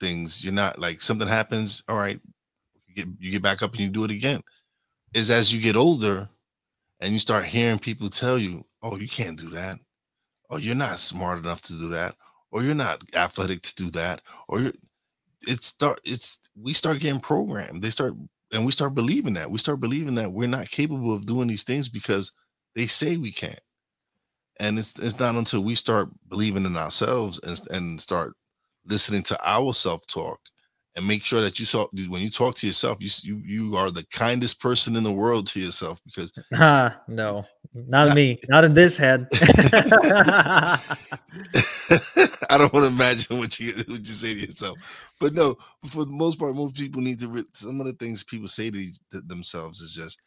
things. 0.00 0.44
You're 0.44 0.52
not 0.52 0.78
like 0.78 1.02
something 1.02 1.28
happens 1.28 1.82
all 1.88 1.96
right 1.96 2.20
you 2.86 3.04
get, 3.04 3.14
you 3.18 3.30
get 3.32 3.42
back 3.42 3.62
up 3.62 3.72
and 3.72 3.80
you 3.80 3.88
do 3.88 4.04
it 4.04 4.10
again. 4.10 4.42
Is 5.14 5.30
as 5.30 5.54
you 5.54 5.60
get 5.60 5.76
older 5.76 6.28
and 7.00 7.12
you 7.12 7.18
start 7.18 7.44
hearing 7.44 7.78
people 7.78 8.10
tell 8.10 8.38
you 8.38 8.64
oh 8.82 8.96
you 8.96 9.08
can't 9.08 9.38
do 9.38 9.50
that 9.50 9.78
oh 10.50 10.56
you're 10.56 10.74
not 10.74 10.98
smart 10.98 11.38
enough 11.38 11.62
to 11.62 11.72
do 11.74 11.88
that 11.88 12.14
or 12.52 12.62
you're 12.62 12.74
not 12.74 13.02
athletic 13.14 13.62
to 13.62 13.74
do 13.74 13.90
that 13.90 14.20
or 14.48 14.72
it 15.46 15.62
start 15.62 16.00
it's 16.04 16.40
we 16.54 16.72
start 16.72 17.00
getting 17.00 17.20
programmed. 17.20 17.82
They 17.82 17.90
start 17.90 18.14
and 18.52 18.66
we 18.66 18.72
start 18.72 18.94
believing 18.94 19.34
that. 19.34 19.50
We 19.50 19.58
start 19.58 19.80
believing 19.80 20.16
that 20.16 20.32
we're 20.32 20.48
not 20.48 20.70
capable 20.70 21.14
of 21.14 21.26
doing 21.26 21.48
these 21.48 21.62
things 21.62 21.88
because 21.88 22.32
they 22.74 22.86
say 22.86 23.16
we 23.16 23.32
can't. 23.32 23.60
And 24.58 24.78
it's 24.78 24.98
it's 24.98 25.18
not 25.18 25.36
until 25.36 25.62
we 25.62 25.74
start 25.74 26.08
believing 26.28 26.66
in 26.66 26.76
ourselves 26.76 27.40
and, 27.42 27.60
and 27.70 28.00
start 28.00 28.34
listening 28.84 29.22
to 29.24 29.38
our 29.48 29.72
self-talk 29.72 30.40
and 30.96 31.06
make 31.06 31.24
sure 31.24 31.40
that 31.40 31.58
you 31.58 31.64
saw 31.64 31.86
when 32.08 32.22
you 32.22 32.30
talk 32.30 32.54
to 32.56 32.66
yourself 32.66 32.98
you 33.00 33.10
you 33.22 33.40
you 33.44 33.76
are 33.76 33.90
the 33.90 34.04
kindest 34.12 34.60
person 34.60 34.96
in 34.96 35.02
the 35.02 35.12
world 35.12 35.46
to 35.46 35.60
yourself 35.60 36.00
because 36.04 36.32
ah 36.56 37.00
no 37.08 37.44
not, 37.72 38.08
not 38.08 38.16
me 38.16 38.40
not 38.48 38.64
in 38.64 38.74
this 38.74 38.96
head. 38.96 39.28
I 42.50 42.58
don't 42.58 42.72
want 42.72 42.84
to 42.84 42.92
imagine 42.92 43.38
what 43.38 43.60
you 43.60 43.72
what 43.86 44.00
you 44.00 44.04
say 44.04 44.34
to 44.34 44.40
yourself. 44.40 44.76
But 45.20 45.34
no 45.34 45.56
for 45.88 46.04
the 46.04 46.10
most 46.12 46.38
part 46.38 46.56
most 46.56 46.74
people 46.74 47.00
need 47.00 47.20
to 47.20 47.46
some 47.52 47.80
of 47.80 47.86
the 47.86 47.92
things 47.92 48.24
people 48.24 48.48
say 48.48 48.70
to 48.70 48.90
themselves 49.12 49.80
is 49.80 49.94
just 49.94 50.20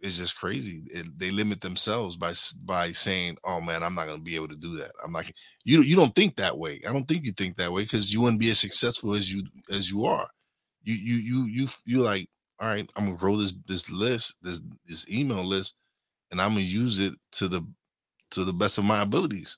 is 0.00 0.18
just 0.18 0.36
crazy. 0.36 0.84
It, 0.92 1.18
they 1.18 1.30
limit 1.30 1.60
themselves 1.60 2.16
by 2.16 2.34
by 2.64 2.92
saying, 2.92 3.38
"Oh 3.44 3.60
man, 3.60 3.82
I'm 3.82 3.94
not 3.94 4.06
going 4.06 4.18
to 4.18 4.24
be 4.24 4.36
able 4.36 4.48
to 4.48 4.56
do 4.56 4.76
that." 4.76 4.92
I'm 5.04 5.12
like, 5.12 5.34
you 5.64 5.82
you 5.82 5.96
don't 5.96 6.14
think 6.14 6.36
that 6.36 6.58
way. 6.58 6.80
I 6.86 6.92
don't 6.92 7.06
think 7.06 7.24
you 7.24 7.32
think 7.32 7.56
that 7.56 7.72
way 7.72 7.82
because 7.82 8.12
you 8.12 8.20
wouldn't 8.20 8.40
be 8.40 8.50
as 8.50 8.58
successful 8.58 9.14
as 9.14 9.32
you 9.32 9.44
as 9.70 9.90
you 9.90 10.04
are. 10.06 10.28
You 10.82 10.94
you 10.94 11.16
you 11.16 11.44
you 11.46 11.68
you 11.84 12.00
like, 12.00 12.28
all 12.60 12.68
right, 12.68 12.88
I'm 12.96 13.06
gonna 13.06 13.16
grow 13.16 13.36
this 13.36 13.52
this 13.66 13.90
list, 13.90 14.34
this 14.42 14.60
this 14.86 15.08
email 15.10 15.44
list, 15.44 15.74
and 16.30 16.40
I'm 16.40 16.50
gonna 16.50 16.60
use 16.62 16.98
it 16.98 17.14
to 17.32 17.48
the 17.48 17.62
to 18.32 18.44
the 18.44 18.52
best 18.52 18.78
of 18.78 18.84
my 18.84 19.02
abilities. 19.02 19.56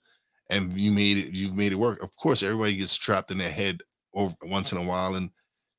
And 0.50 0.78
you 0.80 0.92
made 0.92 1.18
it. 1.18 1.34
You've 1.34 1.56
made 1.56 1.72
it 1.72 1.78
work. 1.78 2.02
Of 2.02 2.16
course, 2.16 2.42
everybody 2.42 2.76
gets 2.76 2.96
trapped 2.96 3.30
in 3.30 3.38
their 3.38 3.52
head 3.52 3.80
over 4.14 4.34
once 4.42 4.72
in 4.72 4.78
a 4.78 4.82
while, 4.82 5.14
and 5.14 5.30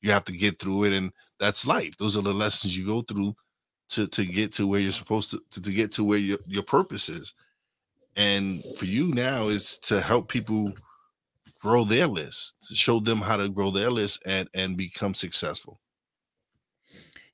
you 0.02 0.12
have 0.12 0.26
to 0.26 0.38
get 0.38 0.62
through 0.62 0.86
it. 0.86 0.94
And 0.94 1.12
that's 1.40 1.66
life. 1.66 1.98
Those 1.98 2.16
are 2.16 2.22
the 2.22 2.34
lessons 2.34 2.78
you 2.78 2.86
go 2.86 3.02
through 3.02 3.34
to 3.90 4.08
to 4.08 4.26
get 4.26 4.52
to 4.54 4.68
where 4.68 4.80
you're 4.80 4.92
supposed 4.92 5.32
to, 5.32 5.42
to 5.52 5.62
to, 5.62 5.72
get 5.72 5.92
to 5.94 6.04
where 6.04 6.18
your, 6.18 6.38
your 6.48 6.64
purpose 6.64 7.10
is. 7.10 7.34
And 8.16 8.64
for 8.78 8.86
you 8.86 9.14
now 9.14 9.48
is 9.48 9.78
to 9.80 10.02
help 10.02 10.30
people 10.30 10.74
grow 11.60 11.84
their 11.84 12.08
list 12.08 12.56
to 12.68 12.76
show 12.76 13.00
them 13.00 13.20
how 13.20 13.36
to 13.38 13.50
grow 13.50 13.72
their 13.72 13.90
list 13.90 14.24
and 14.26 14.50
and 14.54 14.78
become 14.78 15.14
successful. 15.14 15.80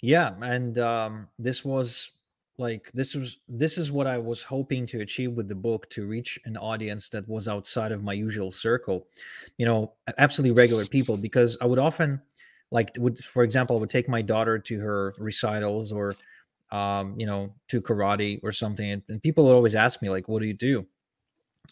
Yeah 0.01 0.33
and 0.41 0.77
um 0.79 1.27
this 1.39 1.63
was 1.63 2.11
like 2.57 2.89
this 2.93 3.15
was 3.15 3.37
this 3.49 3.77
is 3.77 3.91
what 3.91 4.07
i 4.07 4.17
was 4.17 4.41
hoping 4.41 4.85
to 4.85 5.01
achieve 5.01 5.33
with 5.33 5.49
the 5.49 5.55
book 5.55 5.89
to 5.89 6.07
reach 6.07 6.39
an 6.45 6.55
audience 6.55 7.09
that 7.09 7.27
was 7.27 7.49
outside 7.49 7.91
of 7.91 8.03
my 8.03 8.13
usual 8.13 8.51
circle. 8.51 9.07
You 9.57 9.65
know 9.65 9.93
absolutely 10.17 10.55
regular 10.55 10.85
people 10.85 11.17
because 11.17 11.57
i 11.61 11.65
would 11.65 11.79
often 11.79 12.21
like 12.71 12.91
would 12.99 13.17
for 13.19 13.43
example, 13.43 13.77
I 13.77 13.79
would 13.79 13.89
take 13.89 14.09
my 14.09 14.21
daughter 14.21 14.59
to 14.59 14.79
her 14.79 15.13
recitals 15.17 15.91
or 15.91 16.15
um, 16.71 17.15
you 17.17 17.25
know, 17.25 17.53
to 17.69 17.81
karate 17.81 18.39
or 18.43 18.51
something, 18.51 18.89
and, 18.89 19.03
and 19.09 19.21
people 19.21 19.45
would 19.45 19.55
always 19.55 19.75
ask 19.75 20.01
me 20.01 20.09
like, 20.09 20.27
"What 20.27 20.41
do 20.41 20.47
you 20.47 20.53
do?" 20.53 20.85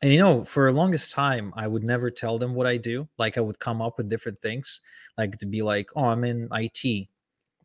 And 0.02 0.12
you 0.12 0.20
know, 0.20 0.44
for 0.44 0.72
the 0.72 0.78
longest 0.78 1.14
time, 1.14 1.54
I 1.56 1.68
would 1.68 1.84
never 1.84 2.12
tell 2.12 2.38
them 2.38 2.56
what 2.56 2.68
I 2.68 2.78
do. 2.78 3.08
Like 3.18 3.38
I 3.38 3.42
would 3.42 3.60
come 3.60 3.82
up 3.82 3.98
with 3.98 4.10
different 4.10 4.40
things, 4.40 4.82
like 5.18 5.38
to 5.40 5.46
be 5.46 5.62
like, 5.62 5.90
"Oh, 5.96 6.06
I'm 6.06 6.24
in 6.24 6.48
IT," 6.52 7.08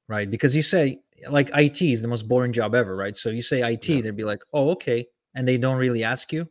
right? 0.08 0.30
Because 0.30 0.54
you 0.54 0.62
say 0.62 0.98
like 1.30 1.50
IT 1.54 1.82
is 1.82 2.02
the 2.02 2.08
most 2.08 2.28
boring 2.28 2.52
job 2.52 2.74
ever, 2.74 2.94
right? 2.96 3.16
So 3.16 3.30
you 3.30 3.42
say 3.42 3.62
IT, 3.72 3.88
yeah. 3.88 4.00
they'd 4.02 4.16
be 4.16 4.24
like, 4.24 4.42
"Oh, 4.52 4.70
okay," 4.70 5.06
and 5.34 5.46
they 5.46 5.58
don't 5.58 5.78
really 5.78 6.04
ask 6.04 6.32
you 6.32 6.48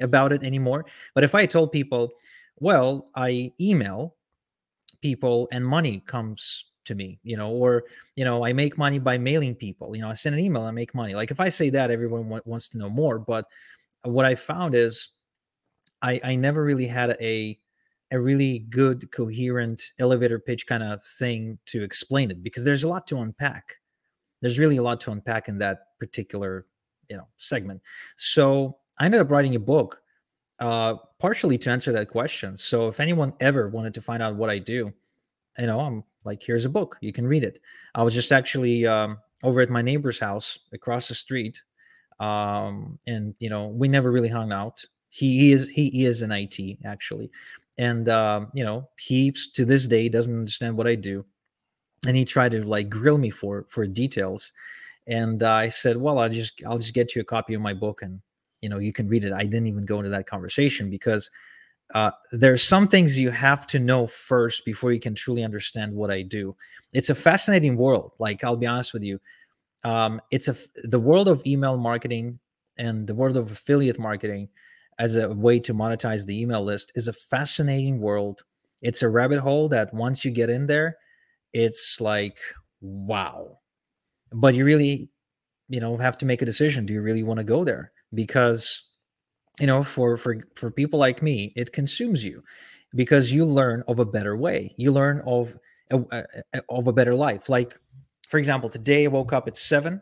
about 0.00 0.32
it 0.32 0.42
anymore. 0.42 0.86
But 1.14 1.24
if 1.24 1.34
I 1.34 1.46
told 1.46 1.72
people, 1.72 2.12
"Well, 2.58 3.10
I 3.14 3.52
email 3.60 4.16
people 5.02 5.48
and 5.52 5.66
money 5.66 6.00
comes 6.00 6.69
to 6.90 6.94
me," 6.94 7.18
you 7.22 7.36
know, 7.36 7.50
or 7.50 7.84
you 8.14 8.24
know, 8.24 8.44
I 8.44 8.52
make 8.52 8.78
money 8.78 8.98
by 8.98 9.18
mailing 9.18 9.54
people. 9.54 9.96
You 9.96 10.02
know, 10.02 10.10
I 10.10 10.14
send 10.14 10.34
an 10.34 10.40
email, 10.40 10.62
I 10.62 10.70
make 10.70 10.94
money. 10.94 11.14
Like 11.14 11.30
if 11.30 11.40
I 11.40 11.48
say 11.48 11.70
that, 11.70 11.90
everyone 11.90 12.24
w- 12.24 12.42
wants 12.44 12.68
to 12.70 12.78
know 12.78 12.90
more. 12.90 13.18
But 13.18 13.46
what 14.02 14.26
I 14.26 14.34
found 14.34 14.74
is, 14.74 15.08
I 16.02 16.20
I 16.22 16.36
never 16.36 16.62
really 16.64 16.86
had 16.86 17.16
a 17.20 17.58
a 18.12 18.20
really 18.20 18.60
good 18.70 19.10
coherent 19.12 19.92
elevator 19.98 20.38
pitch 20.38 20.66
kind 20.66 20.82
of 20.82 21.02
thing 21.04 21.58
to 21.66 21.82
explain 21.82 22.30
it 22.30 22.42
because 22.42 22.64
there's 22.64 22.84
a 22.84 22.88
lot 22.88 23.06
to 23.06 23.18
unpack 23.20 23.76
there's 24.40 24.58
really 24.58 24.78
a 24.78 24.82
lot 24.82 25.00
to 25.00 25.12
unpack 25.12 25.48
in 25.48 25.58
that 25.58 25.98
particular 25.98 26.66
you 27.08 27.16
know 27.16 27.26
segment 27.36 27.80
so 28.16 28.76
i 28.98 29.04
ended 29.04 29.20
up 29.20 29.30
writing 29.30 29.54
a 29.54 29.60
book 29.60 30.02
uh 30.58 30.94
partially 31.18 31.58
to 31.58 31.70
answer 31.70 31.92
that 31.92 32.08
question 32.08 32.56
so 32.56 32.88
if 32.88 33.00
anyone 33.00 33.32
ever 33.40 33.68
wanted 33.68 33.94
to 33.94 34.00
find 34.00 34.22
out 34.22 34.34
what 34.36 34.50
i 34.50 34.58
do 34.58 34.92
you 35.58 35.66
know 35.66 35.80
i'm 35.80 36.04
like 36.24 36.42
here's 36.42 36.64
a 36.64 36.68
book 36.70 36.96
you 37.00 37.12
can 37.12 37.26
read 37.26 37.44
it. 37.44 37.58
I 37.94 38.02
was 38.02 38.14
just 38.14 38.32
actually 38.32 38.86
um, 38.86 39.18
over 39.42 39.60
at 39.60 39.70
my 39.70 39.82
neighbor's 39.82 40.20
house 40.20 40.58
across 40.72 41.08
the 41.08 41.14
street 41.14 41.62
um 42.20 42.98
and 43.06 43.34
you 43.38 43.48
know 43.48 43.68
we 43.68 43.88
never 43.88 44.12
really 44.12 44.28
hung 44.28 44.52
out. 44.52 44.84
He, 45.08 45.52
is 45.52 45.68
he 45.70 46.04
is 46.04 46.22
an 46.22 46.30
it 46.30 46.78
actually 46.84 47.30
and 47.78 48.08
um 48.08 48.48
you 48.52 48.62
know 48.62 48.88
he 48.98 49.32
to 49.54 49.64
this 49.64 49.88
day 49.88 50.08
doesn't 50.08 50.32
understand 50.32 50.76
what 50.76 50.86
i 50.86 50.94
do 50.94 51.24
and 52.06 52.16
he 52.16 52.24
tried 52.24 52.52
to 52.52 52.62
like 52.62 52.88
grill 52.88 53.18
me 53.18 53.30
for 53.30 53.66
for 53.68 53.86
details 53.86 54.52
and 55.08 55.42
uh, 55.42 55.50
i 55.50 55.68
said 55.68 55.96
well 55.96 56.18
i'll 56.18 56.28
just 56.28 56.62
i'll 56.64 56.78
just 56.78 56.94
get 56.94 57.16
you 57.16 57.22
a 57.22 57.24
copy 57.24 57.54
of 57.54 57.60
my 57.60 57.74
book 57.74 58.02
and 58.02 58.20
you 58.60 58.68
know 58.68 58.78
you 58.78 58.92
can 58.92 59.08
read 59.08 59.24
it. 59.24 59.32
I 59.32 59.44
didn't 59.44 59.66
even 59.66 59.84
go 59.84 59.98
into 59.98 60.10
that 60.10 60.26
conversation 60.26 60.90
because 60.90 61.30
uh, 61.94 62.12
there's 62.32 62.62
some 62.62 62.86
things 62.86 63.18
you 63.18 63.30
have 63.30 63.66
to 63.68 63.78
know 63.78 64.06
first 64.06 64.64
before 64.64 64.92
you 64.92 65.00
can 65.00 65.14
truly 65.14 65.42
understand 65.44 65.92
what 65.94 66.10
i 66.10 66.22
do. 66.22 66.56
It's 66.92 67.10
a 67.10 67.14
fascinating 67.14 67.76
world 67.76 68.12
like 68.18 68.44
i'll 68.44 68.56
be 68.56 68.66
honest 68.66 68.92
with 68.92 69.02
you. 69.02 69.20
Um, 69.84 70.20
it's 70.30 70.48
a 70.48 70.56
the 70.84 71.00
world 71.00 71.28
of 71.28 71.42
email 71.46 71.76
marketing 71.78 72.38
and 72.78 73.06
the 73.06 73.14
world 73.14 73.36
of 73.36 73.50
affiliate 73.50 73.98
marketing 73.98 74.48
as 74.98 75.16
a 75.16 75.28
way 75.30 75.58
to 75.60 75.74
monetize 75.74 76.26
the 76.26 76.40
email 76.40 76.62
list 76.62 76.92
is 76.94 77.08
a 77.08 77.12
fascinating 77.12 78.00
world. 78.00 78.44
It's 78.82 79.02
a 79.02 79.08
rabbit 79.08 79.40
hole 79.40 79.68
that 79.70 79.92
once 79.94 80.24
you 80.24 80.30
get 80.30 80.50
in 80.50 80.66
there 80.66 80.96
it's 81.52 82.00
like 82.00 82.38
wow. 82.80 83.58
But 84.32 84.54
you 84.54 84.64
really 84.64 85.10
you 85.68 85.80
know 85.80 85.96
have 85.98 86.18
to 86.18 86.26
make 86.26 86.42
a 86.42 86.46
decision. 86.46 86.86
Do 86.86 86.92
you 86.94 87.02
really 87.02 87.22
want 87.22 87.38
to 87.38 87.44
go 87.44 87.64
there? 87.64 87.92
Because 88.14 88.84
you 89.58 89.66
know 89.66 89.82
for 89.82 90.16
for 90.16 90.44
for 90.54 90.70
people 90.70 90.98
like 90.98 91.22
me 91.22 91.52
it 91.56 91.72
consumes 91.72 92.24
you 92.24 92.42
because 92.94 93.32
you 93.32 93.44
learn 93.44 93.84
of 93.86 93.98
a 93.98 94.04
better 94.04 94.36
way. 94.36 94.74
You 94.76 94.92
learn 94.92 95.22
of 95.26 95.56
a, 95.90 96.00
a, 96.52 96.62
of 96.68 96.86
a 96.88 96.92
better 96.92 97.14
life. 97.14 97.48
Like 97.48 97.78
for 98.28 98.38
example 98.38 98.68
today 98.68 99.04
i 99.04 99.08
woke 99.08 99.32
up 99.32 99.48
at 99.48 99.56
7 99.56 100.00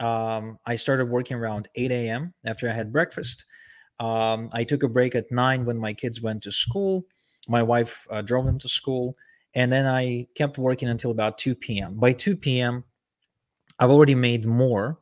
um, 0.00 0.58
i 0.64 0.76
started 0.76 1.06
working 1.06 1.36
around 1.36 1.68
8 1.74 1.90
a.m 1.90 2.32
after 2.46 2.68
i 2.68 2.72
had 2.72 2.92
breakfast. 2.92 3.44
Um, 4.00 4.48
i 4.52 4.64
took 4.64 4.82
a 4.82 4.88
break 4.88 5.14
at 5.14 5.30
9 5.30 5.64
when 5.64 5.78
my 5.78 5.92
kids 5.92 6.22
went 6.22 6.42
to 6.44 6.52
school. 6.52 7.04
My 7.48 7.62
wife 7.62 8.06
uh, 8.10 8.22
drove 8.22 8.44
them 8.44 8.58
to 8.60 8.68
school. 8.68 9.16
And 9.54 9.72
then 9.72 9.86
I 9.86 10.26
kept 10.34 10.58
working 10.58 10.88
until 10.88 11.10
about 11.10 11.38
2 11.38 11.54
p.m. 11.54 11.94
By 11.94 12.12
2 12.12 12.36
p.m., 12.36 12.84
I've 13.80 13.90
already 13.90 14.14
made 14.14 14.44
more 14.44 14.98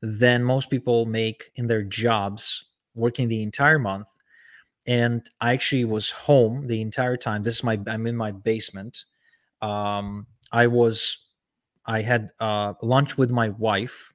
than 0.00 0.44
most 0.44 0.70
people 0.70 1.06
make 1.06 1.50
in 1.56 1.66
their 1.66 1.82
jobs 1.82 2.66
working 2.94 3.28
the 3.28 3.42
entire 3.42 3.78
month. 3.78 4.08
And 4.86 5.28
I 5.40 5.52
actually 5.52 5.84
was 5.84 6.10
home 6.10 6.66
the 6.66 6.80
entire 6.80 7.16
time. 7.16 7.42
This 7.42 7.56
is 7.56 7.64
my 7.64 7.80
I'm 7.86 8.06
in 8.06 8.16
my 8.16 8.32
basement. 8.32 9.04
Um, 9.62 10.26
I 10.52 10.66
was 10.66 11.18
I 11.86 12.02
had 12.02 12.32
uh, 12.40 12.74
lunch 12.82 13.16
with 13.16 13.30
my 13.30 13.50
wife, 13.50 14.12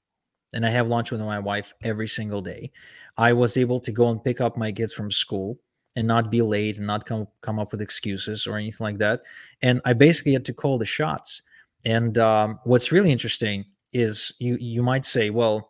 and 0.54 0.66
I 0.66 0.70
have 0.70 0.90
lunch 0.90 1.12
with 1.12 1.22
my 1.22 1.40
wife 1.40 1.74
every 1.84 2.08
single 2.08 2.42
day. 2.42 2.72
I 3.18 3.34
was 3.34 3.58
able 3.58 3.80
to 3.82 3.92
go 3.92 4.10
and 4.10 4.24
pick 4.24 4.42
up 4.42 4.58
my 4.58 4.72
kids 4.72 4.94
from 4.94 5.12
school 5.12 5.60
and 5.96 6.08
not 6.08 6.32
be 6.32 6.42
late 6.42 6.78
and 6.78 6.88
not 6.88 7.06
come 7.06 7.28
come 7.42 7.60
up 7.60 7.72
with 7.72 7.82
excuses 7.82 8.48
or 8.48 8.58
anything 8.58 8.86
like 8.86 8.98
that. 9.00 9.22
And 9.62 9.82
I 9.86 9.94
basically 9.94 10.34
had 10.34 10.46
to 10.46 10.54
call 10.54 10.78
the 10.78 10.86
shots. 10.86 11.42
And 11.86 12.18
um, 12.18 12.60
what's 12.64 12.92
really 12.92 13.12
interesting 13.12 13.66
is 13.92 14.34
you 14.40 14.58
you 14.60 14.84
might 14.84 15.06
say, 15.06 15.30
well, 15.30 15.69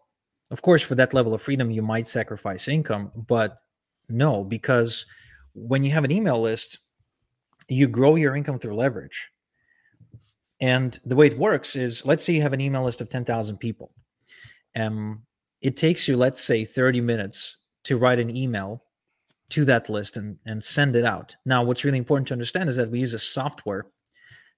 of 0.52 0.62
course, 0.62 0.82
for 0.82 0.96
that 0.96 1.14
level 1.14 1.34
of 1.34 1.42
freedom, 1.42 1.70
you 1.70 1.82
might 1.82 2.08
sacrifice 2.08 2.68
income, 2.68 3.12
but 3.16 3.60
no, 4.08 4.44
because 4.44 5.06
when 5.54 5.84
you 5.84 5.92
have 5.92 6.04
an 6.04 6.12
email 6.12 6.42
list, 6.42 6.80
you 7.68 7.88
grow 7.88 8.16
your 8.16 8.36
income 8.36 8.58
through 8.58 8.76
leverage. 8.76 9.30
And 10.60 11.00
the 11.06 11.16
way 11.16 11.28
it 11.28 11.38
works 11.38 11.76
is, 11.76 12.06
let's 12.06 12.24
say 12.24 12.34
you 12.34 12.42
have 12.42 12.54
an 12.54 12.62
email 12.62 12.84
list 12.84 13.02
of 13.02 13.10
ten 13.10 13.26
thousand 13.26 13.58
people. 13.58 13.92
Um, 14.76 15.24
it 15.62 15.78
takes 15.78 16.08
you, 16.08 16.18
let's 16.18 16.42
say, 16.42 16.66
thirty 16.66 17.02
minutes 17.02 17.58
to 17.84 17.98
write 17.98 18.20
an 18.20 18.36
email 18.36 18.84
to 19.50 19.66
that 19.66 19.90
list 19.90 20.18
and, 20.18 20.38
and 20.46 20.62
send 20.62 20.96
it 20.96 21.06
out. 21.06 21.36
Now, 21.46 21.64
what's 21.64 21.84
really 21.84 21.98
important 21.98 22.28
to 22.28 22.34
understand 22.34 22.70
is 22.70 22.76
that 22.76 22.92
we 22.92 23.00
use 23.00 23.14
a 23.14 23.20
software 23.20 23.86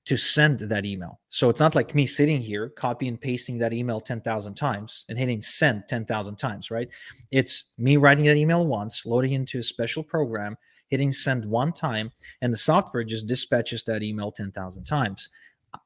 to 0.06 0.18
send 0.18 0.60
that 0.60 0.86
email. 0.86 1.20
So 1.30 1.50
it's 1.50 1.60
not 1.60 1.76
like 1.76 1.94
me 1.94 2.06
sitting 2.06 2.42
here, 2.42 2.70
copy 2.70 3.08
and 3.08 3.22
pasting 3.22 3.58
that 3.60 3.74
email 3.74 4.00
10,000 4.00 4.56
times 4.56 5.06
and 5.10 5.18
hitting 5.18 5.42
send 5.42 5.84
10,000 5.88 6.36
times, 6.36 6.72
right? 6.72 6.90
It's 7.32 7.66
me 7.78 7.98
writing 7.98 8.26
that 8.26 8.36
email 8.36 8.66
once, 8.66 9.06
loading 9.06 9.34
into 9.34 9.60
a 9.60 9.64
special 9.64 10.04
program, 10.04 10.58
hitting 10.88 11.12
send 11.12 11.46
one 11.46 11.72
time, 11.72 12.12
and 12.42 12.52
the 12.52 12.58
software 12.58 13.04
just 13.04 13.28
dispatches 13.28 13.84
that 13.84 14.02
email 14.04 14.32
10,000 14.32 14.84
times. 14.84 15.30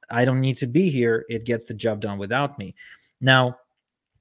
I 0.10 0.26
don't 0.26 0.42
need 0.42 0.58
to 0.58 0.68
be 0.68 0.90
here. 0.90 1.26
It 1.30 1.46
gets 1.46 1.68
the 1.68 1.74
job 1.74 2.00
done 2.00 2.18
without 2.18 2.58
me. 2.58 2.74
Now, 3.22 3.60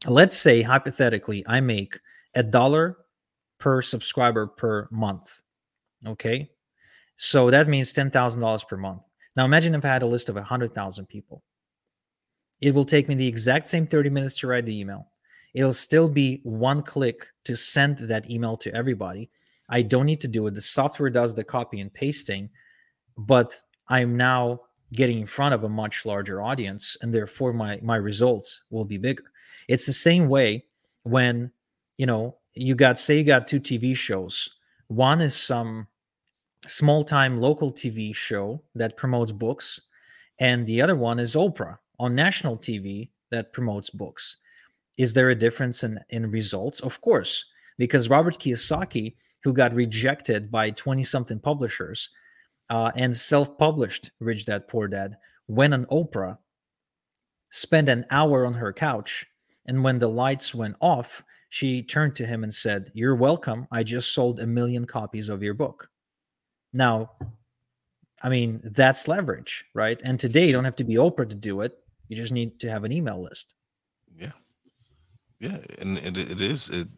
let's 0.06 0.36
say 0.36 0.62
hypothetically, 0.62 1.44
I 1.46 1.60
make 1.60 1.98
a 2.34 2.42
dollar 2.42 2.98
per 3.58 3.80
subscriber 3.80 4.46
per 4.46 4.88
month. 4.90 5.42
Okay. 6.06 6.50
So 7.16 7.50
that 7.50 7.68
means 7.68 7.94
$10,000 7.94 8.68
per 8.68 8.76
month. 8.76 9.02
Now 9.36 9.44
imagine 9.44 9.74
if 9.74 9.84
I 9.84 9.88
had 9.88 10.02
a 10.02 10.06
list 10.06 10.28
of 10.28 10.36
100,000 10.36 11.06
people. 11.06 11.42
It 12.60 12.74
will 12.74 12.84
take 12.84 13.08
me 13.08 13.14
the 13.14 13.26
exact 13.26 13.66
same 13.66 13.86
30 13.86 14.10
minutes 14.10 14.38
to 14.38 14.46
write 14.46 14.64
the 14.64 14.78
email. 14.78 15.08
It'll 15.54 15.72
still 15.72 16.08
be 16.08 16.40
one 16.44 16.82
click 16.82 17.26
to 17.44 17.56
send 17.56 17.98
that 17.98 18.30
email 18.30 18.56
to 18.58 18.74
everybody. 18.74 19.30
I 19.68 19.82
don't 19.82 20.06
need 20.06 20.20
to 20.22 20.28
do 20.28 20.46
it. 20.46 20.54
The 20.54 20.60
software 20.60 21.10
does 21.10 21.34
the 21.34 21.44
copy 21.44 21.80
and 21.80 21.92
pasting, 21.92 22.50
but 23.16 23.54
I'm 23.88 24.16
now 24.16 24.60
getting 24.92 25.20
in 25.20 25.26
front 25.26 25.54
of 25.54 25.64
a 25.64 25.68
much 25.68 26.06
larger 26.06 26.40
audience 26.42 26.96
and 27.02 27.12
therefore 27.12 27.52
my 27.52 27.78
my 27.82 27.96
results 27.96 28.62
will 28.70 28.84
be 28.84 28.98
bigger. 28.98 29.24
It's 29.68 29.86
the 29.86 29.92
same 29.92 30.28
way 30.28 30.66
when, 31.04 31.50
you 31.96 32.06
know, 32.06 32.36
you 32.54 32.74
got 32.74 32.98
say 32.98 33.18
you 33.18 33.24
got 33.24 33.46
two 33.46 33.60
TV 33.60 33.96
shows. 33.96 34.50
One 34.88 35.20
is 35.20 35.34
some 35.34 35.88
small 36.68 37.04
time 37.04 37.40
local 37.40 37.72
TV 37.72 38.14
show 38.14 38.62
that 38.74 38.96
promotes 38.96 39.32
books, 39.32 39.80
and 40.40 40.66
the 40.66 40.80
other 40.82 40.96
one 40.96 41.18
is 41.18 41.34
Oprah 41.34 41.78
on 41.98 42.14
national 42.14 42.58
TV 42.58 43.10
that 43.30 43.52
promotes 43.52 43.90
books. 43.90 44.36
Is 44.96 45.14
there 45.14 45.30
a 45.30 45.34
difference 45.34 45.84
in, 45.84 45.98
in 46.10 46.30
results? 46.30 46.80
Of 46.80 47.00
course, 47.00 47.44
because 47.78 48.08
Robert 48.08 48.38
Kiyosaki, 48.38 49.14
who 49.42 49.52
got 49.52 49.74
rejected 49.74 50.50
by 50.50 50.70
20 50.70 51.02
something 51.04 51.40
publishers 51.40 52.10
uh, 52.70 52.92
and 52.96 53.14
self 53.14 53.58
published 53.58 54.10
Rich 54.20 54.46
Dad 54.46 54.68
Poor 54.68 54.88
Dad, 54.88 55.16
went 55.48 55.74
on 55.74 55.84
Oprah, 55.86 56.38
spent 57.50 57.88
an 57.88 58.04
hour 58.10 58.46
on 58.46 58.54
her 58.54 58.72
couch, 58.72 59.26
and 59.66 59.82
when 59.82 59.98
the 59.98 60.08
lights 60.08 60.54
went 60.54 60.76
off, 60.80 61.24
she 61.50 61.82
turned 61.82 62.16
to 62.16 62.26
him 62.26 62.42
and 62.42 62.52
said, 62.52 62.90
You're 62.94 63.14
welcome. 63.14 63.66
I 63.70 63.82
just 63.82 64.12
sold 64.12 64.40
a 64.40 64.46
million 64.46 64.84
copies 64.84 65.28
of 65.28 65.42
your 65.42 65.54
book. 65.54 65.88
Now, 66.74 67.12
I 68.22 68.28
mean, 68.28 68.60
that's 68.64 69.08
leverage, 69.08 69.64
right? 69.74 70.00
And 70.04 70.18
today 70.18 70.46
you 70.46 70.52
don't 70.52 70.64
have 70.64 70.76
to 70.76 70.84
be 70.84 70.96
Oprah 70.96 71.28
to 71.28 71.34
do 71.34 71.60
it. 71.60 71.78
You 72.08 72.16
just 72.16 72.32
need 72.32 72.60
to 72.60 72.70
have 72.70 72.84
an 72.84 72.92
email 72.92 73.22
list. 73.22 73.54
Yeah. 74.14 74.32
Yeah. 75.40 75.58
And 75.78 75.98
it, 75.98 76.16
it 76.16 76.40
is, 76.40 76.68
it, 76.68 76.88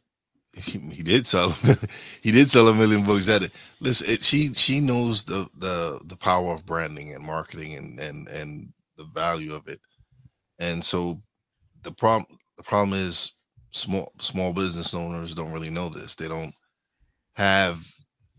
he, 0.57 0.79
he 0.79 1.03
did 1.03 1.27
sell 1.27 1.51
he 2.23 2.33
did 2.33 2.51
sell 2.51 2.69
a 2.69 2.75
million 2.75 3.05
books 3.05 3.27
that 3.27 3.51
listen 3.81 4.11
it, 4.11 4.23
she 4.23 4.55
she 4.55 4.81
knows 4.81 5.25
the 5.25 5.49
the 5.59 6.01
the 6.07 6.17
power 6.17 6.53
of 6.53 6.65
branding 6.65 7.15
and 7.15 7.23
marketing 7.23 7.75
and 7.75 8.01
and 8.01 8.27
and 8.29 8.73
the 8.97 9.05
value 9.05 9.55
of 9.55 9.69
it 9.69 9.81
and 10.59 10.83
so 10.83 11.21
the 11.83 11.93
problem 11.93 12.39
the 12.57 12.63
problem 12.63 12.99
is 12.99 13.33
small 13.71 14.13
small 14.19 14.53
business 14.55 14.95
owners 14.95 15.35
don't 15.35 15.53
really 15.53 15.69
know 15.69 15.91
this 15.91 16.15
they 16.15 16.29
don't 16.29 16.55
have 17.35 17.85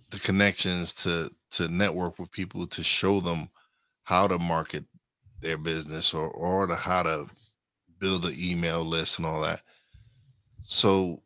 the 0.10 0.20
connections 0.20 0.94
to 0.94 1.32
to 1.52 1.68
network 1.68 2.20
with 2.20 2.32
people 2.32 2.68
to 2.68 2.84
show 2.84 3.20
them 3.20 3.50
how 4.04 4.28
to 4.28 4.38
market 4.38 4.86
their 5.42 5.58
business 5.58 6.14
or 6.14 6.30
or 6.32 6.68
to 6.68 6.76
how 6.76 7.04
to 7.04 7.28
build 8.00 8.26
an 8.26 8.34
email 8.38 8.84
list 8.84 9.18
and 9.18 9.26
all 9.26 9.42
that 9.42 9.62
so 10.64 11.22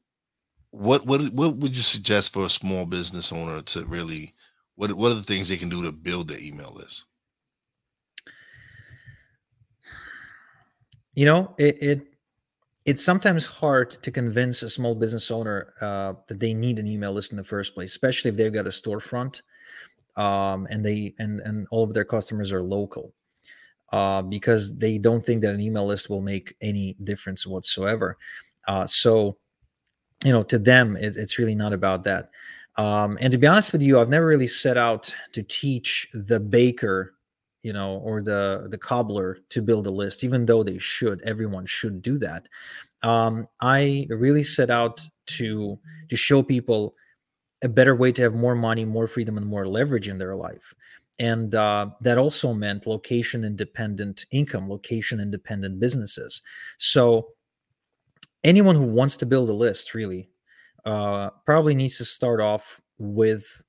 what 0.72 1.06
what 1.06 1.22
what 1.34 1.58
would 1.58 1.76
you 1.76 1.82
suggest 1.82 2.32
for 2.34 2.46
a 2.46 2.50
small 2.50 2.86
business 2.86 3.32
owner 3.32 3.62
to 3.62 3.86
really 3.86 4.34
what 4.76 4.94
what 4.94 5.12
are 5.12 5.16
the 5.16 5.24
things 5.24 5.48
they 5.50 5.58
can 5.58 5.70
do 5.70 5.84
to 5.84 5.92
build 5.92 6.28
their 6.28 6.40
email 6.40 6.74
list? 6.76 7.06
You 11.14 11.26
know, 11.26 11.54
it, 11.58 11.84
it 11.84 12.11
it's 12.86 13.04
sometimes 13.04 13.46
hard 13.46 13.92
to 13.92 14.12
convince 14.12 14.64
a 14.64 14.70
small 14.70 14.96
business 14.96 15.30
owner 15.32 15.74
uh, 15.82 16.14
that 16.28 16.40
they 16.40 16.54
need 16.54 16.80
an 16.80 16.88
email 16.88 17.14
list 17.14 17.32
in 17.32 17.38
the 17.38 17.44
first 17.44 17.74
place, 17.74 17.92
especially 17.92 18.30
if 18.30 18.38
they've 18.38 18.54
got 18.54 18.66
a 18.66 18.70
storefront 18.70 19.42
um, 20.16 20.68
and 20.70 20.84
they 20.84 21.14
and 21.20 21.40
and 21.42 21.68
all 21.72 21.84
of 21.84 21.94
their 21.94 22.06
customers 22.06 22.52
are 22.52 22.64
local, 22.64 23.14
uh, 23.92 24.22
because 24.22 24.78
they 24.78 24.98
don't 24.98 25.22
think 25.22 25.42
that 25.42 25.54
an 25.54 25.62
email 25.62 25.86
list 25.86 26.10
will 26.10 26.22
make 26.22 26.56
any 26.62 26.96
difference 27.04 27.46
whatsoever. 27.46 28.18
Uh, 28.68 28.86
so 28.86 29.38
you 30.24 30.32
know 30.32 30.44
to 30.44 30.60
them 30.60 30.96
it, 30.98 31.16
it's 31.18 31.40
really 31.40 31.56
not 31.56 31.74
about 31.74 32.04
that 32.04 32.30
um, 32.78 33.18
and 33.22 33.32
to 33.32 33.38
be 33.38 33.48
honest 33.48 33.72
with 33.72 33.82
you 33.82 34.00
i've 34.00 34.10
never 34.10 34.26
really 34.26 34.48
set 34.48 34.78
out 34.78 35.14
to 35.32 35.44
teach 35.44 36.08
the 36.14 36.40
baker 36.40 37.16
you 37.64 37.74
know 37.74 37.98
or 38.04 38.22
the 38.22 38.68
the 38.70 38.78
cobbler 38.78 39.38
to 39.50 39.62
build 39.62 39.88
a 39.88 39.92
list 39.92 40.24
even 40.24 40.46
though 40.46 40.64
they 40.64 40.78
should 40.78 41.22
everyone 41.24 41.66
should 41.66 42.02
do 42.02 42.18
that. 42.18 42.48
Um, 43.04 43.48
i 43.62 44.06
really 44.10 44.44
set 44.44 44.70
out 44.70 45.02
to 45.28 45.80
to 46.10 46.16
show 46.16 46.44
people 46.44 46.96
a 47.64 47.70
better 47.70 47.96
way 47.96 48.12
to 48.12 48.22
have 48.22 48.34
more 48.36 48.56
money 48.56 48.86
more 48.86 49.08
freedom 49.08 49.38
and 49.38 49.46
more 49.46 49.68
leverage 49.68 50.08
in 50.10 50.18
their 50.18 50.36
life. 50.36 50.74
And 51.20 51.54
uh, 51.54 51.92
that 52.02 52.18
also 52.18 52.54
meant 52.54 52.88
location 52.88 53.44
independent 53.44 54.26
income 54.32 54.70
location 54.70 55.20
independent 55.20 55.80
businesses. 55.80 56.42
So 56.80 57.30
anyone 58.44 58.76
who 58.76 58.86
wants 58.86 59.18
to 59.18 59.26
build 59.26 59.50
a 59.50 59.54
list 59.54 59.94
really 59.94 60.30
uh, 60.86 61.30
probably 61.46 61.76
needs 61.76 61.98
to 61.98 62.06
start 62.06 62.42
off 62.42 62.82
with 62.98 63.64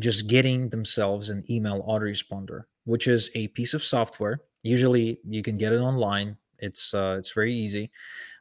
just 0.00 0.26
getting 0.26 0.70
themselves 0.70 1.28
an 1.28 1.44
email 1.50 1.82
autoresponder, 1.82 2.64
which 2.84 3.06
is 3.06 3.30
a 3.34 3.48
piece 3.48 3.74
of 3.74 3.82
software. 3.82 4.40
Usually, 4.62 5.18
you 5.28 5.42
can 5.42 5.56
get 5.56 5.72
it 5.72 5.80
online. 5.80 6.36
It's 6.58 6.94
uh, 6.94 7.16
it's 7.18 7.32
very 7.32 7.54
easy, 7.54 7.90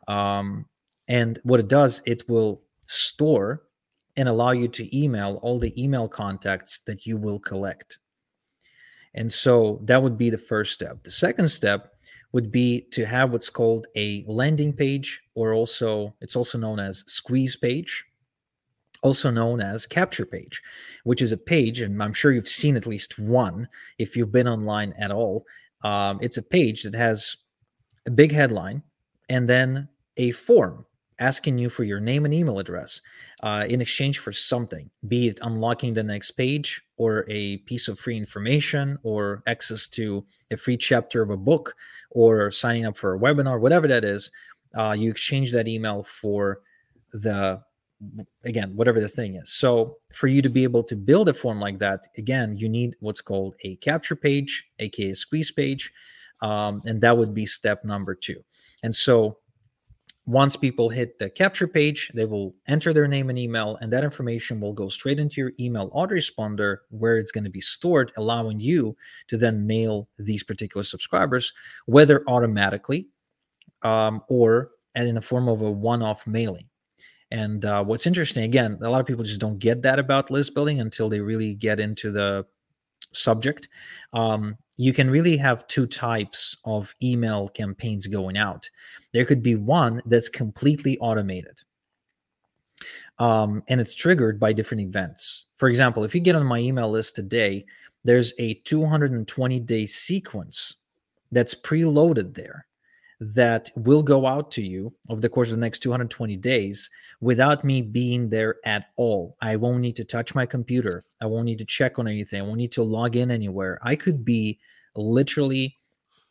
um, 0.08 0.66
and 1.08 1.39
what 1.44 1.60
it 1.60 1.68
does, 1.68 2.02
it 2.06 2.30
will 2.30 2.62
store 2.88 3.64
and 4.16 4.30
allow 4.30 4.52
you 4.52 4.68
to 4.68 4.98
email 4.98 5.39
all 5.42 5.58
the 5.58 5.74
email 5.82 6.08
contacts 6.08 6.80
that 6.86 7.06
you 7.06 7.18
will 7.18 7.39
collect. 7.39 8.00
And 9.14 9.32
so 9.32 9.82
that 9.86 10.02
would 10.04 10.18
be 10.18 10.30
the 10.30 10.38
first 10.38 10.74
step. 10.74 11.04
The 11.04 11.12
second 11.12 11.50
step 11.50 11.94
would 12.32 12.52
be 12.52 12.82
to 12.92 13.06
have 13.06 13.32
what's 13.32 13.50
called 13.50 13.88
a 13.96 14.24
landing 14.28 14.74
page, 14.74 15.22
or 15.36 15.54
also 15.54 16.16
it's 16.22 16.36
also 16.36 16.58
known 16.58 16.80
as 16.80 17.04
squeeze 17.08 17.56
page, 17.56 18.06
also 19.02 19.32
known 19.32 19.62
as 19.62 19.86
capture 19.86 20.26
page, 20.26 20.62
which 21.04 21.22
is 21.22 21.32
a 21.32 21.38
page, 21.38 21.82
and 21.82 22.02
I'm 22.02 22.14
sure 22.14 22.32
you've 22.32 22.47
seen 22.47 22.76
at 22.76 22.86
least 22.86 23.18
one 23.20 23.68
if 23.97 24.16
you've 24.16 24.32
been 24.32 24.47
online 24.47 24.93
at 24.93 25.12
all. 25.12 25.45
Um, 25.84 26.20
it's 26.22 26.38
a 26.38 26.43
page 26.43 26.84
that 26.84 26.95
has 26.95 27.38
a 28.06 28.12
big 28.12 28.32
headline 28.32 28.84
and 29.30 29.47
then 29.49 29.89
a 30.18 30.32
form 30.32 30.86
asking 31.20 31.58
you 31.58 31.70
for 31.70 31.84
your 31.84 31.99
name 31.99 32.26
and 32.26 32.34
email 32.34 32.58
address 32.58 32.99
uh, 33.43 33.64
in 33.70 33.80
exchange 33.80 34.18
for 34.18 34.32
something, 34.32 34.89
be 35.08 35.28
it 35.28 35.39
unlocking 35.43 35.93
the 35.93 36.04
next 36.04 36.32
page 36.32 36.82
or 36.97 37.26
a 37.28 37.58
piece 37.60 37.88
of 37.88 37.99
free 37.99 38.18
information 38.18 38.97
or 39.04 39.43
access 39.47 39.88
to 39.88 40.26
a 40.49 40.58
free 40.58 40.78
chapter 40.78 41.22
of 41.22 41.30
a 41.30 41.38
book 41.38 41.76
or 42.10 42.52
signing 42.52 42.86
up 42.86 42.97
for 42.97 43.16
a 43.16 43.20
webinar, 43.20 43.60
whatever 43.60 43.88
that 43.88 44.04
is. 44.04 44.32
Uh, 44.76 44.95
you 44.97 45.12
exchange 45.12 45.52
that 45.52 45.68
email 45.68 46.02
for 46.04 46.62
the 47.14 47.62
again 48.45 48.76
whatever 48.76 48.99
the 48.99 49.08
thing 49.08 49.36
is 49.36 49.52
so 49.54 49.97
for 50.14 50.28
you 50.28 50.41
to 50.41 50.49
be 50.49 50.64
able 50.64 50.84
to 50.84 50.95
build 50.95 51.30
a 51.30 51.34
form 51.34 51.60
like 51.60 51.78
that 51.80 52.02
again 52.18 52.56
you 52.56 52.68
need 52.68 52.95
what's 52.99 53.22
called 53.22 53.56
a 53.64 53.76
capture 53.78 54.16
page 54.16 54.66
aka 54.80 55.14
squeeze 55.14 55.52
page 55.52 55.91
um, 56.41 56.82
and 56.86 57.02
that 57.02 57.16
would 57.16 57.34
be 57.34 57.45
step 57.45 57.84
number 57.86 58.16
two 58.16 58.43
and 58.84 58.95
so 58.95 59.38
once 60.26 60.56
people 60.56 60.89
hit 60.89 61.18
the 61.18 61.30
capture 61.30 61.68
page, 61.68 62.12
they 62.14 62.26
will 62.26 62.54
enter 62.68 62.93
their 62.93 63.08
name 63.08 63.30
and 63.30 63.39
email, 63.39 63.78
and 63.82 63.91
that 63.91 64.04
information 64.04 64.62
will 64.62 64.72
go 64.72 64.88
straight 64.88 65.20
into 65.20 65.41
your 65.41 65.52
email 65.60 65.89
autoresponder 65.91 66.78
where 66.89 67.18
it's 67.18 67.32
going 67.32 67.43
to 67.43 67.49
be 67.49 67.62
stored, 67.62 68.12
allowing 68.18 68.60
you 68.60 68.95
to 69.28 69.38
then 69.38 69.66
mail 69.66 70.08
these 70.20 70.43
particular 70.43 70.84
subscribers, 70.84 71.54
whether 71.86 72.24
automatically 72.28 73.08
um, 73.82 74.22
or 74.30 74.70
in 74.95 75.16
the 75.16 75.22
form 75.22 75.47
of 75.47 75.62
a 75.62 75.72
one 75.72 76.04
off 76.04 76.28
mailing. 76.28 76.68
And 77.32 77.64
uh, 77.64 77.84
what's 77.84 78.06
interesting, 78.06 78.44
again, 78.44 78.78
a 78.82 78.90
lot 78.90 79.00
of 79.00 79.08
people 79.08 79.24
just 79.24 79.40
don't 79.40 79.60
get 79.60 79.82
that 79.84 80.00
about 80.00 80.32
list 80.32 80.54
building 80.54 80.80
until 80.80 81.08
they 81.08 81.22
really 81.22 81.54
get 81.54 81.80
into 81.80 82.12
the 82.12 82.46
subject. 83.14 83.70
Um, 84.14 84.58
you 84.78 84.94
can 84.94 85.10
really 85.10 85.38
have 85.38 85.68
two 85.68 85.88
types 85.88 86.58
of 86.66 86.94
email 87.02 87.48
campaigns 87.48 88.08
going 88.08 88.38
out. 88.38 88.70
There 89.14 89.26
could 89.26 89.42
be 89.42 89.56
one 89.56 90.02
that's 90.06 90.30
completely 90.30 90.98
automated. 91.00 91.62
Um, 93.20 93.64
and 93.68 93.80
it's 93.80 93.96
triggered 93.96 94.40
by 94.40 94.54
different 94.54 94.82
events. 94.82 95.46
For 95.58 95.70
example, 95.70 96.04
if 96.04 96.16
you 96.16 96.22
get 96.22 96.36
on 96.36 96.46
my 96.46 96.58
email 96.58 96.90
list 96.90 97.16
today, 97.16 97.66
there's 98.04 98.34
a 98.40 98.56
220 98.56 99.60
day 99.60 99.86
sequence 99.86 100.78
that's 101.32 101.54
preloaded 101.54 102.34
there 102.34 102.66
that 103.22 103.70
will 103.76 104.02
go 104.02 104.26
out 104.26 104.50
to 104.50 104.64
you 104.64 104.92
over 105.08 105.22
the 105.22 105.30
course 105.30 105.50
of 105.50 105.56
the 105.56 105.62
next 105.62 105.80
220 105.80 106.36
days 106.38 106.90
without 107.22 107.64
me 107.64 107.84
being 107.84 108.30
there 108.30 108.56
at 108.66 108.88
all. 108.96 109.38
I 109.40 109.58
won't 109.58 109.82
need 109.82 109.96
to 109.98 110.04
touch 110.04 110.34
my 110.34 110.48
computer. 110.48 111.06
I 111.22 111.28
won't 111.28 111.46
need 111.46 111.60
to 111.60 111.66
check 111.66 112.00
on 112.00 112.08
anything. 112.08 112.42
I 112.42 112.44
won't 112.44 112.58
need 112.58 112.72
to 112.74 112.84
log 112.84 113.16
in 113.16 113.30
anywhere. 113.30 113.78
I 113.84 113.96
could 113.96 114.26
be 114.26 114.58
literally 114.96 115.78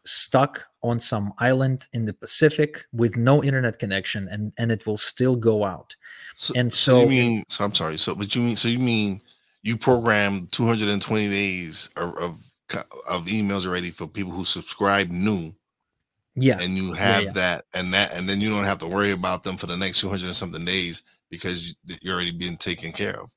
stuck 0.05 0.67
on 0.83 0.99
some 0.99 1.33
island 1.39 1.87
in 1.93 2.07
the 2.07 2.13
Pacific 2.13 2.85
with 2.93 3.17
no 3.17 3.45
internet 3.45 3.79
connection 3.79 4.27
and 4.29 4.53
and 4.59 4.73
it 4.73 4.85
will 4.85 4.97
still 4.97 5.37
go 5.37 5.63
out. 5.63 5.95
So, 6.35 6.55
and 6.57 6.73
so, 6.73 7.05
so 7.05 7.09
you 7.09 7.09
mean 7.09 7.45
so 7.49 7.65
I'm 7.67 7.75
sorry. 7.75 7.99
So 7.99 8.17
but 8.17 8.35
you 8.35 8.43
mean 8.43 8.57
so 8.57 8.67
you 8.67 8.81
mean 8.81 9.23
you 9.63 9.77
program 9.77 10.49
220 10.51 11.29
days 11.29 11.91
of, 11.97 12.17
of 12.17 12.45
of 13.09 13.27
emails 13.27 13.65
already 13.67 13.91
for 13.91 14.09
people 14.09 14.33
who 14.33 14.45
subscribe 14.45 15.11
new 15.11 15.55
yeah. 16.37 16.59
and 16.61 16.77
you 16.77 16.93
have 16.93 17.23
yeah, 17.23 17.27
yeah. 17.27 17.33
that 17.33 17.65
and 17.75 17.93
that 17.95 18.15
and 18.15 18.29
then 18.29 18.41
you 18.41 18.51
don't 18.51 18.65
have 18.65 18.79
to 18.79 18.87
worry 18.87 19.11
about 19.11 19.43
them 19.43 19.57
for 19.57 19.67
the 19.67 19.77
next 19.77 20.01
200 20.01 20.25
and 20.25 20.37
something 20.37 20.65
days 20.65 21.03
because 21.31 21.77
you're 22.03 22.15
already 22.15 22.33
being 22.33 22.57
taken 22.57 22.93
care 22.93 23.21
of. 23.21 23.31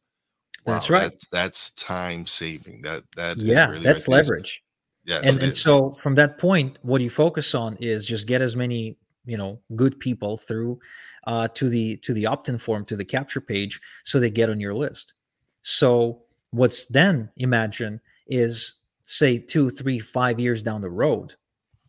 Wow, 0.65 0.73
that's 0.73 0.89
right. 0.89 1.01
that's, 1.11 1.29
that's, 1.29 1.69
time 1.71 2.25
saving. 2.25 2.81
That 2.83 3.03
that 3.15 3.37
yeah 3.37 3.69
really 3.69 3.83
that's 3.83 4.07
right 4.07 4.17
leverage. 4.17 4.63
Yes 5.05 5.29
and, 5.29 5.41
and 5.41 5.55
so 5.55 5.97
from 6.01 6.15
that 6.15 6.37
point 6.37 6.77
what 6.81 7.01
you 7.01 7.09
focus 7.09 7.53
on 7.53 7.75
is 7.77 8.07
just 8.07 8.25
get 8.27 8.41
as 8.41 8.55
many 8.55 8.97
you 9.25 9.37
know 9.37 9.59
good 9.75 9.99
people 9.99 10.37
through 10.37 10.79
uh, 11.27 11.47
to 11.49 11.69
the 11.69 11.97
to 11.97 12.13
the 12.13 12.25
opt-in 12.25 12.57
form 12.57 12.85
to 12.85 12.95
the 12.95 13.05
capture 13.05 13.41
page 13.41 13.81
so 14.03 14.19
they 14.19 14.29
get 14.29 14.49
on 14.49 14.59
your 14.59 14.73
list. 14.73 15.13
So 15.61 16.21
what's 16.51 16.85
then 16.85 17.29
imagine 17.37 17.99
is 18.27 18.73
say 19.05 19.37
two 19.37 19.69
three 19.69 19.99
five 19.99 20.39
years 20.39 20.63
down 20.63 20.81
the 20.81 20.89
road 20.89 21.35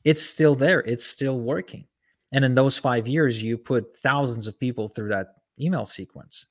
it's 0.05 0.23
still 0.23 0.55
there 0.55 0.81
it's 0.81 1.07
still 1.07 1.41
working 1.41 1.87
and 2.33 2.45
in 2.45 2.55
those 2.55 2.79
five 2.79 3.07
years 3.07 3.43
you 3.43 3.57
put 3.57 3.95
thousands 3.97 4.47
of 4.47 4.59
people 4.59 4.89
through 4.89 5.09
that 5.09 5.29
email 5.61 5.87
sequence 5.87 6.47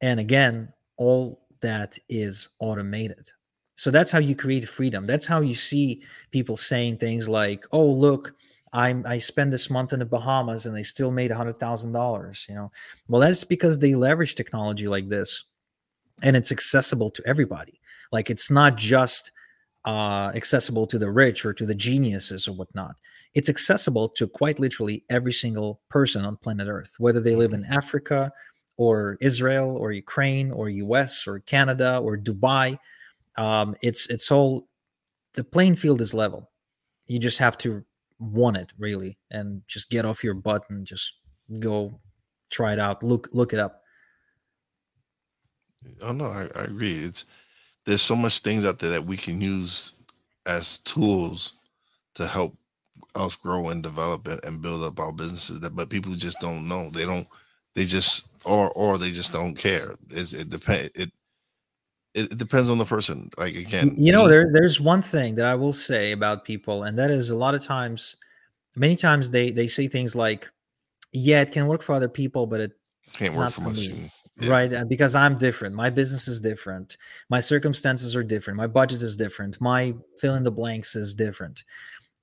and 0.00 0.20
again 0.20 0.72
all 0.96 1.46
that 1.60 1.98
is 2.08 2.48
automated 2.58 3.30
so 3.76 3.90
that's 3.90 4.12
how 4.12 4.18
you 4.18 4.34
create 4.34 4.68
freedom 4.68 5.06
that's 5.06 5.26
how 5.26 5.40
you 5.40 5.54
see 5.54 6.02
people 6.30 6.56
saying 6.56 6.96
things 6.96 7.28
like 7.28 7.64
oh 7.72 7.86
look 7.86 8.34
I'm, 8.74 9.06
I 9.06 9.18
spend 9.18 9.52
this 9.52 9.70
month 9.70 9.92
in 9.92 10.00
the 10.00 10.04
Bahamas 10.04 10.66
and 10.66 10.76
they 10.76 10.82
still 10.82 11.12
made 11.12 11.30
a 11.30 11.36
hundred 11.36 11.60
thousand 11.60 11.92
dollars. 11.92 12.44
You 12.48 12.56
know, 12.56 12.72
well, 13.06 13.20
that's 13.20 13.44
because 13.44 13.78
they 13.78 13.94
leverage 13.94 14.34
technology 14.34 14.88
like 14.88 15.08
this, 15.08 15.44
and 16.24 16.34
it's 16.34 16.50
accessible 16.50 17.10
to 17.10 17.22
everybody. 17.24 17.80
Like 18.10 18.30
it's 18.30 18.50
not 18.50 18.76
just 18.76 19.30
uh, 19.84 20.32
accessible 20.34 20.86
to 20.86 20.98
the 20.98 21.10
rich 21.10 21.44
or 21.44 21.52
to 21.52 21.66
the 21.66 21.74
geniuses 21.74 22.48
or 22.48 22.52
whatnot. 22.52 22.96
It's 23.34 23.48
accessible 23.48 24.08
to 24.10 24.26
quite 24.28 24.58
literally 24.60 25.04
every 25.10 25.32
single 25.32 25.80
person 25.88 26.24
on 26.24 26.36
planet 26.36 26.68
Earth, 26.68 26.94
whether 26.98 27.20
they 27.20 27.34
live 27.34 27.52
in 27.52 27.64
Africa, 27.64 28.32
or 28.76 29.16
Israel 29.20 29.76
or 29.76 29.92
Ukraine 29.92 30.50
or 30.50 30.68
US 30.68 31.26
or 31.26 31.40
Canada 31.40 31.98
or 31.98 32.16
Dubai. 32.16 32.78
Um, 33.36 33.74
it's 33.82 34.08
it's 34.08 34.30
all 34.30 34.68
the 35.34 35.44
playing 35.44 35.76
field 35.76 36.00
is 36.00 36.14
level. 36.14 36.50
You 37.06 37.18
just 37.18 37.38
have 37.38 37.58
to 37.58 37.84
want 38.18 38.56
it 38.56 38.72
really 38.78 39.18
and 39.30 39.62
just 39.66 39.90
get 39.90 40.04
off 40.04 40.24
your 40.24 40.34
butt 40.34 40.64
and 40.70 40.86
just 40.86 41.14
go 41.58 42.00
try 42.50 42.72
it 42.72 42.78
out. 42.78 43.02
Look 43.02 43.28
look 43.32 43.52
it 43.52 43.58
up. 43.58 43.82
Oh 46.00 46.12
no, 46.12 46.26
I, 46.26 46.48
I 46.54 46.64
agree. 46.64 46.96
It's 46.98 47.26
there's 47.84 48.02
so 48.02 48.16
much 48.16 48.40
things 48.40 48.64
out 48.64 48.78
there 48.78 48.90
that 48.90 49.06
we 49.06 49.16
can 49.16 49.40
use 49.40 49.94
as 50.46 50.78
tools 50.78 51.54
to 52.14 52.26
help 52.26 52.56
us 53.14 53.36
grow 53.36 53.68
and 53.68 53.82
develop 53.82 54.26
and 54.26 54.62
build 54.62 54.82
up 54.82 54.98
our 54.98 55.12
businesses 55.12 55.60
that 55.60 55.76
but 55.76 55.88
people 55.88 56.12
just 56.14 56.40
don't 56.40 56.66
know. 56.66 56.90
They 56.90 57.04
don't 57.04 57.26
they 57.74 57.84
just 57.84 58.26
or 58.44 58.70
or 58.72 58.98
they 58.98 59.10
just 59.10 59.32
don't 59.32 59.54
care. 59.54 59.94
It's, 60.10 60.32
it 60.32 60.50
depends 60.50 60.90
it 60.94 61.12
it 62.14 62.38
depends 62.38 62.70
on 62.70 62.78
the 62.78 62.84
person. 62.84 63.30
Like 63.38 63.54
again 63.54 63.94
you 63.96 64.12
know 64.12 64.28
there 64.28 64.50
there's 64.52 64.80
one 64.80 65.02
thing 65.02 65.34
that 65.36 65.46
i 65.46 65.54
will 65.54 65.72
say 65.72 66.12
about 66.12 66.44
people 66.44 66.84
and 66.84 66.98
that 66.98 67.10
is 67.10 67.30
a 67.30 67.36
lot 67.36 67.54
of 67.54 67.62
times 67.62 68.16
many 68.76 68.96
times 68.96 69.30
they 69.30 69.50
they 69.50 69.66
say 69.66 69.88
things 69.88 70.14
like 70.16 70.50
yeah 71.12 71.40
it 71.40 71.52
can 71.52 71.66
work 71.66 71.82
for 71.82 71.94
other 71.94 72.08
people 72.08 72.46
but 72.46 72.60
it 72.60 72.72
can't 73.12 73.34
work 73.34 73.52
for, 73.52 73.62
for 73.62 73.70
us 73.70 73.88
yeah. 74.40 74.50
right 74.50 74.88
because 74.88 75.14
i'm 75.14 75.38
different 75.38 75.74
my 75.74 75.90
business 75.90 76.26
is 76.28 76.40
different 76.40 76.96
my 77.28 77.40
circumstances 77.40 78.16
are 78.16 78.24
different 78.24 78.56
my 78.56 78.66
budget 78.66 79.02
is 79.02 79.16
different 79.16 79.60
my 79.60 79.94
fill 80.18 80.34
in 80.34 80.42
the 80.42 80.50
blanks 80.50 80.96
is 80.96 81.14
different 81.14 81.64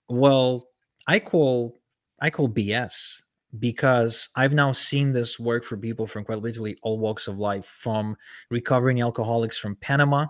well 0.09 0.67
I 1.07 1.19
call 1.19 1.79
I 2.21 2.29
call 2.29 2.49
BS 2.49 3.23
because 3.59 4.29
I've 4.35 4.53
now 4.53 4.71
seen 4.71 5.11
this 5.11 5.39
work 5.39 5.63
for 5.63 5.75
people 5.75 6.05
from 6.07 6.23
quite 6.23 6.41
literally 6.41 6.77
all 6.83 6.99
walks 6.99 7.27
of 7.27 7.39
life, 7.39 7.65
from 7.65 8.15
recovering 8.49 9.01
alcoholics 9.01 9.57
from 9.57 9.75
Panama 9.75 10.27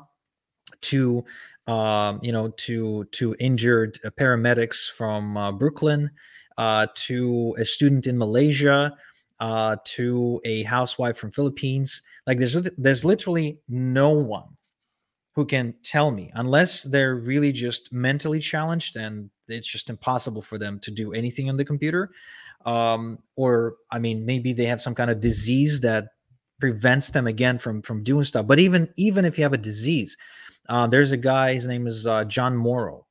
to 0.82 1.24
uh, 1.68 2.18
you 2.22 2.32
know 2.32 2.50
to 2.50 3.06
to 3.06 3.36
injured 3.40 4.00
uh, 4.06 4.10
paramedics 4.12 4.90
from 4.90 5.38
uh, 5.38 5.52
Brooklyn 5.52 6.10
uh, 6.58 6.88
to 6.96 7.56
a 7.60 7.66
student 7.66 8.08
in 8.08 8.18
Malaysia 8.18 8.94
uh, 9.42 9.76
to 9.84 10.40
a 10.46 10.64
housewife 10.64 11.18
from 11.18 11.32
Philippines. 11.32 12.04
Like 12.28 12.38
there's 12.38 12.54
there's 12.78 13.04
literally 13.04 13.60
no 13.68 14.12
one 14.12 14.56
who 15.34 15.46
can 15.46 15.74
tell 15.84 16.12
me 16.12 16.32
unless 16.36 16.84
they're 16.84 17.16
really 17.16 17.52
just 17.52 17.92
mentally 17.92 18.40
challenged 18.40 18.96
and 18.96 19.30
it's 19.48 19.68
just 19.68 19.90
impossible 19.90 20.42
for 20.42 20.58
them 20.58 20.80
to 20.80 20.92
do 20.92 21.12
anything 21.14 21.50
on 21.50 21.58
the 21.58 21.66
computer. 21.66 22.12
Um, 22.64 23.18
or 23.36 23.78
i 23.92 23.98
mean 23.98 24.24
maybe 24.24 24.54
they 24.54 24.66
have 24.66 24.80
some 24.80 24.94
kind 24.94 25.10
of 25.10 25.20
disease 25.20 25.82
that 25.82 26.10
prevents 26.60 27.10
them 27.10 27.26
again 27.26 27.58
from 27.58 27.82
from 27.82 28.04
doing 28.04 28.24
stuff. 28.24 28.46
But 28.46 28.60
even 28.60 28.88
even 28.96 29.26
if 29.26 29.40
you 29.40 29.44
have 29.44 29.54
a 29.54 29.58
disease 29.58 30.16
uh, 30.70 30.86
there's 30.86 31.12
a 31.12 31.18
guy 31.18 31.56
his 31.56 31.68
name 31.68 31.88
is 31.88 32.06
uh, 32.06 32.24
Jon 32.26 32.56
Morrow. 32.56 33.08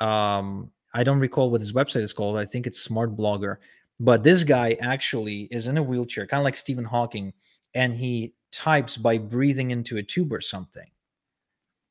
Um, 0.00 0.70
i 0.94 1.02
don't 1.02 1.18
recall 1.18 1.50
what 1.50 1.60
his 1.60 1.72
website 1.72 2.02
is 2.02 2.12
called. 2.12 2.38
I 2.38 2.44
think 2.44 2.68
it's 2.68 2.80
smart 2.80 3.16
blogger 3.16 3.56
but 4.00 4.22
this 4.22 4.44
guy 4.44 4.76
actually 4.80 5.48
is 5.50 5.66
in 5.66 5.78
a 5.78 5.82
wheelchair 5.82 6.26
kind 6.26 6.40
of 6.40 6.44
like 6.44 6.56
stephen 6.56 6.84
hawking 6.84 7.32
and 7.74 7.94
he 7.94 8.34
types 8.50 8.96
by 8.96 9.18
breathing 9.18 9.70
into 9.70 9.96
a 9.96 10.02
tube 10.02 10.32
or 10.32 10.40
something 10.40 10.90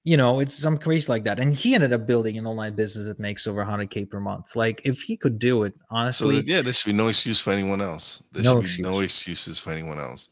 you 0.04 0.18
know, 0.18 0.40
it's 0.40 0.56
some 0.56 0.78
crazy 0.78 1.12
like 1.12 1.26
that. 1.26 1.40
And 1.40 1.54
he 1.54 1.76
ended 1.76 1.94
up 1.94 2.08
building 2.08 2.38
an 2.38 2.48
online 2.48 2.74
business 2.74 3.06
that 3.06 3.20
makes 3.20 3.46
over 3.46 3.64
100k 3.64 4.10
per 4.10 4.20
month. 4.20 4.56
Like 4.56 4.82
if 4.84 5.02
he 5.02 5.16
could 5.16 5.38
do 5.38 5.64
it, 5.64 5.76
honestly, 5.92 6.42
so 6.42 6.46
yeah, 6.46 6.62
there 6.62 6.74
should 6.74 6.88
be 6.88 6.94
no 6.94 7.08
excuse 7.08 7.40
for 7.40 7.52
anyone 7.52 7.82
else. 7.82 8.24
There 8.32 8.44
no 8.44 8.56
should 8.56 8.62
excuse. 8.62 8.88
be 8.88 8.92
no 8.92 9.00
excuses 9.02 9.60
for 9.60 9.72
anyone 9.72 10.00
else. 10.00 10.30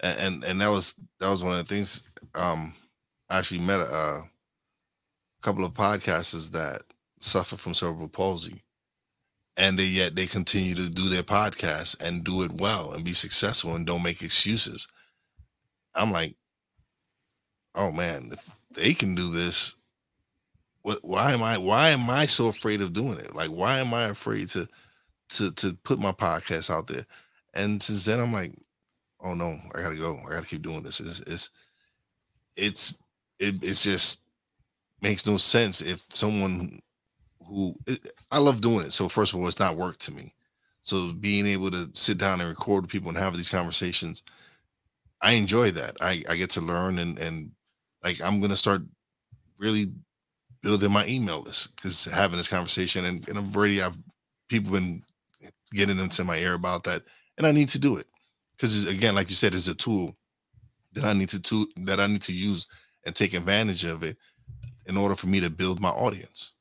And, 0.00 0.18
and 0.18 0.44
and 0.44 0.60
that 0.62 0.68
was 0.68 0.94
that 1.18 1.28
was 1.28 1.44
one 1.44 1.58
of 1.58 1.68
the 1.68 1.74
things. 1.74 2.04
Um, 2.34 2.74
I 3.28 3.38
actually 3.38 3.60
met 3.60 3.80
a, 3.80 3.84
a 3.84 4.30
couple 5.42 5.64
of 5.64 5.74
podcasters 5.74 6.50
that 6.52 6.82
suffer 7.20 7.56
from 7.58 7.74
cerebral 7.74 8.08
palsy, 8.08 8.62
and 9.60 9.78
they 9.78 9.84
yet 9.84 10.16
they 10.16 10.26
continue 10.26 10.74
to 10.74 10.88
do 10.88 11.10
their 11.10 11.22
podcast 11.22 12.00
and 12.00 12.24
do 12.24 12.42
it 12.42 12.50
well 12.50 12.92
and 12.92 13.04
be 13.04 13.12
successful 13.12 13.76
and 13.76 13.86
don't 13.86 14.02
make 14.02 14.22
excuses. 14.22 14.88
I'm 15.94 16.10
like, 16.10 16.34
oh 17.74 17.92
man, 17.92 18.30
if 18.32 18.50
they 18.70 18.94
can 18.94 19.14
do 19.14 19.30
this, 19.30 19.76
what 20.80 21.00
why 21.04 21.32
am 21.32 21.42
I 21.42 21.58
why 21.58 21.90
am 21.90 22.08
I 22.08 22.24
so 22.24 22.46
afraid 22.46 22.80
of 22.80 22.94
doing 22.94 23.18
it? 23.18 23.36
Like 23.36 23.50
why 23.50 23.80
am 23.80 23.92
I 23.92 24.04
afraid 24.04 24.48
to 24.50 24.66
to 25.30 25.52
to 25.52 25.74
put 25.84 25.98
my 25.98 26.12
podcast 26.12 26.70
out 26.70 26.86
there? 26.86 27.04
And 27.52 27.82
since 27.82 28.06
then 28.06 28.18
I'm 28.18 28.32
like, 28.32 28.54
oh 29.20 29.34
no, 29.34 29.58
I 29.74 29.82
gotta 29.82 29.96
go. 29.96 30.20
I 30.26 30.32
gotta 30.32 30.46
keep 30.46 30.62
doing 30.62 30.82
this. 30.82 31.00
It's 31.00 31.20
it's 31.20 31.50
it's 32.56 32.94
it, 33.38 33.56
it's 33.62 33.84
just 33.84 34.22
makes 35.02 35.26
no 35.26 35.36
sense 35.36 35.82
if 35.82 36.06
someone 36.14 36.80
who 37.50 37.76
I 38.30 38.38
love 38.38 38.60
doing 38.60 38.86
it. 38.86 38.92
So 38.92 39.08
first 39.08 39.34
of 39.34 39.40
all, 39.40 39.48
it's 39.48 39.58
not 39.58 39.76
work 39.76 39.98
to 39.98 40.12
me. 40.12 40.34
So 40.82 41.12
being 41.12 41.46
able 41.46 41.70
to 41.72 41.90
sit 41.92 42.16
down 42.16 42.40
and 42.40 42.48
record 42.48 42.84
with 42.84 42.90
people 42.90 43.10
and 43.10 43.18
have 43.18 43.36
these 43.36 43.50
conversations, 43.50 44.22
I 45.20 45.32
enjoy 45.32 45.72
that. 45.72 45.96
I, 46.00 46.22
I 46.28 46.36
get 46.36 46.50
to 46.50 46.60
learn 46.60 46.98
and 46.98 47.18
and 47.18 47.50
like 48.02 48.20
I'm 48.22 48.40
gonna 48.40 48.56
start 48.56 48.82
really 49.58 49.92
building 50.62 50.92
my 50.92 51.06
email 51.06 51.40
list 51.40 51.74
because 51.76 52.04
having 52.04 52.38
this 52.38 52.48
conversation 52.48 53.04
and, 53.04 53.28
and 53.28 53.38
I've 53.38 53.56
already 53.56 53.82
I've 53.82 53.98
people 54.48 54.72
been 54.72 55.02
getting 55.72 55.98
into 55.98 56.24
my 56.24 56.38
ear 56.38 56.54
about 56.54 56.84
that, 56.84 57.02
and 57.36 57.46
I 57.46 57.52
need 57.52 57.68
to 57.70 57.78
do 57.78 57.96
it 57.96 58.06
because 58.56 58.86
again, 58.86 59.14
like 59.14 59.28
you 59.28 59.36
said, 59.36 59.54
it's 59.54 59.68
a 59.68 59.74
tool 59.74 60.16
that 60.92 61.04
I 61.04 61.12
need 61.12 61.28
to 61.30 61.40
tool 61.40 61.66
that 61.78 62.00
I 62.00 62.06
need 62.06 62.22
to 62.22 62.32
use 62.32 62.66
and 63.04 63.14
take 63.14 63.34
advantage 63.34 63.84
of 63.84 64.02
it 64.02 64.16
in 64.86 64.96
order 64.96 65.14
for 65.14 65.26
me 65.26 65.40
to 65.40 65.50
build 65.50 65.80
my 65.80 65.90
audience. 65.90 66.52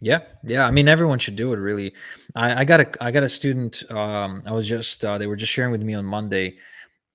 Yeah, 0.00 0.20
yeah. 0.44 0.66
I 0.66 0.70
mean, 0.70 0.88
everyone 0.88 1.18
should 1.18 1.36
do 1.36 1.52
it. 1.52 1.56
Really, 1.56 1.94
I, 2.34 2.60
I 2.60 2.64
got 2.64 2.80
a 2.80 3.04
I 3.04 3.10
got 3.10 3.22
a 3.22 3.28
student. 3.28 3.82
Um, 3.90 4.42
I 4.46 4.52
was 4.52 4.66
just 4.66 5.04
uh, 5.04 5.18
they 5.18 5.26
were 5.26 5.36
just 5.36 5.52
sharing 5.52 5.72
with 5.72 5.82
me 5.82 5.94
on 5.94 6.04
Monday. 6.04 6.56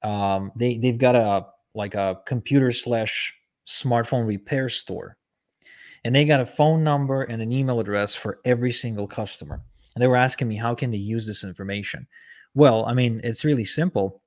Um, 0.03 0.51
they 0.55 0.77
they've 0.77 0.97
got 0.97 1.15
a 1.15 1.47
like 1.73 1.95
a 1.95 2.21
computer 2.25 2.71
slash 2.71 3.33
smartphone 3.67 4.25
repair 4.25 4.69
store. 4.69 5.17
And 6.03 6.15
they 6.15 6.25
got 6.25 6.39
a 6.39 6.45
phone 6.45 6.83
number 6.83 7.23
and 7.23 7.41
an 7.41 7.51
email 7.51 7.79
address 7.79 8.15
for 8.15 8.39
every 8.45 8.71
single 8.71 9.07
customer. 9.07 9.61
And 9.95 10.01
they 10.01 10.07
were 10.07 10.15
asking 10.15 10.47
me, 10.47 10.55
how 10.55 10.75
can 10.75 10.91
they 10.91 10.97
use 10.97 11.25
this 11.25 11.43
information? 11.43 12.07
Well, 12.53 12.85
I 12.85 12.93
mean, 12.93 13.21
it's 13.23 13.43
really 13.43 13.65
simple. 13.65 14.21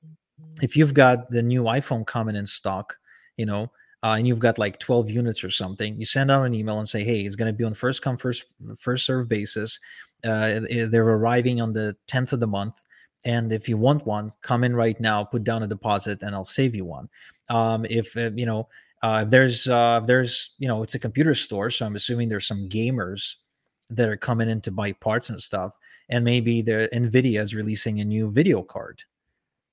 If 0.61 0.77
you've 0.77 0.95
got 0.95 1.31
the 1.31 1.43
new 1.43 1.63
iPhone 1.65 2.07
coming 2.07 2.35
in 2.35 2.47
stock, 2.47 2.97
you 3.37 3.47
know, 3.47 3.71
uh, 4.03 4.14
and 4.18 4.26
you've 4.26 4.38
got 4.38 4.59
like 4.59 4.78
12 4.78 5.11
units 5.11 5.42
or 5.42 5.51
something, 5.51 5.99
you 5.99 6.07
send 6.07 6.30
out 6.30 6.44
an 6.44 6.55
email 6.55 6.78
and 6.78 6.88
say, 6.88 7.03
hey, 7.03 7.22
it's 7.22 7.36
going 7.36 7.53
to 7.53 7.57
be 7.57 7.64
on 7.64 7.74
first 7.74 8.03
come, 8.03 8.16
first, 8.16 8.44
first 8.76 9.05
serve 9.05 9.28
basis. 9.28 9.80
Uh, 10.24 10.61
they're 10.70 11.09
arriving 11.09 11.61
on 11.61 11.72
the 11.72 11.96
10th 12.07 12.32
of 12.32 12.40
the 12.40 12.46
month. 12.46 12.82
And 13.24 13.53
if 13.53 13.68
you 13.68 13.76
want 13.76 14.07
one, 14.07 14.32
come 14.42 14.62
in 14.62 14.76
right 14.76 14.99
now, 15.01 15.24
put 15.24 15.42
down 15.42 15.62
a 15.62 15.66
deposit, 15.66 16.22
and 16.22 16.34
I'll 16.34 16.44
save 16.44 16.74
you 16.74 16.84
one. 16.84 17.09
Um, 17.51 17.84
if 17.90 18.16
uh, 18.16 18.30
you 18.34 18.46
know, 18.46 18.68
uh, 19.03 19.24
if 19.24 19.30
there's 19.30 19.68
uh, 19.68 20.01
there's 20.07 20.55
you 20.59 20.68
know, 20.68 20.82
it's 20.82 20.94
a 20.94 21.01
computer 21.01 21.34
store, 21.34 21.70
so 21.70 21.84
I'm 21.84 21.96
assuming 21.96 22.28
there's 22.28 22.46
some 22.46 22.68
gamers 22.68 23.36
that 23.90 24.09
are 24.09 24.16
coming 24.16 24.49
in 24.49 24.61
to 24.62 24.70
buy 24.70 24.92
parts 24.92 25.30
and 25.30 25.42
stuff, 25.42 25.76
and 26.09 26.24
maybe 26.24 26.62
the 26.62 26.88
Nvidia 26.92 27.40
is 27.40 27.55
releasing 27.55 28.01
a 28.01 28.05
new 28.05 28.30
video 28.30 28.62
card, 28.62 29.03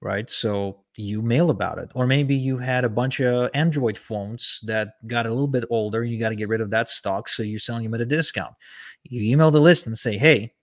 right? 0.02 0.30
So 0.30 0.84
you 0.98 1.22
mail 1.22 1.50
about 1.50 1.80
it, 1.80 1.92
or 1.96 2.06
maybe 2.08 2.36
you 2.36 2.58
had 2.58 2.86
a 2.86 2.90
bunch 2.90 3.20
of 3.20 3.50
Android 3.54 3.98
phones 3.98 4.60
that 4.64 4.94
got 5.08 5.26
a 5.26 5.30
little 5.30 5.48
bit 5.48 5.66
older, 5.70 6.02
and 6.02 6.12
you 6.12 6.20
got 6.20 6.30
to 6.30 6.36
get 6.36 6.50
rid 6.50 6.62
of 6.62 6.70
that 6.72 6.90
stock, 6.90 7.28
so 7.30 7.44
you're 7.44 7.60
selling 7.60 7.84
them 7.84 7.94
at 7.94 8.02
a 8.02 8.06
discount. 8.06 8.54
You 9.04 9.22
email 9.32 9.52
the 9.52 9.62
list 9.62 9.88
and 9.88 9.98
say, 9.98 10.18
hey 10.18 10.54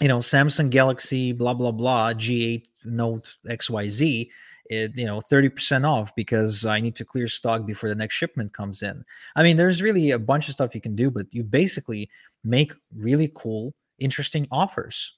you 0.00 0.08
know, 0.08 0.18
Samsung 0.18 0.70
Galaxy, 0.70 1.32
blah, 1.32 1.54
blah, 1.54 1.72
blah, 1.72 2.12
G8 2.12 2.66
Note 2.84 3.36
XYZ, 3.46 4.28
it, 4.70 4.92
you 4.96 5.06
know, 5.06 5.18
30% 5.18 5.88
off 5.88 6.14
because 6.14 6.64
I 6.64 6.80
need 6.80 6.94
to 6.96 7.04
clear 7.04 7.26
stock 7.26 7.66
before 7.66 7.88
the 7.88 7.94
next 7.94 8.14
shipment 8.14 8.52
comes 8.52 8.82
in. 8.82 9.04
I 9.34 9.42
mean, 9.42 9.56
there's 9.56 9.82
really 9.82 10.10
a 10.10 10.18
bunch 10.18 10.48
of 10.48 10.54
stuff 10.54 10.74
you 10.74 10.80
can 10.80 10.94
do, 10.94 11.10
but 11.10 11.26
you 11.32 11.42
basically 11.42 12.10
make 12.44 12.72
really 12.94 13.32
cool, 13.34 13.74
interesting 13.98 14.46
offers, 14.52 15.14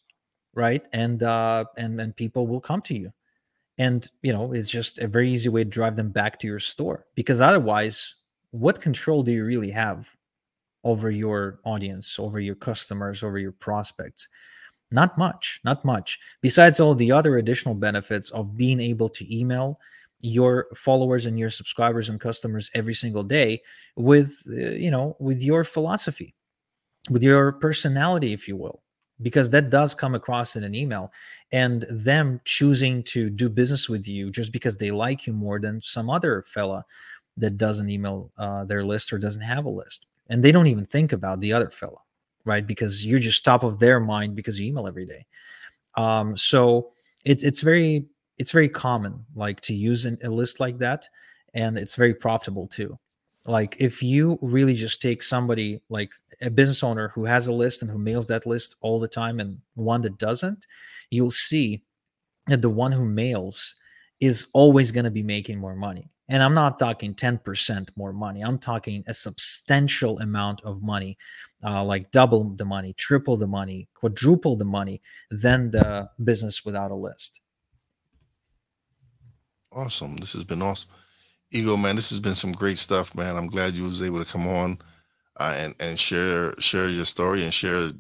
right? 0.54 0.86
And, 0.92 1.22
uh, 1.22 1.64
and, 1.76 2.00
and 2.00 2.16
people 2.16 2.46
will 2.46 2.60
come 2.60 2.80
to 2.82 2.94
you. 2.94 3.12
And, 3.80 4.06
you 4.20 4.30
know, 4.30 4.52
it's 4.52 4.70
just 4.70 4.98
a 4.98 5.08
very 5.08 5.30
easy 5.30 5.48
way 5.48 5.64
to 5.64 5.70
drive 5.70 5.96
them 5.96 6.10
back 6.10 6.38
to 6.40 6.46
your 6.46 6.58
store 6.58 7.06
because 7.14 7.40
otherwise, 7.40 8.14
what 8.50 8.82
control 8.82 9.22
do 9.22 9.32
you 9.32 9.42
really 9.42 9.70
have 9.70 10.14
over 10.84 11.10
your 11.10 11.60
audience, 11.64 12.18
over 12.18 12.38
your 12.38 12.56
customers, 12.56 13.22
over 13.22 13.38
your 13.38 13.52
prospects? 13.52 14.28
Not 14.90 15.16
much, 15.16 15.60
not 15.64 15.82
much. 15.82 16.18
Besides 16.42 16.78
all 16.78 16.94
the 16.94 17.10
other 17.10 17.38
additional 17.38 17.74
benefits 17.74 18.28
of 18.28 18.54
being 18.54 18.80
able 18.80 19.08
to 19.08 19.34
email 19.34 19.80
your 20.20 20.66
followers 20.74 21.24
and 21.24 21.38
your 21.38 21.48
subscribers 21.48 22.10
and 22.10 22.20
customers 22.20 22.70
every 22.74 22.92
single 22.92 23.22
day 23.22 23.62
with 23.96 24.42
uh, 24.50 24.76
you 24.76 24.90
know 24.90 25.16
with 25.18 25.40
your 25.40 25.64
philosophy 25.64 26.34
with 27.08 27.22
your 27.22 27.52
personality 27.52 28.34
if 28.34 28.46
you 28.46 28.58
will 28.58 28.82
because 29.22 29.50
that 29.50 29.70
does 29.70 29.94
come 29.94 30.14
across 30.14 30.56
in 30.56 30.64
an 30.64 30.74
email 30.74 31.12
and 31.52 31.82
them 31.90 32.40
choosing 32.44 33.02
to 33.02 33.30
do 33.30 33.48
business 33.48 33.88
with 33.88 34.08
you 34.08 34.30
just 34.30 34.52
because 34.52 34.76
they 34.76 34.90
like 34.90 35.26
you 35.26 35.32
more 35.32 35.60
than 35.60 35.80
some 35.80 36.08
other 36.08 36.42
fella 36.42 36.84
that 37.36 37.56
doesn't 37.56 37.90
email 37.90 38.30
uh, 38.38 38.64
their 38.64 38.84
list 38.84 39.12
or 39.12 39.18
doesn't 39.18 39.42
have 39.42 39.64
a 39.64 39.70
list. 39.70 40.06
And 40.28 40.42
they 40.42 40.52
don't 40.52 40.68
even 40.68 40.84
think 40.84 41.12
about 41.12 41.40
the 41.40 41.52
other 41.52 41.70
fella 41.70 41.98
right? 42.44 42.66
Because 42.66 43.06
you're 43.06 43.18
just 43.18 43.44
top 43.44 43.62
of 43.62 43.78
their 43.78 44.00
mind 44.00 44.36
because 44.36 44.58
you 44.58 44.66
email 44.66 44.86
every 44.86 45.06
day. 45.06 45.26
Um, 45.96 46.36
so 46.36 46.92
it's 47.24 47.44
it's 47.44 47.60
very 47.60 48.06
it's 48.38 48.52
very 48.52 48.68
common 48.68 49.24
like 49.34 49.60
to 49.62 49.74
use 49.74 50.06
an, 50.06 50.18
a 50.22 50.30
list 50.30 50.60
like 50.60 50.78
that 50.78 51.08
and 51.54 51.78
it's 51.78 51.96
very 51.96 52.14
profitable 52.14 52.66
too. 52.66 52.98
Like 53.46 53.76
if 53.78 54.02
you 54.02 54.38
really 54.40 54.74
just 54.74 55.02
take 55.02 55.22
somebody 55.22 55.80
like 55.88 56.12
a 56.42 56.50
business 56.50 56.82
owner 56.82 57.08
who 57.08 57.24
has 57.24 57.46
a 57.46 57.52
list 57.52 57.82
and 57.82 57.90
who 57.90 57.98
mails 57.98 58.26
that 58.28 58.46
list 58.46 58.76
all 58.80 58.98
the 58.98 59.08
time 59.08 59.40
and 59.40 59.58
one 59.74 60.00
that 60.02 60.18
doesn't 60.18 60.66
you'll 61.10 61.30
see 61.30 61.82
that 62.46 62.62
the 62.62 62.70
one 62.70 62.92
who 62.92 63.04
mails 63.04 63.74
is 64.20 64.46
always 64.52 64.90
going 64.90 65.04
to 65.04 65.10
be 65.10 65.22
making 65.22 65.58
more 65.58 65.74
money. 65.74 66.08
And 66.28 66.42
i'm 66.42 66.54
not 66.54 66.78
talking 66.78 67.14
10% 67.14 67.88
more 67.96 68.12
money 68.12 68.40
i'm 68.42 68.58
talking 68.58 69.02
a 69.06 69.14
substantial 69.14 70.18
amount 70.20 70.60
of 70.62 70.82
money 70.82 71.18
uh, 71.64 71.84
like 71.84 72.10
double 72.10 72.44
the 72.56 72.64
money 72.64 72.92
triple 72.94 73.36
the 73.36 73.46
money 73.46 73.88
quadruple 73.94 74.56
the 74.56 74.64
money 74.64 75.02
than 75.30 75.70
the 75.70 76.08
business 76.22 76.64
without 76.64 76.90
a 76.90 76.94
list. 76.94 77.40
Awesome 79.72 80.16
this 80.16 80.32
has 80.32 80.44
been 80.44 80.62
awesome. 80.62 80.90
Igor, 81.52 81.76
man, 81.78 81.96
this 81.96 82.10
has 82.10 82.20
been 82.20 82.36
some 82.36 82.52
great 82.52 82.78
stuff, 82.78 83.12
man. 83.12 83.36
I'm 83.36 83.48
glad 83.48 83.74
you 83.74 83.82
was 83.82 84.04
able 84.04 84.24
to 84.24 84.32
come 84.32 84.46
on 84.46 84.78
uh, 85.40 85.54
and 85.56 85.74
and 85.80 85.98
share 85.98 86.54
share 86.60 86.88
your 86.88 87.06
story 87.06 87.42
and 87.42 87.52
share 87.52 87.90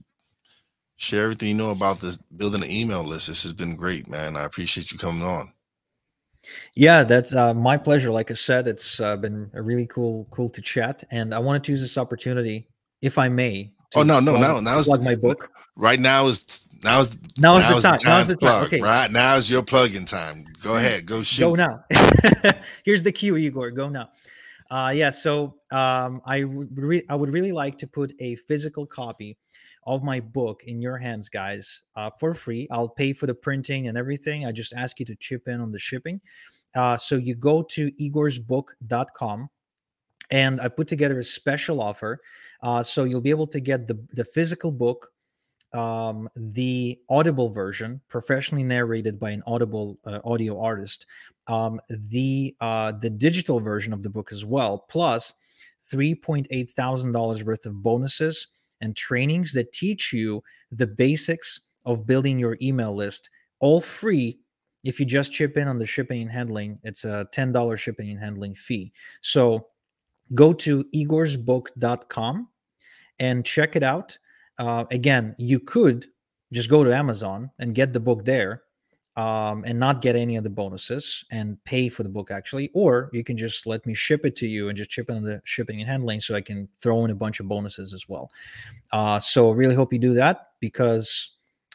share 0.96 1.24
everything 1.24 1.48
you 1.48 1.54
know 1.54 1.70
about 1.70 2.00
this 2.00 2.18
building 2.18 2.62
an 2.62 2.70
email 2.70 3.02
list. 3.02 3.28
This 3.28 3.42
has 3.42 3.52
been 3.52 3.74
great, 3.74 4.06
man. 4.08 4.36
I 4.36 4.44
appreciate 4.44 4.92
you 4.92 4.98
coming 4.98 5.22
on. 5.22 5.52
Yeah, 6.76 7.02
that's 7.02 7.34
uh, 7.34 7.54
my 7.54 7.78
pleasure. 7.78 8.10
Like 8.10 8.30
I 8.30 8.34
said, 8.34 8.68
it's 8.68 9.00
uh, 9.00 9.16
been 9.16 9.50
a 9.54 9.62
really 9.62 9.86
cool 9.86 10.28
cool 10.30 10.50
to 10.50 10.60
chat, 10.60 11.02
and 11.10 11.34
I 11.34 11.38
wanted 11.38 11.64
to 11.64 11.72
use 11.72 11.80
this 11.80 11.96
opportunity, 11.96 12.68
if 13.00 13.16
I 13.16 13.30
may. 13.30 13.72
Oh 13.96 14.02
no, 14.02 14.20
no, 14.20 14.38
no! 14.38 14.60
Now 14.60 14.82
plug 14.82 15.02
my 15.02 15.16
book. 15.16 15.50
Right 15.76 15.98
now 15.98 16.26
is 16.26 16.66
now 16.84 17.00
is 17.00 17.18
now 17.38 17.56
is 17.56 17.68
the 17.68 17.80
time. 17.80 17.98
Now 18.04 18.18
is 18.18 18.28
the 18.28 18.36
time. 18.36 18.64
Okay. 18.66 18.82
Right 18.82 19.10
now 19.10 19.36
is 19.36 19.50
your 19.50 19.62
plug-in 19.62 20.04
time. 20.04 20.44
Go 20.62 20.76
ahead. 20.76 21.06
Go 21.06 21.22
shoot. 21.22 21.42
Go 21.42 21.54
now. 21.54 21.84
Here's 22.84 23.02
the 23.02 23.12
cue, 23.12 23.36
Igor. 23.36 23.70
Go 23.70 23.88
now. 23.88 24.10
Uh, 24.70 24.92
yeah. 24.94 25.10
So 25.10 25.56
um, 25.72 26.22
I 26.24 26.38
re- 26.38 27.02
I 27.08 27.16
would 27.16 27.32
really 27.32 27.52
like 27.52 27.76
to 27.78 27.86
put 27.86 28.12
a 28.20 28.36
physical 28.36 28.86
copy 28.86 29.36
of 29.86 30.02
my 30.02 30.20
book 30.20 30.62
in 30.66 30.80
your 30.80 30.98
hands, 30.98 31.28
guys, 31.28 31.82
uh, 31.96 32.10
for 32.10 32.34
free. 32.34 32.68
I'll 32.70 32.88
pay 32.88 33.12
for 33.12 33.26
the 33.26 33.34
printing 33.34 33.88
and 33.88 33.98
everything. 33.98 34.46
I 34.46 34.52
just 34.52 34.72
ask 34.74 35.00
you 35.00 35.06
to 35.06 35.16
chip 35.16 35.48
in 35.48 35.60
on 35.60 35.72
the 35.72 35.78
shipping. 35.78 36.20
Uh, 36.74 36.96
so 36.96 37.16
you 37.16 37.34
go 37.34 37.62
to 37.62 37.90
igorsbook.com 37.92 39.48
and 40.30 40.60
I 40.60 40.68
put 40.68 40.86
together 40.86 41.18
a 41.18 41.24
special 41.24 41.82
offer. 41.82 42.20
Uh, 42.62 42.82
so 42.82 43.04
you'll 43.04 43.20
be 43.20 43.30
able 43.30 43.48
to 43.48 43.60
get 43.60 43.88
the, 43.88 43.98
the 44.12 44.24
physical 44.24 44.70
book 44.70 45.08
um, 45.72 46.28
the 46.34 46.98
audible 47.08 47.48
version, 47.48 48.00
professionally 48.08 48.64
narrated 48.64 49.18
by 49.18 49.30
an 49.30 49.42
audible 49.46 49.98
uh, 50.04 50.20
audio 50.24 50.60
artist, 50.60 51.06
um, 51.46 51.80
the 51.88 52.54
uh, 52.60 52.92
the 52.92 53.10
digital 53.10 53.60
version 53.60 53.92
of 53.92 54.02
the 54.02 54.10
book 54.10 54.32
as 54.32 54.44
well, 54.44 54.78
plus 54.88 55.34
three 55.82 56.14
point 56.14 56.46
eight 56.50 56.70
thousand 56.70 57.12
dollars 57.12 57.44
worth 57.44 57.66
of 57.66 57.82
bonuses 57.82 58.48
and 58.80 58.96
trainings 58.96 59.52
that 59.52 59.72
teach 59.72 60.12
you 60.12 60.42
the 60.72 60.86
basics 60.86 61.60
of 61.84 62.06
building 62.06 62.38
your 62.38 62.56
email 62.60 62.94
list, 62.94 63.30
all 63.60 63.80
free. 63.80 64.38
If 64.82 64.98
you 64.98 65.04
just 65.04 65.32
chip 65.32 65.56
in 65.56 65.68
on 65.68 65.78
the 65.78 65.86
shipping 65.86 66.22
and 66.22 66.30
handling, 66.30 66.78
it's 66.82 67.04
a 67.04 67.28
ten 67.32 67.52
dollars 67.52 67.80
shipping 67.80 68.10
and 68.10 68.18
handling 68.18 68.54
fee. 68.54 68.92
So 69.20 69.66
go 70.34 70.52
to 70.52 70.84
igorsbook.com 70.94 72.48
and 73.18 73.44
check 73.44 73.76
it 73.76 73.82
out 73.82 74.18
uh, 74.60 74.84
again, 74.90 75.34
you 75.38 75.58
could 75.58 76.06
just 76.52 76.68
go 76.68 76.84
to 76.84 76.94
Amazon 76.94 77.50
and 77.58 77.74
get 77.74 77.94
the 77.94 78.00
book 78.00 78.26
there 78.26 78.62
um, 79.16 79.64
and 79.66 79.80
not 79.80 80.02
get 80.02 80.16
any 80.16 80.36
of 80.36 80.44
the 80.44 80.50
bonuses 80.50 81.24
and 81.30 81.62
pay 81.64 81.88
for 81.88 82.02
the 82.02 82.10
book 82.10 82.30
actually, 82.30 82.70
or 82.74 83.08
you 83.14 83.24
can 83.24 83.38
just 83.38 83.66
let 83.66 83.86
me 83.86 83.94
ship 83.94 84.26
it 84.26 84.36
to 84.36 84.46
you 84.46 84.68
and 84.68 84.76
just 84.76 84.90
chip 84.90 85.08
in 85.08 85.24
the 85.24 85.40
shipping 85.44 85.80
and 85.80 85.88
handling 85.88 86.20
so 86.20 86.34
I 86.34 86.42
can 86.42 86.68
throw 86.82 87.06
in 87.06 87.10
a 87.10 87.14
bunch 87.14 87.40
of 87.40 87.48
bonuses 87.48 87.94
as 87.94 88.06
well. 88.06 88.30
Uh, 88.92 89.18
so 89.18 89.50
really 89.50 89.74
hope 89.74 89.94
you 89.94 89.98
do 89.98 90.12
that 90.14 90.48
because 90.60 91.30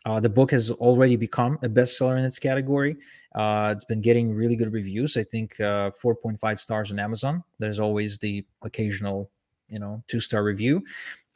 uh, 0.06 0.20
the 0.20 0.30
book 0.30 0.52
has 0.52 0.70
already 0.70 1.16
become 1.16 1.58
a 1.64 1.70
bestseller 1.70 2.20
in 2.20 2.24
its 2.24 2.38
category. 2.38 2.98
Uh, 3.34 3.74
it's 3.76 3.84
been 3.84 4.02
getting 4.02 4.32
really 4.32 4.56
good 4.56 4.72
reviews. 4.72 5.18
I 5.18 5.24
think 5.24 5.60
uh, 5.60 5.90
4.5 6.04 6.60
stars 6.60 6.92
on 6.92 7.00
Amazon. 7.00 7.44
There's 7.58 7.80
always 7.80 8.20
the 8.20 8.46
occasional, 8.62 9.32
you 9.68 9.80
know, 9.80 10.04
two 10.08 10.20
star 10.20 10.44
review. 10.44 10.84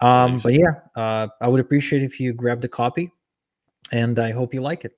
Um, 0.01 0.33
nice. 0.33 0.43
But 0.43 0.53
yeah, 0.53 0.73
uh, 0.95 1.27
I 1.41 1.47
would 1.47 1.59
appreciate 1.59 2.03
if 2.03 2.19
you 2.19 2.33
grab 2.33 2.61
the 2.61 2.67
copy, 2.67 3.11
and 3.91 4.17
I 4.19 4.31
hope 4.31 4.53
you 4.53 4.61
like 4.61 4.85
it. 4.85 4.97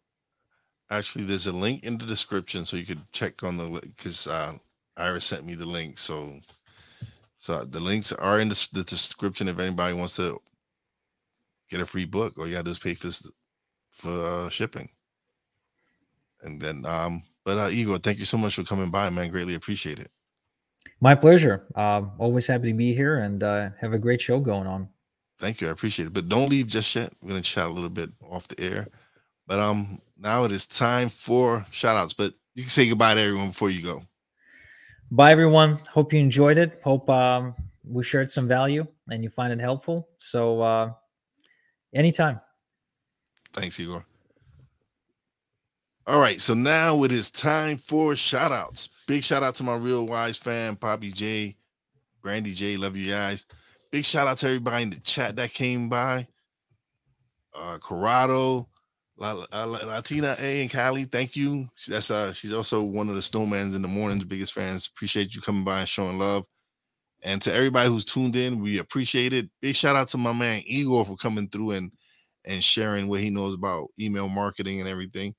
Actually, 0.89 1.23
there's 1.25 1.47
a 1.47 1.51
link 1.51 1.84
in 1.84 1.97
the 1.97 2.05
description, 2.05 2.65
so 2.65 2.77
you 2.77 2.86
could 2.86 3.11
check 3.11 3.43
on 3.43 3.57
the 3.57 3.82
because 3.82 4.27
uh, 4.27 4.53
Iris 4.97 5.25
sent 5.25 5.45
me 5.45 5.55
the 5.55 5.65
link. 5.65 5.97
So, 5.97 6.39
so 7.38 7.63
the 7.63 7.79
links 7.79 8.11
are 8.11 8.39
in 8.39 8.49
the, 8.49 8.67
the 8.73 8.84
description 8.84 9.47
if 9.47 9.59
anybody 9.59 9.93
wants 9.93 10.17
to 10.17 10.41
get 11.69 11.82
a 11.82 11.86
free 11.86 12.05
book, 12.05 12.38
or 12.38 12.47
you 12.47 12.55
got 12.55 12.65
to 12.65 12.79
pay 12.79 12.93
for 12.93 13.09
for 13.89 14.09
uh, 14.09 14.49
shipping. 14.49 14.89
And 16.43 16.59
then, 16.59 16.86
um, 16.86 17.23
but 17.45 17.57
uh, 17.57 17.69
Igor, 17.69 17.99
thank 17.99 18.19
you 18.19 18.25
so 18.25 18.38
much 18.38 18.55
for 18.55 18.63
coming 18.63 18.89
by, 18.89 19.09
man. 19.09 19.29
Greatly 19.29 19.55
appreciate 19.55 19.99
it. 19.99 20.11
My 21.02 21.16
pleasure. 21.16 21.66
Uh, 21.74 22.04
always 22.20 22.45
happy 22.45 22.70
to 22.70 22.78
be 22.78 22.93
here 22.93 23.18
and 23.18 23.43
uh, 23.43 23.72
have 23.80 23.91
a 23.93 23.99
great 23.99 24.22
show 24.22 24.39
going 24.39 24.68
on. 24.68 24.88
Thank 25.39 25.60
you. 25.60 25.68
I 25.68 25.72
appreciate 25.72 26.06
it. 26.06 26.14
But 26.14 26.30
don't 26.30 26.49
leave 26.49 26.68
just 26.68 26.95
yet. 26.95 27.12
We're 27.22 27.30
going 27.30 27.41
to 27.41 27.49
chat 27.49 27.66
a 27.66 27.70
little 27.70 27.89
bit 27.89 28.12
off 28.30 28.47
the 28.47 28.60
air. 28.62 28.88
But 29.47 29.60
um, 29.60 29.99
now 30.18 30.43
it 30.43 30.52
is 30.52 30.68
time 30.68 31.10
for 31.10 31.66
shout 31.72 31.97
outs. 31.97 32.14
But 32.14 32.36
you 32.54 32.62
can 32.62 32.70
say 32.70 32.88
goodbye 32.88 33.16
to 33.16 33.22
everyone 33.22 33.47
before 33.47 33.72
you 33.72 33.82
go. 33.82 34.04
Bye, 35.10 35.32
everyone. 35.32 35.80
Hope 35.91 36.14
you 36.14 36.20
enjoyed 36.20 36.60
it. 36.60 36.80
Hope 36.84 37.10
um, 37.10 37.56
we 37.84 38.04
shared 38.04 38.32
some 38.32 38.47
value 38.47 38.86
and 39.10 39.24
you 39.24 39.30
find 39.32 39.52
it 39.52 39.60
helpful. 39.60 40.08
So, 40.20 40.62
uh, 40.62 40.91
anytime. 41.93 42.39
Thanks, 43.54 43.80
Igor. 43.80 44.06
All 46.12 46.20
right, 46.20 46.41
so 46.41 46.53
now 46.53 47.05
it 47.05 47.12
is 47.14 47.32
time 47.32 47.78
for 47.78 48.18
shout 48.18 48.51
outs. 48.51 48.89
Big 49.07 49.24
shout 49.24 49.43
out 49.43 49.55
to 49.55 49.64
my 49.64 49.76
real 49.78 50.05
wise 50.05 50.36
fan, 50.36 50.76
Poppy 50.76 51.09
J, 51.09 51.55
Brandy 52.22 52.53
J. 52.53 52.76
Love 52.76 52.97
you 52.97 53.09
guys. 53.09 53.45
Big 53.93 54.03
shout 54.03 54.28
out 54.28 54.38
to 54.39 54.47
everybody 54.47 54.84
in 54.84 54.89
the 54.89 54.99
chat 54.99 55.38
that 55.38 55.53
came 55.53 55.88
by. 55.88 56.28
Uh 57.55 57.78
Corrado, 57.78 58.68
La, 59.16 59.45
La, 59.53 59.64
Latina 59.64 60.36
A 60.38 60.62
and 60.62 60.70
Callie, 60.70 61.05
thank 61.05 61.38
you. 61.38 61.70
That's 61.88 62.12
uh 62.12 62.34
she's 62.34 62.51
also 62.51 62.84
one 62.84 63.07
of 63.07 63.16
the 63.16 63.22
snowmans 63.22 63.74
in 63.74 63.82
the 63.82 63.88
morning's 63.88 64.26
biggest 64.26 64.51
fans. 64.51 64.88
Appreciate 64.93 65.34
you 65.34 65.39
coming 65.39 65.64
by 65.64 65.80
and 65.80 65.88
showing 65.88 66.20
love. 66.20 66.43
And 67.22 67.41
to 67.43 67.53
everybody 67.53 67.88
who's 67.88 68.03
tuned 68.03 68.36
in, 68.36 68.62
we 68.62 68.80
appreciate 68.80 69.32
it. 69.32 69.49
Big 69.62 69.78
shout 69.78 69.95
out 69.95 70.09
to 70.09 70.18
my 70.18 70.34
man 70.34 70.62
Igor 70.66 71.05
for 71.05 71.16
coming 71.16 71.47
through 71.47 71.72
and 71.72 71.93
and 72.43 72.62
sharing 72.62 73.07
what 73.07 73.22
he 73.22 73.30
knows 73.30 73.53
about 73.53 73.88
email 73.97 74.28
marketing 74.28 74.82
and 74.82 74.89
everything. 74.89 75.36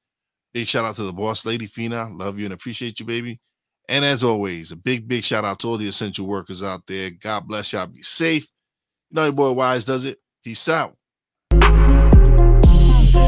Big 0.53 0.69
shout 0.69 0.85
out 0.85 0.97
to 0.97 1.05
the 1.05 1.13
boss 1.13 1.47
lady, 1.47 1.67
Fina. 1.67 2.11
Love 2.13 2.39
you 2.39 2.45
and 2.45 2.55
appreciate 2.55 3.01
you, 3.01 3.07
baby. 3.07 3.41
And 3.89 4.05
as 4.05 4.23
always, 4.23 4.71
a 4.71 4.77
big, 4.77 5.09
big 5.09 5.25
shout 5.25 5.45
out 5.45 5.59
to 5.61 5.69
all 5.69 5.77
the 5.77 5.89
essential 5.89 6.27
workers 6.27 6.63
out 6.63 6.87
there. 6.87 7.11
God 7.11 7.49
bless 7.49 7.73
y'all. 7.73 7.87
Be 7.87 8.03
safe. 8.03 8.49
You 9.11 9.17
know 9.17 9.25
your 9.25 9.33
boy 9.33 9.53
Wise 9.53 9.85
does 9.85 10.05
it. 10.05 10.19
Peace 10.45 10.69
out. 10.69 10.97